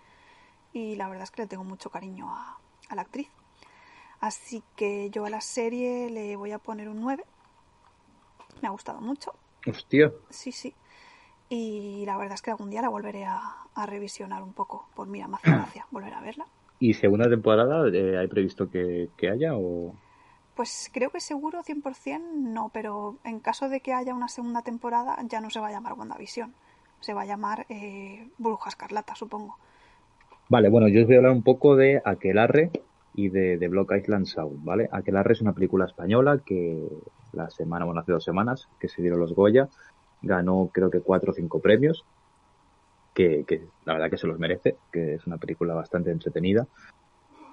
y 0.71 0.95
la 0.95 1.09
verdad 1.09 1.25
es 1.25 1.31
que 1.31 1.41
le 1.41 1.49
tengo 1.49 1.65
mucho 1.65 1.89
cariño 1.89 2.29
a, 2.33 2.57
a 2.87 2.95
la 2.95 3.01
actriz. 3.01 3.27
Así 4.21 4.63
que 4.77 5.09
yo 5.09 5.25
a 5.25 5.29
la 5.29 5.41
serie 5.41 6.09
le 6.09 6.37
voy 6.37 6.53
a 6.53 6.57
poner 6.57 6.87
un 6.87 7.01
9. 7.01 7.25
Me 8.61 8.69
ha 8.69 8.71
gustado 8.71 9.01
mucho, 9.01 9.33
Hostia, 9.67 10.09
sí, 10.29 10.53
sí. 10.53 10.73
Y 11.49 12.05
la 12.05 12.15
verdad 12.15 12.35
es 12.35 12.41
que 12.41 12.51
algún 12.51 12.69
día 12.69 12.81
la 12.81 12.87
volveré 12.87 13.25
a, 13.25 13.41
a 13.75 13.85
revisionar 13.85 14.41
un 14.41 14.53
poco. 14.53 14.87
Por 14.95 15.07
mira, 15.07 15.27
me 15.27 15.35
hace 15.35 15.49
gracia 15.49 15.85
volver 15.91 16.13
a 16.13 16.21
verla. 16.21 16.45
¿Y 16.83 16.93
segunda 16.93 17.29
temporada 17.29 17.87
eh, 17.87 18.17
hay 18.17 18.27
previsto 18.27 18.69
que, 18.69 19.07
que 19.15 19.29
haya 19.29 19.55
o...? 19.55 19.95
Pues 20.53 20.91
creo 20.93 21.11
que 21.11 21.21
seguro 21.21 21.63
100% 21.63 22.19
no, 22.33 22.71
pero 22.73 23.17
en 23.23 23.39
caso 23.39 23.69
de 23.69 23.79
que 23.79 23.93
haya 23.93 24.13
una 24.13 24.27
segunda 24.27 24.63
temporada 24.63 25.17
ya 25.29 25.39
no 25.39 25.49
se 25.49 25.61
va 25.61 25.69
a 25.69 25.71
llamar 25.71 25.93
WandaVision. 25.93 26.53
Se 26.99 27.13
va 27.13 27.21
a 27.21 27.25
llamar 27.25 27.65
eh, 27.69 28.27
Bruja 28.37 28.69
Escarlata, 28.69 29.15
supongo. 29.15 29.55
Vale, 30.49 30.69
bueno, 30.69 30.89
yo 30.89 31.01
os 31.01 31.07
voy 31.07 31.15
a 31.15 31.17
hablar 31.19 31.31
un 31.31 31.41
poco 31.41 31.77
de 31.77 32.01
Aquelarre 32.03 32.69
y 33.15 33.29
de, 33.29 33.57
de 33.57 33.67
Block 33.69 33.93
Island 33.95 34.25
Sound, 34.25 34.65
¿vale? 34.65 34.89
Aquelarre 34.91 35.33
es 35.33 35.41
una 35.41 35.53
película 35.53 35.85
española 35.85 36.41
que 36.45 36.85
la 37.31 37.49
semana, 37.49 37.85
bueno, 37.85 38.01
hace 38.01 38.11
dos 38.11 38.25
semanas 38.25 38.67
que 38.79 38.89
se 38.89 39.01
dieron 39.01 39.21
los 39.21 39.33
Goya, 39.33 39.69
ganó 40.21 40.69
creo 40.73 40.91
que 40.91 40.99
cuatro 40.99 41.31
o 41.31 41.33
cinco 41.33 41.59
premios, 41.59 42.05
que, 43.13 43.45
que 43.45 43.69
la 43.85 43.93
verdad 43.93 44.09
que 44.09 44.17
se 44.17 44.27
los 44.27 44.39
merece, 44.39 44.77
que 44.91 45.15
es 45.15 45.27
una 45.27 45.37
película 45.37 45.73
bastante 45.73 46.11
entretenida, 46.11 46.67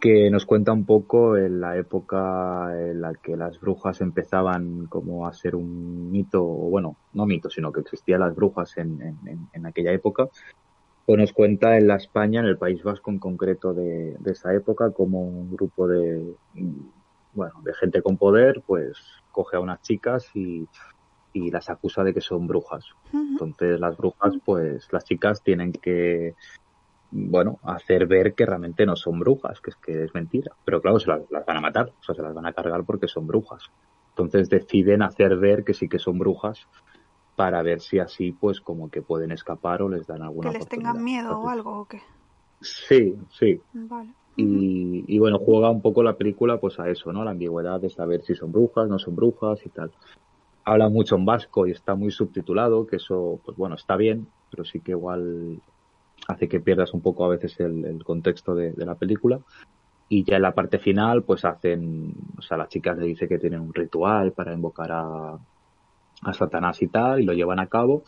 que 0.01 0.31
nos 0.31 0.47
cuenta 0.47 0.73
un 0.73 0.87
poco 0.87 1.37
en 1.37 1.61
la 1.61 1.77
época 1.77 2.71
en 2.75 3.03
la 3.03 3.13
que 3.15 3.37
las 3.37 3.61
brujas 3.61 4.01
empezaban 4.01 4.87
como 4.87 5.27
a 5.27 5.33
ser 5.35 5.55
un 5.55 6.11
mito, 6.11 6.43
o 6.43 6.71
bueno, 6.71 6.97
no 7.13 7.27
mito, 7.27 7.51
sino 7.51 7.71
que 7.71 7.81
existían 7.81 8.21
las 8.21 8.35
brujas 8.35 8.77
en, 8.79 9.01
en- 9.03 9.49
en- 9.53 9.67
aquella 9.67 9.93
época, 9.93 10.27
pues 11.05 11.19
nos 11.19 11.33
cuenta 11.33 11.77
en 11.77 11.87
la 11.89 11.97
España, 11.97 12.41
en 12.41 12.47
el 12.47 12.57
País 12.59 12.83
Vasco 12.83 13.11
en 13.11 13.19
concreto 13.19 13.75
de, 13.75 14.17
de 14.19 14.33
esa 14.33 14.55
época, 14.55 14.91
como 14.93 15.21
un 15.23 15.51
grupo 15.51 15.87
de, 15.87 16.35
bueno, 17.33 17.55
de 17.63 17.75
gente 17.75 18.01
con 18.03 18.17
poder, 18.17 18.63
pues 18.67 18.97
coge 19.31 19.57
a 19.57 19.61
unas 19.61 19.83
chicas 19.83 20.27
y, 20.35 20.69
y 21.33 21.51
las 21.51 21.71
acusa 21.71 22.03
de 22.05 22.15
que 22.15 22.21
son 22.21 22.47
brujas. 22.47 22.85
Entonces 23.13 23.79
las 23.81 23.97
brujas, 23.97 24.35
pues 24.45 24.89
las 24.93 25.05
chicas 25.05 25.43
tienen 25.43 25.73
que, 25.73 26.35
bueno, 27.11 27.59
hacer 27.63 28.07
ver 28.07 28.35
que 28.35 28.47
realmente 28.47 28.87
no 28.87 28.97
son 28.97 29.19
brujas, 29.21 29.61
que 29.61 29.71
es 29.71 29.77
que 29.77 30.05
es 30.05 30.15
mentira. 30.15 30.53
Pero 30.65 30.81
claro, 30.81 30.99
se 30.99 31.09
las, 31.09 31.23
las 31.31 31.45
van 31.47 31.57
a 31.57 31.61
matar, 31.61 31.93
o 32.01 32.03
sea, 32.03 32.15
se 32.15 32.23
las 32.23 32.35
van 32.35 32.47
a 32.47 32.53
cargar 32.53 32.85
porque 32.85 33.09
son 33.09 33.27
brujas. 33.27 33.71
Entonces 34.11 34.49
deciden 34.49 35.03
hacer 35.03 35.37
ver 35.37 35.65
que 35.65 35.75
sí 35.75 35.89
que 35.89 35.99
son 35.99 36.19
brujas 36.19 36.67
para 37.37 37.63
ver 37.63 37.81
si 37.81 37.99
así, 37.99 38.33
pues 38.33 38.61
como 38.61 38.91
que 38.91 39.03
pueden 39.03 39.31
escapar 39.31 39.83
o 39.83 39.89
les 39.89 40.07
dan 40.07 40.23
alguna 40.23 40.51
Que 40.51 40.59
les 40.59 40.69
tengan 40.69 41.03
miedo 41.03 41.41
o 41.41 41.49
algo 41.49 41.81
o 41.81 41.85
qué. 41.87 42.03
Sí, 42.61 43.17
sí. 43.31 43.61
Vale. 43.73 44.11
Y, 44.37 45.05
y 45.07 45.19
bueno, 45.19 45.39
juega 45.39 45.71
un 45.71 45.81
poco 45.81 46.03
la 46.03 46.17
película 46.17 46.59
pues 46.59 46.79
a 46.79 46.89
eso, 46.89 47.13
¿no? 47.13 47.25
La 47.25 47.31
ambigüedad 47.31 47.81
de 47.81 47.91
saber 47.91 48.23
si 48.23 48.35
son 48.35 48.53
brujas, 48.53 48.89
no 48.89 48.99
son 48.99 49.17
brujas 49.17 49.65
y 49.65 49.71
tal. 49.71 49.91
Habla 50.65 50.89
mucho 50.89 51.17
en 51.17 51.25
vasco 51.25 51.67
y 51.67 51.71
está 51.71 51.95
muy 51.95 52.11
subtitulado, 52.11 52.87
que 52.87 52.97
eso, 52.97 53.41
pues 53.45 53.57
bueno, 53.57 53.75
está 53.75 53.97
bien, 53.97 54.29
pero 54.51 54.65
sí 54.65 54.81
que 54.81 54.93
igual 54.93 55.61
hace 56.29 56.49
que 56.49 56.61
pierdas 56.61 56.93
un 56.95 57.01
poco 57.01 57.25
a 57.25 57.29
veces 57.29 57.59
el, 57.61 58.03
contexto 58.05 58.55
de, 58.55 58.73
la 58.77 58.95
película. 58.95 59.41
Y 60.09 60.25
ya 60.25 60.37
en 60.37 60.43
la 60.43 60.55
parte 60.55 60.79
final, 60.79 61.23
pues 61.23 61.45
hacen, 61.45 62.15
o 62.37 62.43
sea, 62.43 62.57
las 62.57 62.69
chicas 62.69 62.99
le 62.99 63.07
dice 63.07 63.29
que 63.29 63.39
tienen 63.39 63.61
un 63.61 63.73
ritual 63.73 64.33
para 64.33 64.53
invocar 64.53 64.91
a, 64.93 65.39
a 66.23 66.35
Satanás 66.35 66.83
y 66.83 66.89
tal, 66.89 67.21
y 67.21 67.25
lo 67.25 67.33
llevan 67.33 67.61
a 67.61 67.69
cabo. 67.69 68.03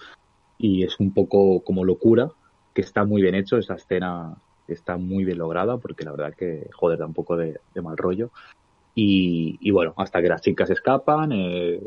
Y 0.59 0.83
es 0.83 0.99
un 1.01 1.15
poco 1.15 1.63
como 1.63 1.85
locura, 1.85 2.31
que 2.75 2.83
está 2.83 3.05
muy 3.05 3.23
bien 3.23 3.35
hecho, 3.35 3.57
esa 3.57 3.75
escena 3.75 4.37
está 4.67 4.97
muy 4.97 5.25
bien 5.25 5.39
lograda, 5.39 5.79
porque 5.79 6.05
la 6.05 6.13
verdad 6.13 6.35
que, 6.35 6.69
joder, 6.73 6.99
da 6.99 7.07
un 7.07 7.15
poco 7.15 7.37
de, 7.37 7.61
mal 7.83 7.97
rollo. 7.97 8.31
Y, 8.95 9.59
y 9.61 9.71
bueno, 9.71 9.95
hasta 9.97 10.21
que 10.21 10.29
las 10.29 10.43
chicas 10.43 10.71
escapan, 10.71 11.33
eh, 11.33 11.81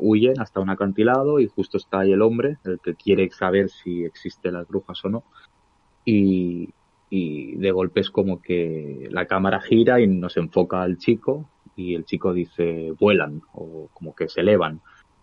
huyen 0.00 0.40
hasta 0.40 0.60
un 0.60 0.70
acantilado 0.70 1.40
y 1.40 1.46
justo 1.46 1.76
está 1.76 2.00
ahí 2.00 2.12
el 2.12 2.22
hombre, 2.22 2.58
el 2.64 2.78
que 2.80 2.94
quiere 2.94 3.30
saber 3.30 3.68
si 3.68 4.04
existen 4.04 4.54
las 4.54 4.66
brujas 4.68 5.04
o 5.04 5.08
no. 5.08 5.24
Y, 6.04 6.70
y 7.10 7.56
de 7.56 7.70
golpe 7.70 8.00
es 8.00 8.10
como 8.10 8.40
que 8.40 9.08
la 9.10 9.26
cámara 9.26 9.60
gira 9.60 10.00
y 10.00 10.06
nos 10.06 10.36
enfoca 10.36 10.82
al 10.82 10.96
chico 10.98 11.48
y 11.76 11.94
el 11.94 12.04
chico 12.04 12.32
dice 12.32 12.92
vuelan 12.98 13.42
o 13.52 13.88
como 13.92 14.14
que 14.14 14.28
se 14.28 14.40
elevan 14.40 14.80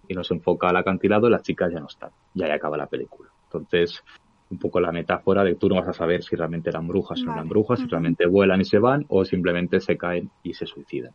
y 0.07 0.13
nos 0.13 0.31
enfoca 0.31 0.69
al 0.69 0.77
acantilado 0.77 1.27
y 1.27 1.31
las 1.31 1.43
chicas 1.43 1.71
ya 1.71 1.79
no 1.79 1.87
están. 1.87 2.11
Y 2.33 2.43
ahí 2.43 2.51
acaba 2.51 2.77
la 2.77 2.87
película. 2.87 3.29
Entonces, 3.45 4.03
un 4.49 4.57
poco 4.59 4.79
la 4.79 4.91
metáfora 4.91 5.43
de 5.43 5.55
tú 5.55 5.67
no 5.69 5.75
vas 5.75 5.87
a 5.87 5.93
saber 5.93 6.23
si 6.23 6.35
realmente 6.35 6.69
eran 6.69 6.87
brujas 6.87 7.19
o 7.21 7.25
no 7.25 7.31
Vale. 7.31 7.39
eran 7.39 7.49
brujas, 7.49 7.79
si 7.79 7.87
realmente 7.87 8.25
vuelan 8.27 8.61
y 8.61 8.65
se 8.65 8.79
van 8.79 9.05
o 9.09 9.25
simplemente 9.25 9.79
se 9.79 9.97
caen 9.97 10.29
y 10.43 10.53
se 10.53 10.65
suicidan. 10.65 11.13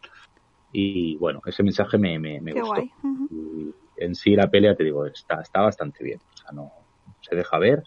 Y 0.72 1.16
bueno, 1.18 1.40
ese 1.46 1.62
mensaje 1.62 1.98
me, 1.98 2.18
me, 2.18 2.40
me 2.40 2.52
Qué 2.52 2.60
gustó. 2.60 2.80
guay. 2.80 2.92
Ujú. 3.02 3.28
Y 3.30 3.74
en 3.96 4.14
sí 4.14 4.34
la 4.34 4.50
pelea, 4.50 4.74
te 4.74 4.84
digo, 4.84 5.06
está, 5.06 5.40
está 5.42 5.60
bastante 5.60 6.02
bien. 6.02 6.18
O 6.18 6.36
sea, 6.36 6.52
no 6.52 6.72
se 7.20 7.36
deja 7.36 7.58
ver 7.58 7.82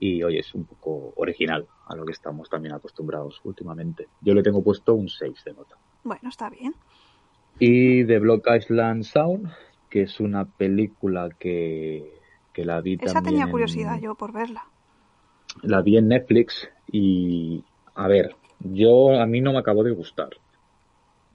y 0.00 0.22
oye, 0.22 0.38
es 0.38 0.54
un 0.54 0.64
poco 0.64 1.12
original 1.16 1.66
a 1.86 1.96
lo 1.96 2.04
que 2.06 2.12
estamos 2.12 2.48
también 2.48 2.74
acostumbrados 2.74 3.40
últimamente. 3.42 4.08
Yo 4.20 4.34
le 4.34 4.42
tengo 4.42 4.62
puesto 4.62 4.94
un 4.94 5.08
6 5.08 5.42
de 5.44 5.54
nota. 5.54 5.76
Bueno, 6.04 6.28
está 6.28 6.48
bien. 6.48 6.74
Y 7.58 8.04
The 8.06 8.18
Block 8.20 8.46
Island 8.56 9.02
Sound, 9.04 9.50
que 9.90 10.02
es 10.02 10.20
una 10.20 10.44
película 10.46 11.28
que, 11.38 12.20
que 12.52 12.64
la 12.64 12.80
vi 12.80 12.96
Esa 12.96 13.06
también 13.14 13.24
tenía 13.24 13.44
en- 13.44 13.50
curiosidad 13.50 14.00
yo 14.00 14.14
por 14.14 14.32
verla. 14.32 14.64
la 15.62 15.82
vi 15.82 15.96
en 15.96 16.08
Netflix 16.08 16.68
y 16.86 17.64
a 17.94 18.08
ver, 18.08 18.36
yo 18.60 19.12
a 19.20 19.26
mí 19.26 19.40
no 19.40 19.52
me 19.52 19.58
acabó 19.58 19.82
de 19.82 19.92
gustar. 19.92 20.30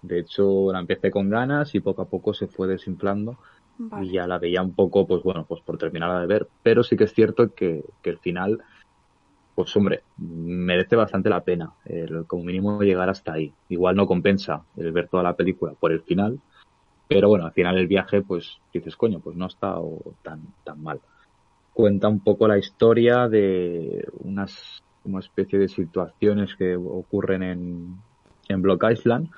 De 0.04 0.20
hecho, 0.20 0.72
la 0.72 0.80
empecé 0.80 1.10
con 1.10 1.30
ganas 1.30 1.74
y 1.74 1.80
poco 1.80 2.02
a 2.02 2.10
poco 2.10 2.34
se 2.34 2.48
fue 2.48 2.68
desinflando 2.68 3.38
Vale. 3.78 4.06
y 4.06 4.12
ya 4.12 4.28
la 4.28 4.38
veía 4.38 4.62
un 4.62 4.76
poco, 4.76 5.08
pues 5.08 5.24
bueno, 5.24 5.46
pues 5.48 5.62
por 5.62 5.78
terminarla 5.78 6.20
de 6.20 6.28
ver. 6.28 6.48
Pero 6.62 6.84
sí 6.84 6.98
que 6.98 7.06
es 7.06 7.14
cierto 7.14 7.54
que, 7.54 7.86
que 8.02 8.10
el 8.10 8.20
final, 8.20 8.62
pues 9.56 9.76
hombre, 9.78 10.04
merece 10.18 10.98
bastante 10.98 11.30
la 11.30 11.42
pena. 11.42 11.72
El, 11.86 12.26
como 12.28 12.44
mínimo 12.44 12.82
llegar 12.82 13.10
hasta 13.10 13.32
ahí. 13.34 13.54
Igual 13.70 13.96
no 13.96 14.06
compensa 14.06 14.64
el 14.76 14.92
ver 14.92 15.08
toda 15.08 15.24
la 15.24 15.38
película 15.38 15.72
por 15.72 15.94
el 15.94 16.02
final. 16.02 16.38
Pero 17.08 17.30
bueno, 17.30 17.46
al 17.46 17.54
final 17.54 17.78
el 17.78 17.88
viaje, 17.88 18.22
pues 18.22 18.60
dices, 18.74 18.98
coño, 18.98 19.22
pues 19.22 19.38
no 19.38 19.48
está 19.48 19.80
o 19.80 20.16
tan, 20.22 20.42
tan 20.66 20.84
mal. 20.84 21.00
Cuenta 21.74 22.10
un 22.10 22.20
poco 22.20 22.46
la 22.48 22.58
historia 22.58 23.30
de 23.30 24.06
unas 24.20 24.84
una 25.06 25.20
especie 25.20 25.60
de 25.60 25.68
situaciones 25.68 26.56
que 26.56 26.76
ocurren 26.76 27.44
en, 27.44 27.98
en 28.48 28.62
Block 28.62 28.86
Island 28.90 29.30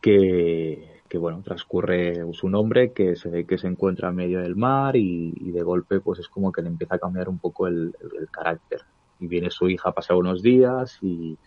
que, 0.00 1.02
que 1.08 1.18
bueno, 1.18 1.42
transcurre 1.42 2.14
su 2.32 2.48
nombre, 2.48 2.92
que 2.92 3.16
se 3.16 3.46
que 3.46 3.58
se 3.58 3.66
encuentra 3.68 4.08
en 4.10 4.16
medio 4.16 4.40
del 4.40 4.56
mar 4.56 4.96
y, 4.96 5.32
y 5.36 5.52
de 5.52 5.62
golpe 5.62 6.00
pues 6.00 6.20
es 6.20 6.28
como 6.28 6.52
que 6.52 6.62
le 6.62 6.68
empieza 6.68 6.96
a 6.96 6.98
cambiar 6.98 7.28
un 7.28 7.38
poco 7.40 7.66
el, 7.68 7.92
el- 8.00 8.30
carácter. 8.30 8.80
Y 9.18 9.28
viene 9.28 9.50
su 9.50 9.68
hija 9.68 9.90
a 9.90 9.94
pasar 9.94 10.16
unos 10.16 10.42
días 10.42 10.96
y, 11.02 11.38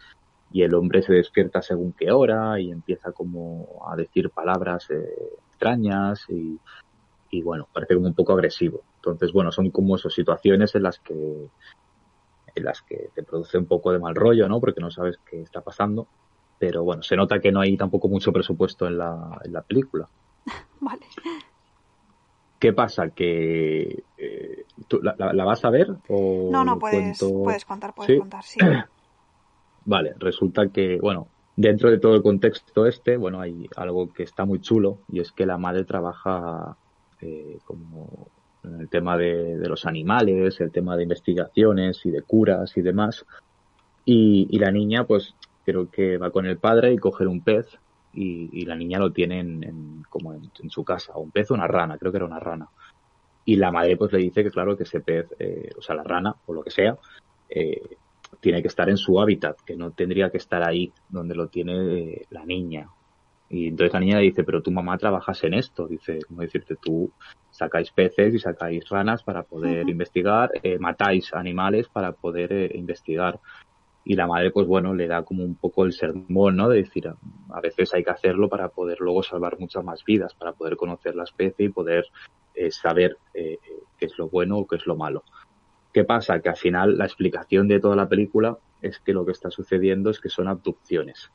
y 0.50 0.64
el 0.64 0.74
hombre 0.76 1.02
se 1.04 1.14
despierta 1.14 1.62
según 1.62 1.94
qué 1.94 2.12
hora 2.12 2.60
y 2.62 2.72
empieza 2.72 3.12
como 3.14 3.88
a 3.92 3.96
decir 3.98 4.32
palabras 4.32 4.90
eh, 4.92 5.04
extrañas 5.50 6.26
y, 6.30 6.62
y 7.30 7.42
bueno, 7.44 7.70
parece 7.74 7.96
como 7.96 8.08
un 8.08 8.16
poco 8.16 8.34
agresivo. 8.34 8.86
Entonces, 8.98 9.32
bueno, 9.34 9.52
son 9.52 9.72
como 9.72 9.96
esas 9.98 10.14
situaciones 10.14 10.76
en 10.76 10.84
las 10.84 11.00
que 11.00 11.14
en 12.56 12.64
las 12.64 12.82
que 12.82 13.12
te 13.14 13.24
produce 13.24 13.58
un 13.58 13.68
poco 13.68 13.92
de 13.92 14.00
mal 14.00 14.16
rollo, 14.16 14.48
¿no? 14.48 14.60
Porque 14.60 14.82
no 14.82 14.92
sabes 14.92 15.20
qué 15.26 15.42
está 15.42 15.62
pasando. 15.62 16.10
Pero 16.66 16.82
bueno, 16.86 17.04
se 17.04 17.18
nota 17.18 17.42
que 17.42 17.52
no 17.52 17.60
hay 17.60 17.76
tampoco 17.76 18.08
mucho 18.08 18.32
presupuesto 18.32 18.88
en 18.88 18.98
la, 18.98 19.38
en 19.44 19.52
la 19.52 19.64
película. 19.64 20.08
Vale. 20.80 21.06
¿Qué 22.58 22.72
pasa? 22.72 23.10
¿Que 23.10 24.06
eh, 24.16 24.66
¿tú 24.88 25.02
la, 25.02 25.14
la- 25.18 25.34
la 25.34 25.44
vas 25.44 25.66
a 25.66 25.70
ver? 25.70 25.88
O 26.08 26.48
No, 26.50 26.64
no, 26.64 26.80
puedes, 26.80 27.20
cuento- 27.20 27.44
puedes 27.44 27.66
contar, 27.66 27.94
puedes 27.94 28.14
¿Sí? 28.14 28.18
contar, 28.18 28.44
sí. 28.46 28.60
Vale, 29.86 30.14
resulta 30.20 30.70
que, 30.70 31.00
bueno, 31.02 31.28
dentro 31.54 31.92
de 31.92 32.00
todo 32.00 32.16
el 32.16 32.22
contexto 32.24 32.86
este, 32.88 33.18
bueno, 33.18 33.42
hay 33.42 33.68
algo 33.76 34.14
que 34.14 34.24
está 34.24 34.46
muy 34.46 34.62
chulo 34.62 35.00
y 35.10 35.20
es 35.20 35.34
que 35.34 35.46
la 35.46 35.58
madre 35.58 35.84
trabaja 35.84 36.78
eh, 37.20 37.60
como 37.66 38.32
en 38.64 38.80
el 38.80 38.90
tema 38.90 39.18
de, 39.18 39.58
de 39.58 39.68
los 39.68 39.86
animales, 39.86 40.62
el 40.62 40.72
tema 40.72 40.96
de 40.96 41.04
investigaciones 41.04 42.00
y 42.06 42.12
de 42.12 42.22
curas 42.22 42.78
y 42.78 42.82
demás. 42.82 43.26
Y, 44.06 44.48
y 44.50 44.60
la 44.60 44.72
niña, 44.72 45.06
pues, 45.06 45.36
creo 45.64 45.90
que 45.90 46.18
va 46.18 46.32
con 46.32 46.46
el 46.46 46.60
padre 46.60 46.94
y 46.94 46.98
coge 46.98 47.26
un 47.28 47.44
pez 47.44 47.68
y, 48.12 48.50
y 48.62 48.66
la 48.66 48.76
niña 48.76 49.00
lo 49.00 49.12
tiene 49.14 49.40
en, 49.40 49.64
en- 49.64 50.02
como 50.10 50.34
en, 50.34 50.52
en 50.62 50.70
su 50.70 50.84
casa, 50.84 51.18
un 51.18 51.32
pez 51.32 51.52
o 51.52 51.56
una 51.56 51.68
rana, 51.68 51.98
creo 51.98 52.12
que 52.12 52.18
era 52.18 52.26
una 52.26 52.40
rana. 52.40 52.68
Y 53.46 53.58
la 53.58 53.72
madre 53.72 53.98
pues 53.98 54.12
le 54.14 54.20
dice 54.20 54.44
que 54.44 54.52
claro 54.52 54.78
que 54.78 54.84
ese 54.84 55.02
pez, 55.02 55.28
eh, 55.40 55.70
o 55.78 55.82
sea, 55.82 55.96
la 55.96 56.04
rana 56.04 56.36
o 56.46 56.54
lo 56.54 56.64
que 56.64 56.72
sea, 56.72 56.98
eh, 57.50 57.98
tiene 58.40 58.62
que 58.62 58.68
estar 58.70 58.90
en 58.90 58.98
su 58.98 59.20
hábitat, 59.20 59.58
que 59.66 59.76
no 59.76 59.92
tendría 59.94 60.32
que 60.32 60.38
estar 60.38 60.64
ahí 60.64 60.94
donde 61.08 61.36
lo 61.36 61.50
tiene 61.50 62.14
eh, 62.14 62.26
la 62.30 62.46
niña. 62.46 62.90
Y 63.50 63.68
entonces 63.68 63.94
la 63.94 64.00
niña 64.00 64.18
le 64.18 64.24
dice, 64.24 64.44
pero 64.44 64.62
tu 64.64 64.72
mamá 64.72 64.98
trabajas 64.98 65.44
en 65.44 65.54
esto. 65.56 65.88
Dice, 65.88 66.20
como 66.28 66.42
decirte, 66.42 66.76
tú 66.78 67.14
sacáis 67.50 67.92
peces 67.92 68.34
y 68.34 68.40
sacáis 68.40 68.88
ranas 68.90 69.24
para 69.24 69.44
poder 69.44 69.88
investigar, 69.90 70.52
eh, 70.64 70.80
matáis 70.80 71.34
animales 71.34 71.90
para 71.90 72.14
poder 72.14 72.52
eh, 72.54 72.72
investigar. 72.76 73.40
Y 74.06 74.16
la 74.16 74.28
madre, 74.28 74.52
pues 74.52 74.68
bueno, 74.68 74.94
le 74.94 75.08
da 75.08 75.24
como 75.24 75.44
un 75.44 75.56
poco 75.56 75.86
el 75.86 75.94
sermón, 75.94 76.58
¿no? 76.58 76.70
De 76.70 76.78
decir, 76.78 77.08
a, 77.08 77.62
veces 77.62 77.94
hay 77.94 78.04
que 78.04 78.12
hacerlo 78.12 78.50
para 78.50 78.70
poder 78.70 79.00
luego 79.00 79.24
salvar 79.24 79.60
muchas 79.60 79.84
más 79.84 80.04
vidas, 80.04 80.34
para 80.34 80.54
poder 80.54 80.76
conocer 80.76 81.16
la 81.16 81.24
especie 81.24 81.68
y 81.68 81.70
poder 81.70 82.06
eh, 82.54 82.72
saber 82.72 83.18
eh, 83.34 83.58
qué 83.98 84.06
es 84.06 84.18
lo 84.18 84.28
bueno 84.28 84.58
o 84.58 84.68
qué 84.68 84.76
es 84.76 84.86
lo 84.86 84.96
malo. 84.96 85.24
¿Qué 85.94 86.04
pasa? 86.04 86.40
Que 86.40 86.50
al 86.50 86.58
final 86.58 86.98
la 86.98 87.06
explicación 87.06 87.68
de 87.68 87.80
toda 87.80 87.96
la 87.96 88.10
película 88.10 88.58
es 88.82 89.00
que 89.00 89.14
lo 89.14 89.26
que 89.26 89.32
está 89.32 89.50
sucediendo 89.50 90.10
es 90.10 90.20
que 90.20 90.30
son 90.30 90.48
abducciones 90.48 91.32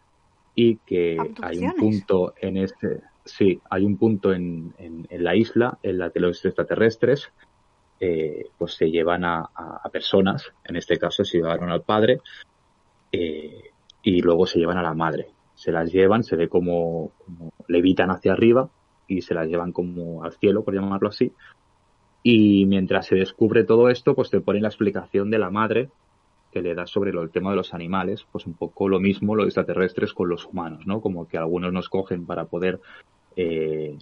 y 0.54 0.76
que 0.78 1.16
hay 1.40 1.58
un 1.58 1.72
punto 1.76 2.34
en 2.40 2.56
este, 2.56 3.00
sí, 3.24 3.60
hay 3.70 3.84
un 3.84 3.96
punto 3.96 4.32
en, 4.32 4.74
en, 4.78 5.06
en 5.08 5.22
la 5.22 5.36
isla 5.36 5.78
en 5.84 5.98
la 5.98 6.10
que 6.10 6.18
los 6.18 6.44
extraterrestres 6.44 7.30
eh, 8.00 8.46
pues 8.58 8.74
se 8.74 8.90
llevan 8.90 9.24
a, 9.24 9.38
a, 9.54 9.80
a 9.84 9.88
personas, 9.90 10.52
en 10.64 10.74
este 10.74 10.98
caso 10.98 11.24
se 11.24 11.38
llevaron 11.38 11.70
al 11.70 11.82
padre 11.82 12.20
eh, 13.12 13.70
y 14.02 14.20
luego 14.20 14.46
se 14.46 14.58
llevan 14.58 14.78
a 14.78 14.82
la 14.82 14.94
madre. 14.94 15.28
Se 15.54 15.72
las 15.72 15.92
llevan, 15.92 16.22
se 16.22 16.36
ve 16.36 16.48
como, 16.48 17.12
como 17.24 17.52
levitan 17.66 18.10
hacia 18.10 18.32
arriba 18.32 18.70
y 19.06 19.22
se 19.22 19.34
las 19.34 19.48
llevan 19.48 19.72
como 19.72 20.22
al 20.24 20.32
cielo, 20.34 20.62
por 20.62 20.74
llamarlo 20.74 21.08
así. 21.08 21.32
Y 22.22 22.66
mientras 22.66 23.06
se 23.06 23.16
descubre 23.16 23.64
todo 23.64 23.88
esto, 23.88 24.14
pues 24.14 24.30
te 24.30 24.40
ponen 24.40 24.62
la 24.62 24.68
explicación 24.68 25.30
de 25.30 25.38
la 25.38 25.50
madre 25.50 25.88
que 26.52 26.62
le 26.62 26.74
da 26.74 26.86
sobre 26.86 27.10
el 27.10 27.30
tema 27.30 27.50
de 27.50 27.56
los 27.56 27.74
animales, 27.74 28.26
pues 28.32 28.46
un 28.46 28.54
poco 28.54 28.88
lo 28.88 29.00
mismo 29.00 29.34
los 29.34 29.46
extraterrestres 29.46 30.12
con 30.12 30.28
los 30.28 30.46
humanos, 30.46 30.86
¿no? 30.86 31.00
Como 31.00 31.28
que 31.28 31.38
algunos 31.38 31.72
nos 31.72 31.88
cogen 31.88 32.26
para 32.26 32.46
poder 32.46 32.80
eh, 33.36 33.98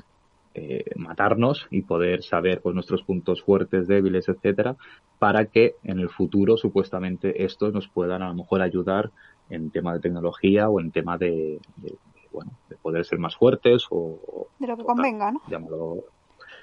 eh, 0.58 0.84
matarnos 0.96 1.66
y 1.70 1.82
poder 1.82 2.22
saber 2.22 2.60
pues 2.62 2.74
nuestros 2.74 3.02
puntos 3.02 3.42
fuertes, 3.42 3.86
débiles, 3.86 4.28
etcétera, 4.28 4.76
para 5.18 5.44
que 5.46 5.74
en 5.84 5.98
el 5.98 6.08
futuro 6.08 6.56
supuestamente 6.56 7.44
estos 7.44 7.74
nos 7.74 7.88
puedan 7.88 8.22
a 8.22 8.28
lo 8.28 8.34
mejor 8.34 8.62
ayudar 8.62 9.10
en 9.50 9.70
tema 9.70 9.92
de 9.92 10.00
tecnología 10.00 10.68
o 10.70 10.80
en 10.80 10.90
tema 10.92 11.18
de, 11.18 11.60
de 11.76 11.94
bueno, 12.32 12.52
de 12.70 12.76
poder 12.76 13.04
ser 13.04 13.18
más 13.18 13.36
fuertes 13.36 13.86
o... 13.90 14.48
De 14.58 14.66
lo 14.66 14.76
que 14.76 14.82
o 14.82 14.86
tal, 14.86 14.94
convenga, 14.96 15.30
¿no? 15.32 15.40
llámalo- 15.48 16.04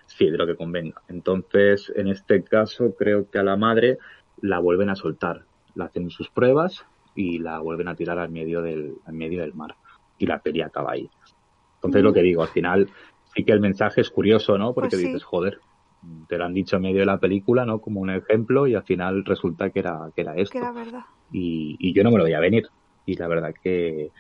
Sí, 0.06 0.30
de 0.30 0.38
lo 0.38 0.46
que 0.46 0.56
convenga. 0.56 1.02
Entonces, 1.08 1.92
en 1.96 2.08
este 2.10 2.44
caso, 2.44 2.94
creo 2.96 3.30
que 3.30 3.40
a 3.40 3.44
la 3.44 3.56
madre 3.56 3.98
la 4.42 4.60
vuelven 4.60 4.90
a 4.90 4.96
soltar. 4.96 5.44
La 5.76 5.86
hacen 5.86 6.10
sus 6.10 6.30
pruebas 6.30 6.86
y 7.16 7.40
la 7.40 7.60
vuelven 7.60 7.88
a 7.88 7.96
tirar 7.96 8.20
al 8.20 8.30
medio 8.30 8.62
del, 8.62 8.96
al 9.06 9.14
medio 9.14 9.42
del 9.42 9.54
mar. 9.54 9.76
Y 10.18 10.26
la 10.26 10.40
peli 10.40 10.62
acaba 10.62 10.92
ahí. 10.92 11.10
Entonces, 11.76 12.04
lo 12.04 12.12
que 12.14 12.22
digo, 12.22 12.42
al 12.44 12.50
final, 12.50 12.90
sí 13.36 13.46
que 13.46 13.52
el 13.54 13.60
mensaje 13.62 14.02
es 14.02 14.10
curioso, 14.10 14.58
¿no? 14.58 14.74
Porque 14.74 14.90
Pues 14.90 15.02
sí. 15.02 15.08
dices, 15.08 15.24
joder, 15.24 15.60
te 16.28 16.38
lo 16.38 16.46
han 16.46 16.54
dicho 16.54 16.76
en 16.78 16.82
medio 16.84 17.00
de 17.00 17.06
la 17.06 17.20
película, 17.20 17.66
¿no? 17.66 17.80
Como 17.82 18.02
un 18.02 18.10
ejemplo, 18.10 18.68
y 18.68 18.76
al 18.76 18.84
final 18.84 19.24
resulta 19.26 19.70
que 19.72 19.80
era, 19.80 19.98
que 20.16 20.22
era 20.22 20.36
esto 20.36 20.52
Que 20.54 20.58
era 20.60 20.72
verdad. 20.72 21.04
y, 21.32 21.78
y 21.80 21.94
yo 21.94 22.04
no 22.04 22.12
me 22.12 22.18
lo 22.18 22.24
veía 22.26 22.40
venir. 22.40 22.68
Y 23.06 23.16
la 23.16 23.28
verdad 23.28 23.54
que, 23.62 24.12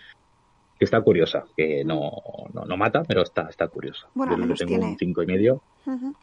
que 0.78 0.86
está 0.86 1.02
curiosa, 1.02 1.46
que 1.56 1.84
no, 1.86 2.12
no, 2.54 2.66
no 2.66 2.78
mata, 2.78 3.04
pero 3.04 3.22
está, 3.22 3.48
está 3.50 3.68
curiosa. 3.68 4.08
Bueno, 4.14 4.38
yo 4.38 4.46
le 4.46 4.56
tengo 4.56 4.72
tiene- 4.72 4.92
un 4.92 4.98
cinco 4.98 5.24
y 5.24 5.28
medio. 5.28 5.62
Ujú. 5.86 6.14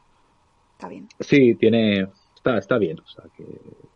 Está 0.73 0.89
bien. 0.89 1.09
Sí, 1.21 1.55
tiene, 1.57 2.09
está, 2.35 2.59
está 2.59 2.79
bien, 2.79 2.99
o 3.01 3.07
sea 3.07 3.25
que, 3.35 3.45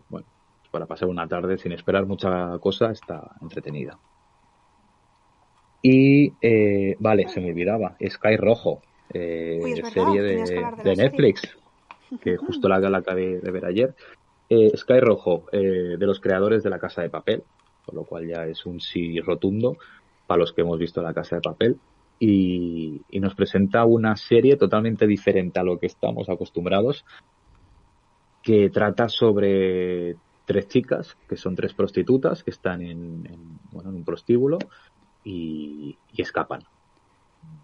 bueno, 0.09 0.27
para 0.71 0.87
pasar 0.87 1.09
una 1.09 1.27
tarde 1.27 1.57
sin 1.59 1.73
esperar 1.73 2.07
mucha 2.07 2.59
cosa, 2.59 2.91
está 2.91 3.23
entretenida. 3.41 3.99
Y, 5.87 6.33
eh, 6.41 6.97
vale, 6.99 7.29
se 7.29 7.43
me 7.43 7.51
olvidaba, 7.51 7.95
Sky 8.01 8.39
Rojo, 8.39 8.81
eh, 9.13 9.61
Uy, 9.63 9.75
serie 9.83 10.23
de, 10.23 10.41
hablar 10.41 10.77
de 10.77 10.83
de 10.83 10.89
la 10.89 10.97
serie. 10.97 10.97
Netflix, 10.97 11.59
que 12.23 12.39
justo 12.39 12.71
la, 12.71 12.79
la 12.79 12.99
acabé 12.99 13.39
de 13.39 13.51
ver 13.51 13.67
ayer. 13.67 13.95
Eh, 14.49 14.75
Sky 14.75 15.01
Rojo, 15.01 15.45
eh, 15.53 15.97
de 15.99 16.07
los 16.07 16.21
creadores 16.21 16.63
de 16.63 16.71
La 16.71 16.79
Casa 16.79 17.03
de 17.03 17.11
Papel, 17.11 17.43
por 17.85 17.95
lo 17.95 18.05
cual 18.05 18.27
ya 18.27 18.47
es 18.47 18.65
un 18.65 18.81
sí 18.81 19.21
rotundo 19.21 19.77
para 20.27 20.39
los 20.39 20.55
que 20.55 20.63
hemos 20.63 20.79
visto 20.79 21.03
La 21.03 21.13
Casa 21.13 21.37
de 21.37 21.43
Papel. 21.43 21.77
Y, 22.19 23.03
y 23.11 23.21
nos 23.21 23.35
presenta 23.35 23.85
una 23.85 24.17
serie 24.17 24.57
totalmente 24.57 25.07
diferente 25.07 25.61
a 25.61 25.65
lo 25.65 25.79
que 25.79 25.87
estamos 25.87 26.31
acostumbrados, 26.31 27.05
que 28.43 28.71
trata 28.71 29.11
sobre 29.11 30.17
tres 30.47 30.67
chicas, 30.69 31.19
que 31.29 31.37
son 31.37 31.55
tres 31.55 31.75
prostitutas, 31.75 32.43
que 32.43 32.53
están 32.53 32.81
en, 32.81 33.27
en, 33.27 33.59
bueno, 33.71 33.91
en 33.91 33.97
un 33.97 34.05
prostíbulo 34.05 34.59
y, 35.25 35.97
y 36.13 36.23
escapan. 36.23 36.61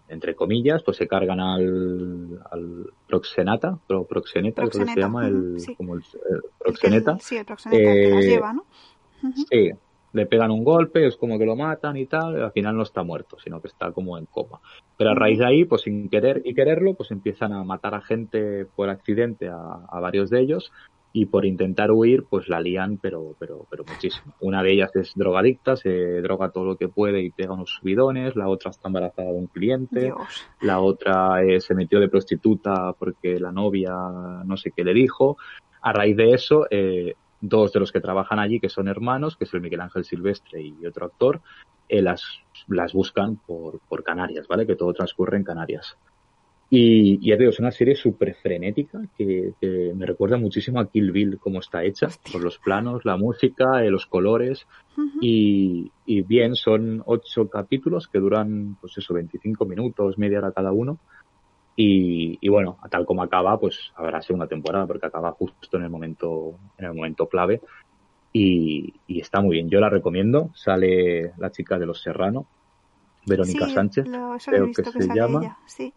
Entre 0.07 0.35
comillas, 0.35 0.83
pues 0.83 0.97
se 0.97 1.07
cargan 1.07 1.39
al, 1.39 2.39
al 2.51 2.85
proxenata, 3.07 3.77
pro, 3.87 4.05
proxeneta, 4.05 4.61
creo 4.61 4.69
que 4.69 4.77
se 4.77 4.83
Proxeneta, 4.83 5.07
llama, 5.07 5.27
el, 5.27 5.35
ujú, 5.51 5.59
sí. 5.59 5.75
como 5.75 5.95
el, 5.95 6.01
el 6.01 6.35
El 6.35 6.41
que- 6.41 6.49
proxeneta. 6.59 7.17
sí, 7.19 7.37
el 7.37 7.45
proxeneta, 7.45 7.91
el 7.93 7.97
que 8.09 8.15
las 8.15 8.25
Eh, 8.25 8.27
lleva, 8.27 8.53
¿no? 8.53 8.65
Sí, 9.49 9.71
le 10.13 10.25
pegan 10.25 10.51
un 10.51 10.63
golpe, 10.65 11.07
es 11.07 11.15
como 11.15 11.39
que 11.39 11.45
lo 11.45 11.55
matan 11.55 11.95
y 11.95 12.05
tal, 12.07 12.37
y 12.37 12.41
al 12.41 12.51
final 12.51 12.75
no 12.75 12.83
está 12.83 13.03
muerto, 13.03 13.37
sino 13.39 13.61
que 13.61 13.69
está 13.69 13.91
como 13.93 14.17
en 14.17 14.25
coma. 14.25 14.59
Pero 14.97 15.11
a 15.11 15.15
raíz 15.15 15.39
de 15.39 15.45
ahí, 15.45 15.63
pues 15.65 15.83
sin 15.83 16.09
querer 16.09 16.41
y 16.43 16.53
quererlo, 16.53 16.93
pues 16.95 17.11
empiezan 17.11 17.53
a 17.53 17.63
matar 17.63 17.95
a 17.95 18.01
gente 18.01 18.65
por 18.75 18.89
accidente, 18.89 19.47
a, 19.47 19.55
a 19.89 19.99
varios 20.01 20.29
de 20.29 20.41
ellos, 20.41 20.71
y 21.13 21.25
por 21.25 21.45
intentar 21.45 21.91
huir, 21.91 22.23
pues 22.29 22.47
la 22.47 22.61
lían, 22.61 22.97
pero, 22.97 23.35
pero, 23.37 23.65
pero 23.69 23.83
muchísimo. 23.85 24.33
Una 24.39 24.63
de 24.63 24.71
ellas 24.71 24.95
es 24.95 25.13
drogadicta, 25.15 25.75
se 25.75 26.21
droga 26.21 26.51
todo 26.51 26.65
lo 26.65 26.77
que 26.77 26.87
puede 26.87 27.21
y 27.21 27.31
pega 27.31 27.53
unos 27.53 27.71
subidones, 27.71 28.35
la 28.35 28.47
otra 28.47 28.71
está 28.71 28.87
embarazada 28.87 29.29
de 29.29 29.37
un 29.37 29.47
cliente, 29.47 30.05
Dios. 30.05 30.47
la 30.61 30.79
otra 30.79 31.43
eh, 31.43 31.59
se 31.59 31.75
metió 31.75 31.99
de 31.99 32.07
prostituta 32.07 32.93
porque 32.93 33.39
la 33.39 33.51
novia 33.51 33.93
no 34.45 34.55
sé 34.55 34.71
qué 34.71 34.83
le 34.83 34.93
dijo. 34.93 35.37
A 35.81 35.91
raíz 35.91 36.15
de 36.15 36.31
eso, 36.31 36.67
eh, 36.69 37.15
dos 37.41 37.73
de 37.73 37.79
los 37.81 37.91
que 37.91 37.99
trabajan 37.99 38.39
allí, 38.39 38.59
que 38.59 38.69
son 38.69 38.87
hermanos, 38.87 39.35
que 39.35 39.43
es 39.43 39.53
el 39.53 39.61
Miguel 39.61 39.81
Ángel 39.81 40.05
Silvestre 40.05 40.61
y 40.61 40.85
otro 40.85 41.07
actor, 41.07 41.41
eh, 41.89 42.01
las, 42.01 42.23
las 42.67 42.93
buscan 42.93 43.35
por, 43.35 43.79
por 43.89 44.03
Canarias, 44.03 44.47
¿vale? 44.47 44.65
Que 44.65 44.77
todo 44.77 44.93
transcurre 44.93 45.35
en 45.35 45.43
Canarias. 45.43 45.97
Y, 46.73 47.19
y 47.21 47.29
ya 47.29 47.35
te 47.35 47.39
digo, 47.43 47.49
es 47.51 47.59
una 47.59 47.71
serie 47.71 47.95
súper 47.95 48.33
frenética 48.35 49.01
que, 49.17 49.53
que 49.59 49.91
me 49.93 50.05
recuerda 50.05 50.37
muchísimo 50.37 50.79
a 50.79 50.89
Kill 50.89 51.11
Bill, 51.11 51.37
cómo 51.37 51.59
está 51.59 51.83
hecha, 51.83 52.07
Hostia. 52.07 52.31
por 52.31 52.41
los 52.41 52.57
planos, 52.59 53.03
la 53.03 53.17
música, 53.17 53.83
eh, 53.83 53.89
los 53.89 54.05
colores. 54.05 54.65
Y, 55.19 55.91
y 56.05 56.21
bien, 56.21 56.55
son 56.55 57.03
ocho 57.05 57.49
capítulos 57.49 58.07
que 58.07 58.19
duran, 58.19 58.77
pues 58.79 58.97
eso, 58.97 59.13
25 59.13 59.65
minutos, 59.65 60.17
media 60.17 60.37
hora 60.39 60.53
cada 60.53 60.71
uno. 60.71 60.97
Y, 61.75 62.37
y 62.39 62.47
bueno, 62.49 62.77
tal 62.89 63.05
como 63.05 63.21
acaba, 63.23 63.59
pues 63.59 63.91
habrá 63.95 64.21
segunda 64.21 64.47
temporada, 64.47 64.87
porque 64.87 65.07
acaba 65.07 65.31
justo 65.33 65.75
en 65.77 65.83
el 65.83 65.89
momento, 65.89 66.55
en 66.77 66.85
el 66.85 66.93
momento 66.93 67.27
clave. 67.27 67.59
Y, 68.31 68.93
y 69.07 69.19
está 69.19 69.41
muy 69.41 69.55
bien. 69.57 69.69
Yo 69.69 69.81
la 69.81 69.89
recomiendo. 69.89 70.51
Sale 70.55 71.33
la 71.37 71.51
chica 71.51 71.77
de 71.77 71.85
los 71.85 72.01
Serrano, 72.01 72.45
Verónica 73.25 73.67
Sí, 73.67 73.73
Sánchez, 73.73 74.07
lo- 74.07 74.33
lo 74.33 74.37
creo 74.39 74.65
que 74.67 74.83
que, 74.83 74.91
se 74.91 75.07
llama. 75.13 75.39
ella. 75.41 75.57
Sí. 75.65 75.93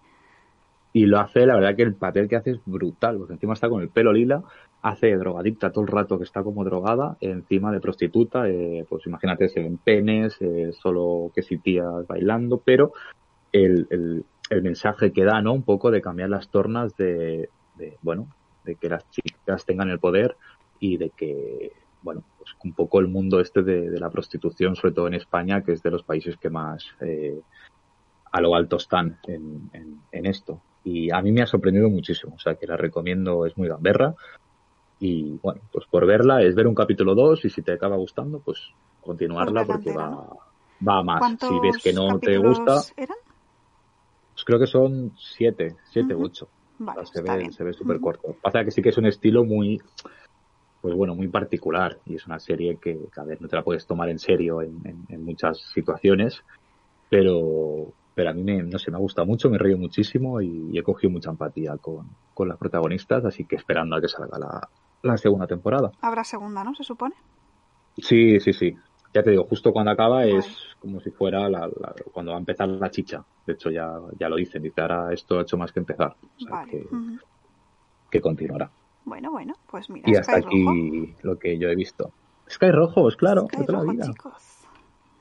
Y 0.96 1.06
lo 1.06 1.18
hace, 1.18 1.44
la 1.44 1.56
verdad 1.56 1.74
que 1.74 1.82
el 1.82 1.96
papel 1.96 2.28
que 2.28 2.36
hace 2.36 2.52
es 2.52 2.60
brutal, 2.64 3.18
porque 3.18 3.32
encima 3.32 3.54
está 3.54 3.68
con 3.68 3.82
el 3.82 3.88
pelo 3.88 4.12
lila, 4.12 4.44
hace 4.80 5.16
drogadicta 5.16 5.72
todo 5.72 5.82
el 5.82 5.90
rato 5.90 6.18
que 6.18 6.24
está 6.24 6.44
como 6.44 6.64
drogada, 6.64 7.16
encima 7.20 7.72
de 7.72 7.80
prostituta, 7.80 8.48
eh, 8.48 8.86
pues 8.88 9.04
imagínate, 9.04 9.48
se 9.48 9.60
ven 9.60 9.76
penes, 9.78 10.40
eh, 10.40 10.70
solo 10.72 11.32
que 11.34 11.42
si 11.42 11.58
tías 11.58 12.06
bailando, 12.06 12.62
pero 12.64 12.92
el, 13.50 13.88
el, 13.90 14.24
el 14.50 14.62
mensaje 14.62 15.10
que 15.12 15.24
da, 15.24 15.42
¿no? 15.42 15.52
Un 15.52 15.64
poco 15.64 15.90
de 15.90 16.00
cambiar 16.00 16.30
las 16.30 16.48
tornas 16.48 16.96
de, 16.96 17.48
de, 17.76 17.96
bueno, 18.02 18.28
de 18.64 18.76
que 18.76 18.88
las 18.88 19.04
chicas 19.10 19.66
tengan 19.66 19.90
el 19.90 19.98
poder 19.98 20.36
y 20.78 20.96
de 20.96 21.10
que, 21.10 21.72
bueno, 22.02 22.22
pues 22.38 22.54
un 22.62 22.72
poco 22.72 23.00
el 23.00 23.08
mundo 23.08 23.40
este 23.40 23.64
de, 23.64 23.90
de 23.90 23.98
la 23.98 24.10
prostitución, 24.10 24.76
sobre 24.76 24.94
todo 24.94 25.08
en 25.08 25.14
España, 25.14 25.64
que 25.64 25.72
es 25.72 25.82
de 25.82 25.90
los 25.90 26.04
países 26.04 26.36
que 26.36 26.50
más 26.50 26.86
eh, 27.00 27.40
a 28.30 28.40
lo 28.40 28.54
alto 28.54 28.76
están 28.76 29.18
en, 29.26 29.70
en 30.12 30.26
esto. 30.26 30.60
Y 30.84 31.10
a 31.10 31.22
mí 31.22 31.32
me 31.32 31.40
ha 31.42 31.46
sorprendido 31.46 31.88
muchísimo, 31.88 32.34
o 32.34 32.38
sea 32.38 32.56
que 32.56 32.66
la 32.66 32.76
recomiendo, 32.76 33.46
es 33.46 33.56
muy 33.56 33.68
gamberra. 33.68 34.14
Y 34.98 35.38
bueno, 35.38 35.62
pues 35.72 35.86
por 35.90 36.06
verla 36.06 36.42
es 36.42 36.54
ver 36.54 36.66
un 36.66 36.74
capítulo 36.74 37.14
2 37.14 37.44
y 37.44 37.50
si 37.50 37.62
te 37.62 37.72
acaba 37.72 37.96
gustando, 37.96 38.40
pues 38.40 38.60
continuarla 39.00 39.64
porque 39.64 39.92
va, 39.92 40.28
va 40.86 41.02
más. 41.02 41.18
¿Cuántos 41.18 41.48
Si 41.48 41.58
ves 41.58 41.78
que 41.82 41.92
no 41.92 42.18
te 42.20 42.36
gusta, 42.36 42.82
eran? 42.96 43.16
pues 44.34 44.44
creo 44.44 44.58
que 44.58 44.66
son 44.66 45.12
siete, 45.16 45.76
siete 45.84 46.14
u 46.14 46.18
Ujú. 46.18 46.26
ocho. 46.26 46.50
Vale, 46.78 47.00
O 47.00 47.06
sea, 47.06 47.12
se 47.12 47.18
está 47.20 47.34
ve, 47.34 47.38
bien. 47.40 47.52
se 47.52 47.64
ve 47.64 47.72
súper 47.72 47.96
Ujú. 47.96 48.04
corto. 48.04 48.38
Pasa 48.42 48.64
que 48.64 48.70
sí 48.70 48.82
que 48.82 48.90
es 48.90 48.98
un 48.98 49.06
estilo 49.06 49.44
muy, 49.44 49.80
pues 50.80 50.94
bueno, 50.94 51.14
muy 51.14 51.28
particular 51.28 52.00
y 52.04 52.16
es 52.16 52.26
una 52.26 52.38
serie 52.38 52.78
que, 52.78 52.98
que, 53.12 53.20
a 53.20 53.24
ver, 53.24 53.40
no 53.40 53.48
te 53.48 53.56
la 53.56 53.64
puedes 53.64 53.86
tomar 53.86 54.10
en 54.10 54.18
serio 54.18 54.60
en, 54.60 54.80
en, 54.86 55.04
en 55.08 55.24
muchas 55.24 55.58
situaciones, 55.72 56.42
pero, 57.08 57.94
pero 58.14 58.30
a 58.30 58.32
mí 58.32 58.42
me, 58.44 58.62
no 58.62 58.78
sé, 58.78 58.90
me 58.90 58.96
ha 58.96 59.00
gustado 59.00 59.26
mucho, 59.26 59.50
me 59.50 59.56
he 59.56 59.58
reído 59.58 59.78
muchísimo 59.78 60.40
y, 60.40 60.70
y 60.72 60.78
he 60.78 60.82
cogido 60.82 61.10
mucha 61.10 61.30
empatía 61.30 61.76
con, 61.78 62.08
con 62.32 62.48
las 62.48 62.58
protagonistas, 62.58 63.24
así 63.24 63.44
que 63.46 63.56
esperando 63.56 63.96
a 63.96 64.00
que 64.00 64.08
salga 64.08 64.38
la, 64.38 64.68
la 65.02 65.16
segunda 65.16 65.46
temporada. 65.46 65.90
Habrá 66.00 66.24
segunda, 66.24 66.62
¿no? 66.64 66.74
Se 66.74 66.84
supone. 66.84 67.14
Sí, 67.96 68.40
sí, 68.40 68.52
sí. 68.52 68.74
Ya 69.12 69.22
te 69.22 69.30
digo, 69.30 69.44
justo 69.44 69.72
cuando 69.72 69.92
acaba 69.92 70.24
es 70.26 70.46
como 70.80 71.00
si 71.00 71.10
fuera 71.12 71.48
la, 71.48 71.60
la- 71.68 71.94
cuando 72.12 72.32
va 72.32 72.38
a 72.38 72.40
empezar 72.40 72.68
la 72.68 72.90
chicha. 72.90 73.24
De 73.46 73.52
hecho, 73.52 73.70
ya, 73.70 73.88
ya 74.18 74.28
lo 74.28 74.36
dicen, 74.36 74.62
dice, 74.62 74.80
ahora 74.80 75.12
esto 75.12 75.38
ha 75.38 75.42
hecho 75.42 75.56
más 75.56 75.70
que 75.72 75.78
empezar. 75.80 76.16
O 76.20 76.40
sea, 76.40 76.56
Vale. 76.56 76.84
que, 78.10 78.20
continuará. 78.20 78.70
Bueno, 79.04 79.30
bueno, 79.30 79.54
pues 79.70 79.88
mira, 79.90 80.10
Y 80.10 80.16
hasta 80.16 80.32
Sky 80.40 80.46
aquí 80.46 80.64
Rojo. 80.64 81.20
lo 81.22 81.38
que 81.38 81.58
yo 81.58 81.68
he 81.68 81.76
visto. 81.76 82.10
Sky 82.48 82.70
Rojo, 82.72 83.08
es 83.08 83.16
claro, 83.16 83.46
Sky 83.46 83.58
la 83.68 83.78
Rojo, 83.80 83.92
vida. 83.92 84.06
chicos. 84.06 84.32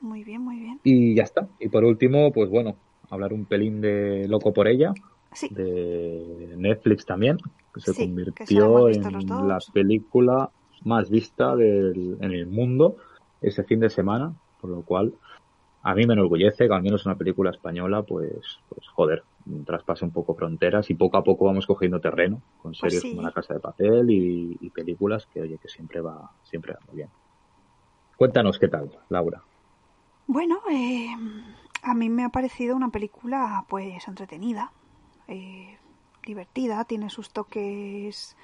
Muy 0.04 0.22
bien, 0.22 0.42
muy 0.42 0.56
bien. 0.56 0.80
Y 0.84 1.14
ya 1.14 1.22
está. 1.22 1.48
Y 1.58 1.68
por 1.68 1.82
último, 1.84 2.30
pues 2.30 2.50
bueno, 2.50 2.76
hablar 3.10 3.32
un 3.32 3.46
pelín 3.46 3.80
de 3.80 4.28
Loco 4.28 4.52
por 4.52 4.68
ella, 4.68 4.92
Sí, 5.32 5.48
de 5.50 6.54
Netflix 6.56 7.04
también, 7.06 7.38
que 7.72 7.80
se 7.80 7.92
Sí, 7.92 8.14
que 8.36 8.46
se 8.46 8.54
la 8.54 8.66
convirtió 8.66 8.88
en 8.88 9.48
la 9.48 9.58
película 9.72 10.50
más 10.84 11.10
vista 11.10 11.56
del, 11.56 12.18
en 12.20 12.32
el 12.32 12.46
mundo 12.46 12.96
ese 13.40 13.64
fin 13.64 13.80
de 13.80 13.90
semana, 13.90 14.32
por 14.60 14.70
lo 14.70 14.82
cual 14.82 15.12
a 15.82 15.94
mí 15.94 16.06
me 16.06 16.14
enorgullece 16.14 16.68
que 16.68 16.74
al 16.74 16.82
menos 16.82 17.04
una 17.04 17.16
película 17.16 17.50
española, 17.50 18.02
pues, 18.02 18.58
pues 18.68 18.86
joder, 18.94 19.24
traspase 19.66 20.04
un 20.04 20.12
poco 20.12 20.34
fronteras 20.34 20.88
y 20.90 20.94
poco 20.94 21.16
a 21.16 21.24
poco 21.24 21.46
vamos 21.46 21.66
cogiendo 21.66 22.00
terreno 22.00 22.40
con 22.62 22.72
Pues 22.72 22.78
series 22.78 23.02
sí. 23.02 23.10
como 23.10 23.22
La 23.22 23.32
Casa 23.32 23.54
de 23.54 23.60
Papel 23.60 24.10
y, 24.10 24.56
y 24.60 24.70
películas 24.70 25.26
que, 25.26 25.40
oye, 25.40 25.58
que 25.60 25.68
siempre 25.68 26.00
va, 26.00 26.30
siempre 26.42 26.74
va 26.74 26.78
muy 26.86 26.96
bien. 26.96 27.08
Cuéntanos 28.16 28.58
qué 28.58 28.68
tal, 28.68 28.90
Laura. 29.10 29.42
Bueno, 30.26 30.60
eh, 30.70 31.14
a 31.82 31.94
mí 31.94 32.08
me 32.08 32.24
ha 32.24 32.30
parecido 32.30 32.74
una 32.76 32.88
película 32.88 33.66
pues 33.68 34.08
entretenida, 34.08 34.72
eh, 35.28 35.78
divertida, 36.24 36.84
tiene 36.84 37.10
sus 37.10 37.30
toques 37.30 38.34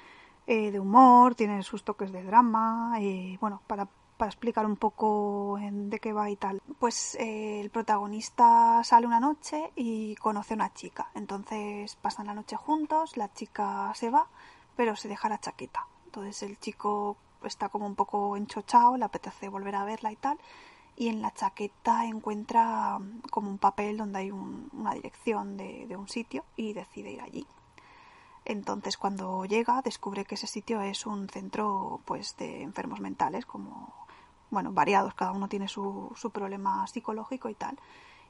eh, 0.45 0.69
de 0.69 0.79
humor, 0.79 1.33
tiene 1.33 1.63
sus 1.63 1.83
toques 1.83 2.11
de 2.11 2.21
drama, 2.23 2.93
eh, 2.99 3.35
bueno, 3.41 3.63
para, 3.65 3.87
para 4.17 4.29
explicar 4.29 4.67
un 4.67 4.75
poco 4.75 5.57
en 5.57 5.89
de 5.89 5.99
qué 5.99 6.13
va 6.13 6.29
y 6.29 6.35
tal. 6.35 6.61
Pues 6.77 7.15
eh, 7.15 7.59
el 7.61 7.71
protagonista 7.71 8.83
sale 8.83 9.07
una 9.07 9.19
noche 9.19 9.71
y 9.75 10.15
conoce 10.17 10.53
a 10.53 10.57
una 10.57 10.73
chica, 10.75 11.09
entonces 11.15 11.95
pasan 11.95 12.27
la 12.27 12.35
noche 12.35 12.57
juntos, 12.57 13.17
la 13.17 13.33
chica 13.33 13.91
se 13.95 14.11
va, 14.11 14.27
pero 14.75 14.95
se 14.95 15.07
deja 15.07 15.29
la 15.29 15.39
chaqueta. 15.39 15.87
Entonces 16.05 16.43
el 16.43 16.59
chico 16.59 17.17
está 17.43 17.69
como 17.69 17.87
un 17.87 17.95
poco 17.95 18.37
enchochado, 18.37 18.97
le 18.97 19.05
apetece 19.05 19.49
volver 19.49 19.73
a 19.75 19.83
verla 19.83 20.11
y 20.11 20.15
tal 20.15 20.37
y 21.01 21.07
en 21.07 21.23
la 21.23 21.33
chaqueta 21.33 22.05
encuentra 22.05 22.99
mm, 22.99 23.21
como 23.31 23.49
un 23.49 23.57
papel 23.57 23.97
donde 23.97 24.19
hay 24.19 24.29
un- 24.29 24.69
una 24.71 24.93
dirección 24.93 25.57
de, 25.57 25.97
un 25.97 26.07
sitio 26.07 26.45
y 26.55 26.73
decide 26.73 27.11
ir 27.13 27.21
allí. 27.21 27.47
Entonces 28.45 28.97
cuando 28.97 29.45
llega 29.45 29.81
descubre 29.81 30.25
que 30.25 30.35
ese 30.35 30.45
sitio 30.45 30.79
es 30.81 31.07
un 31.07 31.27
centro 31.27 32.01
pues 32.05 32.37
de 32.37 32.61
enfermos 32.61 32.99
mentales 32.99 33.47
como 33.47 33.91
bueno 34.51 34.71
variados 34.73 35.15
cada 35.15 35.31
uno 35.31 35.47
tiene 35.47 35.67
su, 35.67 36.11
su 36.15 36.29
problema 36.29 36.85
psicológico 36.85 37.49
y 37.49 37.55
tal 37.55 37.79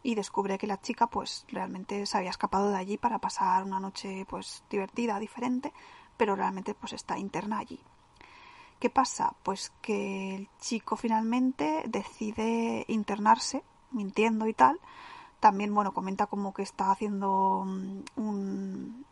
y 0.01 0.15
descubre 0.15 0.57
que 0.57 0.67
la 0.67 0.79
chica 0.79 1.07
pues 1.07 1.45
realmente 1.49 2.05
se 2.05 2.17
había 2.17 2.29
escapado 2.29 2.69
de 2.69 2.77
allí 2.77 2.97
para 2.97 3.19
pasar 3.19 3.63
una 3.65 3.79
noche 3.81 4.25
pues 4.29 4.63
divertida 4.69 5.19
diferente 5.19 5.73
pero 6.15 6.35
realmente 6.37 6.73
pues 6.73 6.93
está 6.93 7.17
interna 7.17 7.59
allí 7.59 7.79
¿Qué 8.81 8.89
pasa? 8.89 9.35
Pues 9.43 9.71
que 9.79 10.33
el 10.33 10.49
chico 10.59 10.95
finalmente 10.95 11.83
decide 11.85 12.83
internarse, 12.87 13.63
mintiendo 13.91 14.47
y 14.47 14.55
tal. 14.55 14.79
También, 15.39 15.71
bueno, 15.75 15.93
comenta 15.93 16.25
como 16.25 16.51
que 16.51 16.63
está 16.63 16.89
haciendo 16.89 17.63
mm, 17.63 17.99
un, 18.15 19.05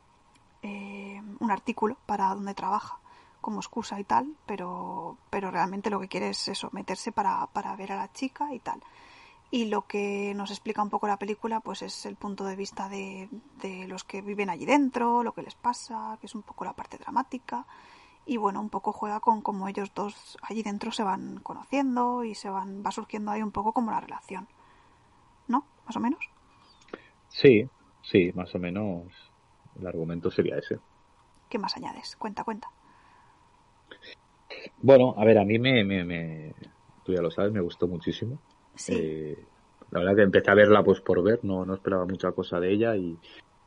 eh, 0.63 1.21
un 1.39 1.51
artículo 1.51 1.97
para 2.07 2.33
donde 2.33 2.55
trabaja 2.55 2.97
como 3.41 3.59
excusa 3.59 3.99
y 3.99 4.05
tal, 4.05 4.35
pero, 4.47 5.17
pero 5.29 5.51
realmente 5.51 5.91
lo 5.91 5.99
que 5.99 6.07
quiere 6.07 6.29
es 6.29 6.47
eso, 6.47 6.69
meterse 6.71 7.11
para, 7.11 7.45
para 7.53 7.75
ver 7.75 7.91
a 7.91 7.97
la 7.97 8.11
chica 8.11 8.51
y 8.51 8.59
tal. 8.59 8.81
Y 9.51 9.65
lo 9.65 9.85
que 9.85 10.33
nos 10.35 10.49
explica 10.49 10.81
un 10.81 10.89
poco 10.89 11.05
la 11.05 11.17
película, 11.19 11.59
pues 11.59 11.83
es 11.83 12.07
el 12.07 12.15
punto 12.15 12.43
de 12.43 12.55
vista 12.55 12.89
de, 12.89 13.29
de 13.61 13.87
los 13.87 14.03
que 14.03 14.23
viven 14.23 14.49
allí 14.49 14.65
dentro, 14.65 15.21
lo 15.21 15.33
que 15.33 15.43
les 15.43 15.53
pasa, 15.53 16.17
que 16.19 16.25
es 16.25 16.33
un 16.33 16.41
poco 16.41 16.65
la 16.65 16.73
parte 16.73 16.97
dramática 16.97 17.67
y 18.29 18.37
bueno, 18.37 18.61
un 18.61 18.69
poco 18.69 18.93
juega 18.93 19.19
con 19.19 19.41
cómo 19.41 19.67
ellos 19.67 19.91
dos 19.95 20.37
allí 20.43 20.63
dentro 20.63 20.91
se 20.91 21.03
van 21.03 21.39
conociendo 21.41 22.23
y 22.23 22.35
se 22.35 22.49
van 22.49 22.83
va 22.85 22.91
surgiendo 22.91 23.31
ahí 23.31 23.41
un 23.41 23.51
poco 23.51 23.73
como 23.73 23.91
la 23.91 23.99
relación. 24.01 24.47
¿No? 25.47 25.65
Más 25.85 25.95
o 25.97 25.99
menos. 25.99 26.19
Sí, 27.27 27.69
sí, 28.01 28.31
más 28.35 28.53
o 28.55 28.59
menos 28.59 29.07
el 29.75 29.87
argumento 29.87 30.29
sería 30.31 30.57
ese. 30.57 30.79
¿Qué 31.49 31.57
más 31.57 31.75
añades? 31.75 32.15
Cuenta, 32.15 32.43
cuenta. 32.43 32.69
Bueno, 34.77 35.13
a 35.17 35.25
ver, 35.25 35.37
a 35.37 35.45
mí 35.45 35.59
me, 35.59 35.83
me, 35.83 36.03
me- 36.03 36.55
tú 37.03 37.13
ya 37.13 37.21
lo 37.21 37.31
sabes, 37.31 37.51
me 37.51 37.61
gustó 37.61 37.87
muchísimo. 37.87 38.39
Sí. 38.75 38.93
Eh, 38.95 39.47
la 39.91 39.99
verdad 39.99 40.15
que 40.15 40.21
empecé 40.23 40.51
a 40.51 40.55
verla 40.55 40.83
pues 40.83 41.01
por 41.01 41.23
ver, 41.23 41.39
no, 41.43 41.65
no 41.65 41.73
esperaba 41.75 42.05
mucha 42.05 42.31
cosa 42.31 42.59
de 42.59 42.71
ella 42.71 42.95
y, 42.95 43.19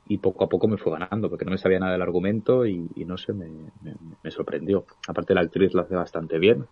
y 0.07 0.19
poco 0.19 0.45
a 0.45 0.49
poco 0.49 0.69
me 0.69 0.77
fue 0.77 0.93
ganando, 0.93 1.29
porque 1.31 1.45
no 1.45 1.53
me 1.53 1.59
sabía 1.59 1.79
nada 1.79 1.93
del 1.93 2.03
argumento 2.03 2.67
y, 2.67 2.89
y 2.97 3.05
no 3.05 3.17
sé, 3.17 3.33
me, 3.33 3.47
me, 3.83 3.95
me 4.23 4.31
sorprendió. 4.31 4.85
Aparte 5.09 5.35
la 5.35 5.43
actriz 5.43 5.73
lo 5.75 5.83
hace 5.83 5.95
bastante 5.95 6.39
bien, 6.39 6.67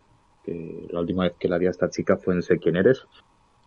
que 0.44 0.86
la 0.90 1.00
última 1.00 1.24
vez 1.24 1.34
que 1.38 1.48
la 1.48 1.58
vi 1.58 1.66
a 1.66 1.70
esta 1.70 1.88
chica 1.90 2.16
fue 2.16 2.34
en 2.34 2.42
Sé 2.42 2.58
quién 2.58 2.76
eres, 2.76 3.04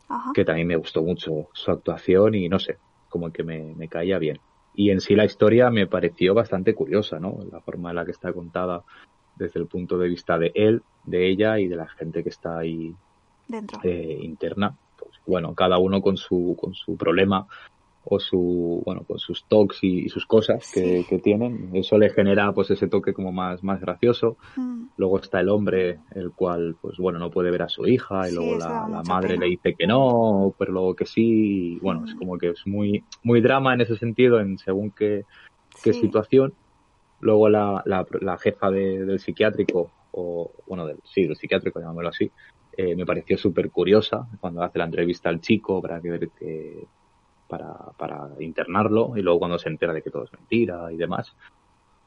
Ajá. 0.10 0.32
que 0.34 0.44
también 0.46 0.68
me 0.68 0.76
gustó 0.76 1.02
mucho 1.02 1.48
su 1.54 1.72
actuación 1.72 2.36
y 2.36 2.50
no 2.50 2.60
sé, 2.60 2.78
como 3.10 3.32
que 3.32 3.44
me, 3.44 3.74
me 3.76 3.88
caía 3.88 4.20
bien. 4.20 4.40
Y 4.76 4.90
en 4.90 5.00
sí 5.02 5.16
la 5.16 5.26
historia 5.26 5.70
me 5.70 5.88
pareció 5.88 6.34
bastante 6.34 6.74
curiosa, 6.74 7.20
¿no? 7.20 7.38
La 7.52 7.62
forma 7.62 7.92
en 7.92 7.96
la 7.98 8.06
que 8.06 8.12
está 8.12 8.34
contada 8.34 8.84
desde 9.36 9.60
el 9.60 9.68
punto 9.68 9.98
de 9.98 10.10
vista 10.10 10.38
de 10.38 10.52
él, 10.56 10.82
de 11.06 11.30
ella 11.30 11.60
y 11.60 11.68
de 11.68 11.76
la 11.76 11.88
gente 11.88 12.24
que 12.24 12.30
está 12.30 12.58
ahí 12.60 12.94
Dentro. 13.48 13.80
eh, 13.84 14.18
interna. 14.22 14.76
Pues 14.98 15.12
bueno, 15.26 15.54
cada 15.54 15.78
uno 15.78 16.02
con 16.02 16.18
su, 16.18 16.58
con 16.60 16.74
su 16.74 16.98
problema 16.98 17.46
o 18.06 18.20
su, 18.20 18.82
bueno, 18.86 19.04
con 19.06 19.18
sus 19.18 19.46
talks 19.48 19.80
y, 19.84 20.06
y 20.06 20.10
sus 20.10 20.26
cosas 20.26 20.70
que, 20.74 20.82
Sí. 21.02 21.06
que 21.10 21.20
tienen. 21.20 21.76
Eso 21.76 21.98
le 21.98 22.10
genera 22.10 22.52
pues 22.54 22.70
ese 22.72 22.88
toque 22.88 23.14
como 23.14 23.32
más, 23.32 23.64
más 23.64 23.80
gracioso. 23.80 24.38
Mm, 24.58 24.84
Luego 24.96 25.20
está 25.20 25.40
el 25.40 25.50
hombre, 25.50 26.00
el 26.12 26.34
cual, 26.36 26.76
pues 26.80 26.98
bueno, 26.98 27.18
no 27.18 27.32
puede 27.32 27.50
ver 27.50 27.64
a 27.64 27.70
su 27.70 27.88
hija, 27.88 28.28
y 28.28 28.30
Sí, 28.30 28.36
luego 28.36 28.58
la, 28.58 28.88
la 28.90 29.02
madre 29.04 29.30
pena. 29.36 29.46
le 29.46 29.52
dice 29.52 29.74
que 29.76 29.88
no, 29.88 30.54
pero 30.60 30.72
luego 30.72 30.96
que 30.96 31.06
sí. 31.06 31.76
y 31.76 31.80
bueno, 31.80 32.04
es 32.06 32.14
Mm. 32.14 32.18
como 32.20 32.38
que 32.38 32.50
es 32.50 32.62
muy, 32.68 33.06
muy 33.24 33.42
drama 33.42 33.74
en 33.74 33.82
ese 33.82 33.96
sentido, 33.98 34.40
en 34.40 34.58
según 34.60 34.92
qué, 34.92 35.24
qué 35.82 35.94
sí. 35.94 36.02
situación. 36.02 36.54
Luego 37.20 37.48
la, 37.50 37.82
la, 37.86 38.06
la 38.22 38.38
jefa 38.38 38.70
de- 38.70 39.06
del 39.06 39.20
psiquiátrico, 39.20 39.94
o 40.12 40.52
bueno, 40.68 40.86
del, 40.86 41.00
sí, 41.06 41.26
del 41.26 41.38
psiquiátrico, 41.38 41.80
llamémoslo 41.80 42.10
así, 42.10 42.32
eh, 42.76 42.96
me 42.96 43.06
pareció 43.06 43.38
súper 43.38 43.72
curiosa 43.72 44.28
cuando 44.40 44.62
hace 44.62 44.78
la 44.78 44.86
entrevista 44.86 45.30
al 45.30 45.40
chico 45.40 45.82
para 45.82 46.02
que 46.02 46.10
ver 46.12 46.32
que, 46.38 46.88
para, 47.54 47.92
para 47.98 48.30
internarlo 48.40 49.14
y 49.16 49.22
luego 49.22 49.40
cuando 49.40 49.60
se 49.60 49.70
entera 49.70 49.94
de 49.94 50.02
que 50.02 50.10
todo 50.10 50.24
es 50.24 50.34
mentira 50.34 50.92
y 50.92 50.98
demás. 50.98 51.36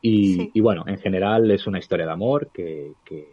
Y, 0.02 0.34
Sí. 0.34 0.50
y 0.54 0.60
bueno, 0.60 0.82
en 0.86 0.98
general 0.98 1.48
es 1.52 1.68
una 1.68 1.78
historia 1.78 2.06
de 2.06 2.12
amor 2.12 2.50
que, 2.52 2.94
que 3.04 3.32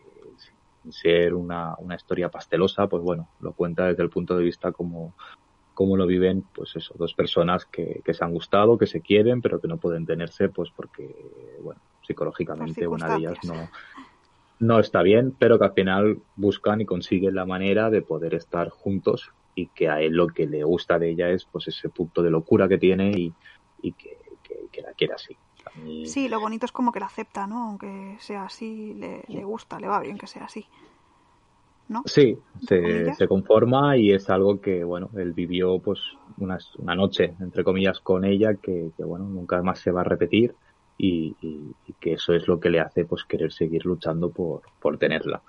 sin 0.83 0.91
ser 0.91 1.33
una, 1.33 1.75
una 1.79 1.95
historia 1.95 2.29
pastelosa, 2.29 2.87
pues 2.87 3.01
bueno, 3.01 3.29
lo 3.39 3.53
cuenta 3.53 3.87
desde 3.87 4.03
el 4.03 4.11
punto 4.11 4.37
de 4.37 4.43
vista 4.43 4.71
como, 4.71 5.15
como 5.73 5.97
lo 5.97 6.05
viven, 6.05 6.43
pues 6.53 6.75
eso, 6.75 6.93
dos 6.99 7.15
personas 7.15 7.65
que, 7.65 8.01
que 8.05 8.13
se 8.13 8.23
han 8.23 8.31
gustado, 8.31 8.77
que 8.77 8.85
se 8.85 9.01
quieren, 9.01 9.41
pero 9.41 9.59
que 9.59 9.67
no 9.67 9.77
pueden 9.77 10.05
tenerse, 10.05 10.49
pues 10.49 10.69
porque, 10.75 11.07
bueno, 11.63 11.81
psicológicamente 12.05 12.87
una 12.87 13.09
de 13.09 13.17
ellas 13.17 13.39
no, 13.43 13.69
no 14.59 14.79
está 14.79 15.01
bien, 15.01 15.35
pero 15.39 15.57
que 15.57 15.65
al 15.65 15.73
final 15.73 16.19
buscan 16.35 16.79
y 16.81 16.85
consiguen 16.85 17.33
la 17.33 17.45
manera 17.45 17.89
de 17.89 18.03
poder 18.03 18.35
estar 18.35 18.69
juntos 18.69 19.31
y 19.55 19.67
que 19.69 19.89
a 19.89 20.01
él 20.01 20.13
lo 20.13 20.27
que 20.27 20.47
le 20.47 20.63
gusta 20.63 20.99
de 20.99 21.11
ella 21.11 21.29
es 21.29 21.45
pues 21.45 21.67
ese 21.67 21.89
punto 21.89 22.21
de 22.21 22.29
locura 22.31 22.67
que 22.67 22.77
tiene 22.77 23.11
y, 23.15 23.33
y 23.81 23.93
que, 23.93 24.17
que- 24.43 24.67
que 24.71 24.81
la 24.81 24.93
quiere 24.93 25.13
así. 25.13 25.37
Mí- 25.75 26.05
Sí, 26.07 26.27
lo 26.27 26.39
bonito 26.39 26.65
es 26.65 26.71
como 26.71 26.91
que 26.91 26.99
la 26.99 27.05
acepta, 27.07 27.47
¿no? 27.47 27.63
Aunque 27.69 28.17
sea 28.19 28.43
así, 28.45 28.93
le, 28.95 29.23
le 29.27 29.43
gusta, 29.43 29.79
le 29.79 29.87
va 29.87 29.99
bien 29.99 30.17
que 30.17 30.27
sea 30.27 30.45
así. 30.45 30.65
¿No? 31.89 32.03
Sí, 32.05 32.37
se, 32.61 33.13
se 33.13 33.27
conforma 33.27 33.97
y 33.97 34.11
es 34.11 34.29
algo 34.29 34.59
que, 34.59 34.83
bueno, 34.83 35.09
él 35.17 35.33
vivió 35.33 35.79
pues 35.79 35.99
una, 36.37 36.57
una 36.79 36.95
noche, 36.95 37.35
entre 37.39 37.63
comillas, 37.63 37.99
con 37.99 38.25
ella 38.25 38.55
que, 38.55 38.91
que, 38.95 39.03
bueno, 39.03 39.25
nunca 39.25 39.61
más 39.61 39.79
se 39.79 39.91
va 39.91 40.01
a 40.01 40.05
repetir 40.05 40.55
y, 40.97 41.35
y- 41.41 41.75
y 41.85 41.93
que 41.99 42.13
eso 42.13 42.33
es 42.33 42.47
lo 42.47 42.59
que 42.59 42.69
le 42.69 42.79
hace 42.79 43.05
pues 43.05 43.23
querer 43.25 43.51
seguir 43.51 43.85
luchando 43.85 44.31
por, 44.31 44.61
por 44.79 44.97
tenerla. 44.97 45.43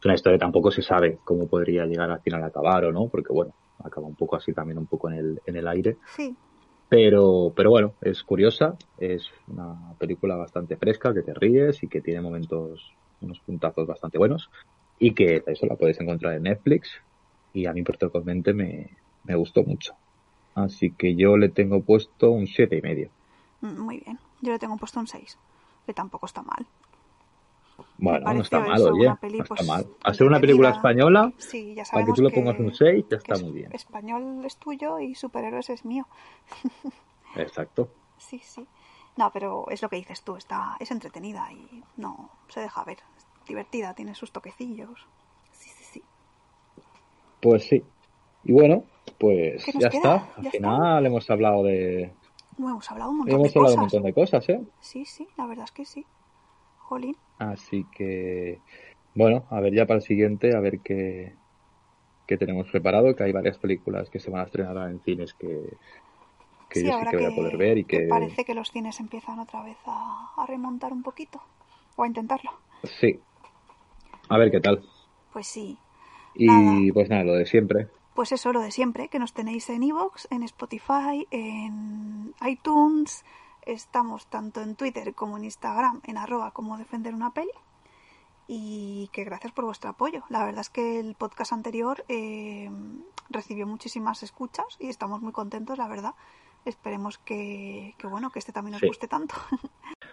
Es 0.00 0.04
una 0.04 0.14
historia 0.14 0.36
que 0.38 0.40
tampoco 0.44 0.70
se 0.70 0.82
sabe 0.82 1.20
cómo 1.24 1.48
podría 1.48 1.86
llegar 1.86 2.10
al 2.10 2.20
final 2.22 2.42
a 2.42 2.46
acabar 2.46 2.84
o 2.84 2.92
no, 2.92 3.08
porque 3.10 3.32
bueno, 3.32 3.54
acaba 3.78 4.06
un 4.06 4.16
poco 4.16 4.36
así 4.36 4.52
también 4.52 4.78
un 4.78 4.86
poco 4.86 5.10
en 5.10 5.16
el, 5.18 5.42
en 5.46 5.56
el 5.56 5.66
aire. 5.68 5.98
Sí, 6.04 6.36
Pero, 6.88 7.52
pero 7.56 7.70
bueno, 7.70 7.96
es 8.00 8.22
curiosa, 8.24 8.78
es 8.96 9.28
una 9.48 9.94
película 9.98 10.36
bastante 10.36 10.76
fresca, 10.76 11.12
que 11.14 11.22
te 11.22 11.34
ríes 11.34 11.82
y 11.82 11.88
que 11.88 12.00
tiene 12.02 12.20
momentos, 12.20 12.96
unos 13.20 13.40
puntazos 13.40 13.86
bastante 13.86 14.18
buenos 14.18 14.50
y 14.98 15.14
que 15.14 15.42
eso 15.46 15.66
la 15.66 15.76
puedes 15.76 16.00
encontrar 16.00 16.34
en 16.34 16.44
Netflix 16.44 16.90
y 17.52 17.66
a 17.66 17.72
mí 17.72 17.82
particularmente 17.82 18.54
me, 18.54 18.98
me 19.24 19.34
gustó 19.36 19.64
mucho. 19.64 19.94
Así 20.54 20.94
que 20.96 21.16
yo 21.16 21.36
le 21.38 21.50
tengo 21.50 21.84
puesto 21.84 22.30
un 22.32 22.46
siete 22.48 22.76
y 22.78 22.82
medio. 22.82 23.12
mm, 23.60 23.78
muy 23.80 24.00
bien. 24.00 24.18
Yo 24.40 24.52
le 24.52 24.58
tengo 24.58 24.76
puesto 24.78 25.00
un 25.00 25.06
6, 25.06 25.38
que 25.86 25.94
tampoco 25.94 26.26
está 26.26 26.42
mal. 26.42 26.66
Bueno, 27.98 28.32
no 28.34 28.40
está 28.42 28.60
mal, 28.60 28.80
oye, 28.82 29.14
peli, 29.20 29.38
no 29.38 29.44
está 29.44 29.54
pues, 29.56 29.66
mal. 29.66 29.86
Al 30.04 30.14
ser 30.14 30.26
una 30.26 30.40
película 30.40 30.70
española, 30.70 31.32
Sí, 31.38 31.74
ya 31.74 31.84
para 31.90 32.04
que 32.06 32.12
tú 32.12 32.22
le 32.22 32.30
pongas 32.30 32.58
un 32.58 32.72
6, 32.74 33.06
ya 33.10 33.16
está 33.16 33.34
es- 33.34 33.42
muy 33.42 33.52
bien. 33.52 33.72
Español 33.72 34.44
es 34.44 34.56
tuyo 34.58 34.98
y 34.98 35.14
superhéroes 35.14 35.70
es 35.70 35.84
mío. 35.84 36.06
Exacto. 37.36 37.88
Sí, 38.18 38.38
sí. 38.42 38.66
No, 39.16 39.30
pero 39.32 39.66
es 39.70 39.80
lo 39.82 39.88
que 39.88 39.96
dices 39.96 40.22
tú, 40.22 40.36
está, 40.36 40.76
es 40.78 40.90
entretenida 40.90 41.50
y 41.52 41.82
no 41.96 42.30
se 42.48 42.60
deja 42.60 42.84
ver. 42.84 42.98
Es 43.16 43.26
divertida, 43.46 43.94
tiene 43.94 44.14
sus 44.14 44.30
toquecillos. 44.32 45.06
Sí, 45.52 45.70
sí, 45.70 45.84
sí. 45.84 46.02
Pues 47.40 47.64
sí. 47.66 47.82
Y 48.44 48.52
bueno, 48.52 48.84
pues 49.18 49.64
¿Qué 49.64 49.72
nos 49.72 49.82
ya 49.82 49.88
queda? 49.90 50.16
está. 50.16 50.34
Al 50.36 50.42
¿Ya 50.44 50.50
final 50.50 51.06
hemos 51.06 51.30
hablado 51.30 51.62
de, 51.64 52.12
hemos 52.58 52.90
hablado 52.90 53.10
un 53.10 53.18
montón 53.18 53.34
hemos 53.36 53.52
de 53.52 53.58
hablado 53.58 53.74
un 53.74 53.80
cosas. 53.80 53.92
montón 53.94 54.02
de 54.02 54.14
cosas, 54.14 54.48
¿eh? 54.50 54.60
Sí, 54.80 55.04
sí, 55.06 55.26
la 55.36 55.46
verdad 55.46 55.64
es 55.64 55.72
que 55.72 55.84
sí. 55.84 56.06
Jolín. 56.78 57.16
Así 57.38 57.84
que, 57.96 58.60
bueno, 59.14 59.44
a 59.50 59.60
ver 59.60 59.74
ya 59.74 59.86
para 59.86 59.98
el 59.98 60.02
siguiente, 60.02 60.56
a 60.56 60.60
ver 60.60 60.80
qué, 60.80 61.34
qué 62.26 62.36
tenemos 62.36 62.68
preparado, 62.70 63.14
que 63.14 63.24
hay 63.24 63.32
varias 63.32 63.58
películas 63.58 64.10
que 64.10 64.18
se 64.20 64.30
van 64.30 64.42
a 64.42 64.44
estrenar 64.44 64.90
en 64.90 65.00
cines 65.00 65.34
que, 65.34 65.76
que 66.68 66.80
sí, 66.80 66.86
yo 66.86 66.98
sí 66.98 67.06
que 67.10 67.16
voy 67.16 67.26
a 67.26 67.34
poder 67.34 67.56
ver 67.56 67.78
y 67.78 67.84
que, 67.84 68.06
parece 68.08 68.44
que 68.44 68.54
los 68.54 68.70
cines 68.70 68.98
empiezan 69.00 69.38
otra 69.38 69.62
vez 69.62 69.76
a, 69.86 70.32
a 70.36 70.46
remontar 70.46 70.92
un 70.92 71.02
poquito. 71.02 71.42
O 71.96 72.02
a 72.02 72.06
intentarlo. 72.06 72.50
sí. 72.82 73.18
A 74.28 74.38
ver 74.38 74.50
qué 74.50 74.60
tal. 74.60 74.82
Pues 75.32 75.46
sí. 75.46 75.78
Y 76.34 76.46
Nada. 76.46 76.78
pues 76.92 77.08
nada, 77.08 77.24
lo 77.24 77.34
de 77.34 77.46
siempre. 77.46 77.88
Pues 78.14 78.32
eso, 78.32 78.52
lo 78.52 78.60
de 78.60 78.70
siempre, 78.70 79.08
que 79.08 79.18
nos 79.18 79.32
tenéis 79.32 79.70
en 79.70 79.82
iVoox, 79.82 80.26
en 80.30 80.42
Spotify, 80.42 81.26
en 81.30 82.34
iTunes. 82.46 83.24
Estamos 83.66 84.26
tanto 84.28 84.62
en 84.62 84.76
Twitter 84.76 85.12
como 85.14 85.36
en 85.36 85.44
Instagram, 85.44 86.00
en 86.06 86.16
arroba 86.16 86.52
como 86.52 86.78
defender 86.78 87.14
una 87.14 87.30
peli. 87.32 87.50
Y 88.48 89.10
que 89.12 89.24
gracias 89.24 89.52
por 89.52 89.64
vuestro 89.64 89.90
apoyo. 89.90 90.22
La 90.28 90.44
verdad 90.44 90.60
es 90.60 90.70
que 90.70 91.00
el 91.00 91.16
podcast 91.16 91.52
anterior 91.52 92.04
eh, 92.08 92.70
recibió 93.28 93.66
muchísimas 93.66 94.22
escuchas 94.22 94.66
y 94.78 94.88
estamos 94.88 95.20
muy 95.20 95.32
contentos, 95.32 95.76
la 95.78 95.88
verdad. 95.88 96.14
Esperemos 96.64 97.18
que, 97.18 97.94
que 97.98 98.06
bueno, 98.06 98.30
que 98.30 98.38
este 98.38 98.52
también 98.52 98.74
os 98.76 98.80
Sí. 98.80 98.86
guste 98.86 99.08
tanto. 99.08 99.34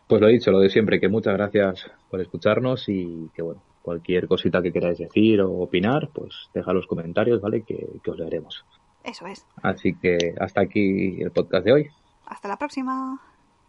Pues 0.07 0.19
lo 0.21 0.27
dicho, 0.27 0.51
lo 0.51 0.59
de 0.59 0.69
siempre, 0.69 0.99
que 0.99 1.07
muchas 1.07 1.33
gracias 1.33 1.89
por 2.09 2.19
escucharnos 2.19 2.89
y 2.89 3.29
que 3.33 3.41
bueno, 3.41 3.61
Cualquier 3.81 4.27
cosita 4.27 4.61
que 4.61 4.71
queráis 4.73 4.97
decir 4.97 5.41
o 5.41 5.51
opinar, 5.59 6.09
pues 6.13 6.49
deja 6.53 6.71
los 6.73 6.87
comentarios, 6.87 7.41
¿vale? 7.41 7.63
Que, 7.63 7.99
que 8.03 8.11
os 8.11 8.17
leeremos. 8.17 8.65
Eso 9.03 9.27
es. 9.27 9.45
Así 9.61 9.93
que 9.95 10.35
hasta 10.39 10.61
aquí 10.61 11.21
el 11.21 11.31
podcast 11.31 11.65
de 11.65 11.73
hoy. 11.73 11.89
Hasta 12.25 12.47
la 12.47 12.57
próxima. 12.57 13.19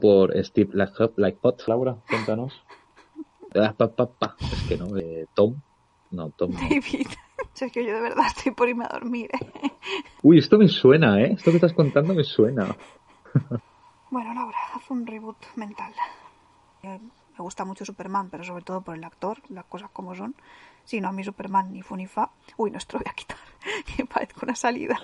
Por 0.00 0.32
Steve 0.44 0.70
Lightfoot. 0.74 1.18
Lightfoot. 1.18 1.62
Laura, 1.66 1.96
cuéntanos. 2.08 2.62
Ah, 3.54 3.74
pa, 3.76 3.86
pa, 3.94 4.06
pa. 4.06 4.34
Es 4.40 4.62
que 4.66 4.78
no, 4.78 4.96
eh, 4.96 5.26
Tom. 5.34 5.60
No, 6.10 6.30
Tom. 6.30 6.52
no. 6.52 6.58
David. 6.58 7.06
Sergio, 7.52 7.82
yo 7.82 7.94
de 7.94 8.00
verdad 8.00 8.24
estoy 8.26 8.52
por 8.52 8.66
irme 8.66 8.86
a 8.86 8.88
dormir. 8.88 9.28
¿eh? 9.34 9.70
Uy, 10.22 10.38
esto 10.38 10.56
me 10.56 10.68
suena, 10.68 11.20
¿eh? 11.20 11.32
Esto 11.34 11.50
que 11.50 11.58
estás 11.58 11.74
contando 11.74 12.14
me 12.14 12.24
suena. 12.24 12.74
Bueno, 14.10 14.34
Laura, 14.34 14.58
haz 14.74 14.90
un 14.90 15.06
reboot 15.06 15.36
mental. 15.56 15.92
Eh, 16.82 16.98
me 16.98 17.38
gusta 17.38 17.64
mucho 17.64 17.84
Superman, 17.84 18.28
pero 18.30 18.44
sobre 18.44 18.62
todo 18.62 18.82
por 18.82 18.94
el 18.94 19.04
actor, 19.04 19.38
las 19.48 19.64
cosas 19.64 19.88
como 19.90 20.14
son. 20.14 20.34
Si 20.84 21.00
no, 21.00 21.08
a 21.08 21.12
mí 21.12 21.24
Superman 21.24 21.72
ni 21.72 21.80
fu 21.82 21.96
ni 21.96 22.06
fa. 22.06 22.30
Uy, 22.58 22.70
no, 22.70 22.76
esto 22.78 22.98
lo 22.98 23.04
voy 23.04 23.10
a 23.10 23.14
quitar. 23.14 23.38
Que 23.96 24.04
parezco 24.04 24.40
una 24.44 24.54
salida. 24.54 24.98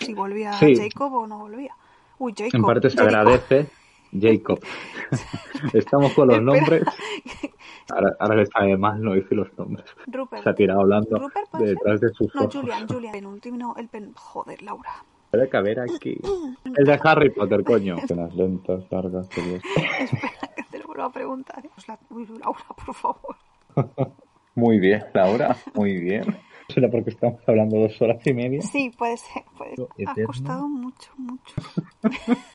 si 0.00 0.14
volvía 0.14 0.52
Sí. 0.54 0.76
Jacob 0.76 1.12
o 1.14 1.26
no 1.26 1.38
volvía. 1.38 1.74
Uy, 2.18 2.34
Jacob. 2.36 2.54
En 2.54 2.62
parte 2.62 2.90
se 2.90 3.00
agradece. 3.00 3.66
Jacob. 4.12 4.60
Estamos 5.72 6.12
con 6.14 6.28
los 6.28 6.42
nombres. 6.42 6.82
Ahora, 7.90 8.14
ahora 8.20 8.36
le 8.36 8.44
sabe 8.44 8.76
mal 8.76 9.00
no 9.02 9.14
decir 9.14 9.32
los 9.32 9.48
nombres. 9.56 9.86
Rupert. 10.06 10.42
Se 10.42 10.50
ha 10.50 10.54
tirado 10.54 10.80
hablando 10.82 11.30
detrás 11.58 11.98
de 12.02 12.10
sus 12.10 12.34
No, 12.34 12.42
ojos. 12.42 12.56
Julian, 12.56 12.86
Julian. 12.86 13.12
Penúltimo, 13.12 13.74
el 13.78 13.88
pen... 13.88 14.12
Joder, 14.14 14.60
Laura. 14.60 14.90
Puede 15.30 15.48
caber 15.48 15.80
aquí. 15.80 16.18
El 16.76 16.84
de 16.84 17.00
Harry 17.02 17.30
Potter, 17.30 17.64
coño. 17.64 17.96
Unas 18.10 18.34
lentas, 18.34 18.84
largas. 18.90 19.28
Espera, 19.30 20.52
que 20.54 20.62
te 20.70 20.78
lo 20.80 20.86
vuelvo 20.86 21.04
a 21.04 21.12
preguntar. 21.12 21.62
Uy, 22.10 22.26
Laura, 22.26 22.60
por 22.84 22.94
favor. 22.94 23.36
Muy 24.54 24.78
bien, 24.78 25.04
Laura. 25.14 25.56
Muy 25.74 25.96
bien. 25.96 26.36
¿Será 26.68 26.90
porque 26.90 27.10
estamos 27.10 27.40
hablando 27.46 27.78
dos 27.78 28.00
horas 28.02 28.24
y 28.26 28.34
media? 28.34 28.60
Sí, 28.60 28.90
puede 28.96 29.16
ser. 29.16 29.42
Puede 29.56 29.74
ser. 29.76 30.08
Ha 30.08 30.26
costado 30.26 30.68
mucho, 30.68 31.10
mucho. 31.16 31.54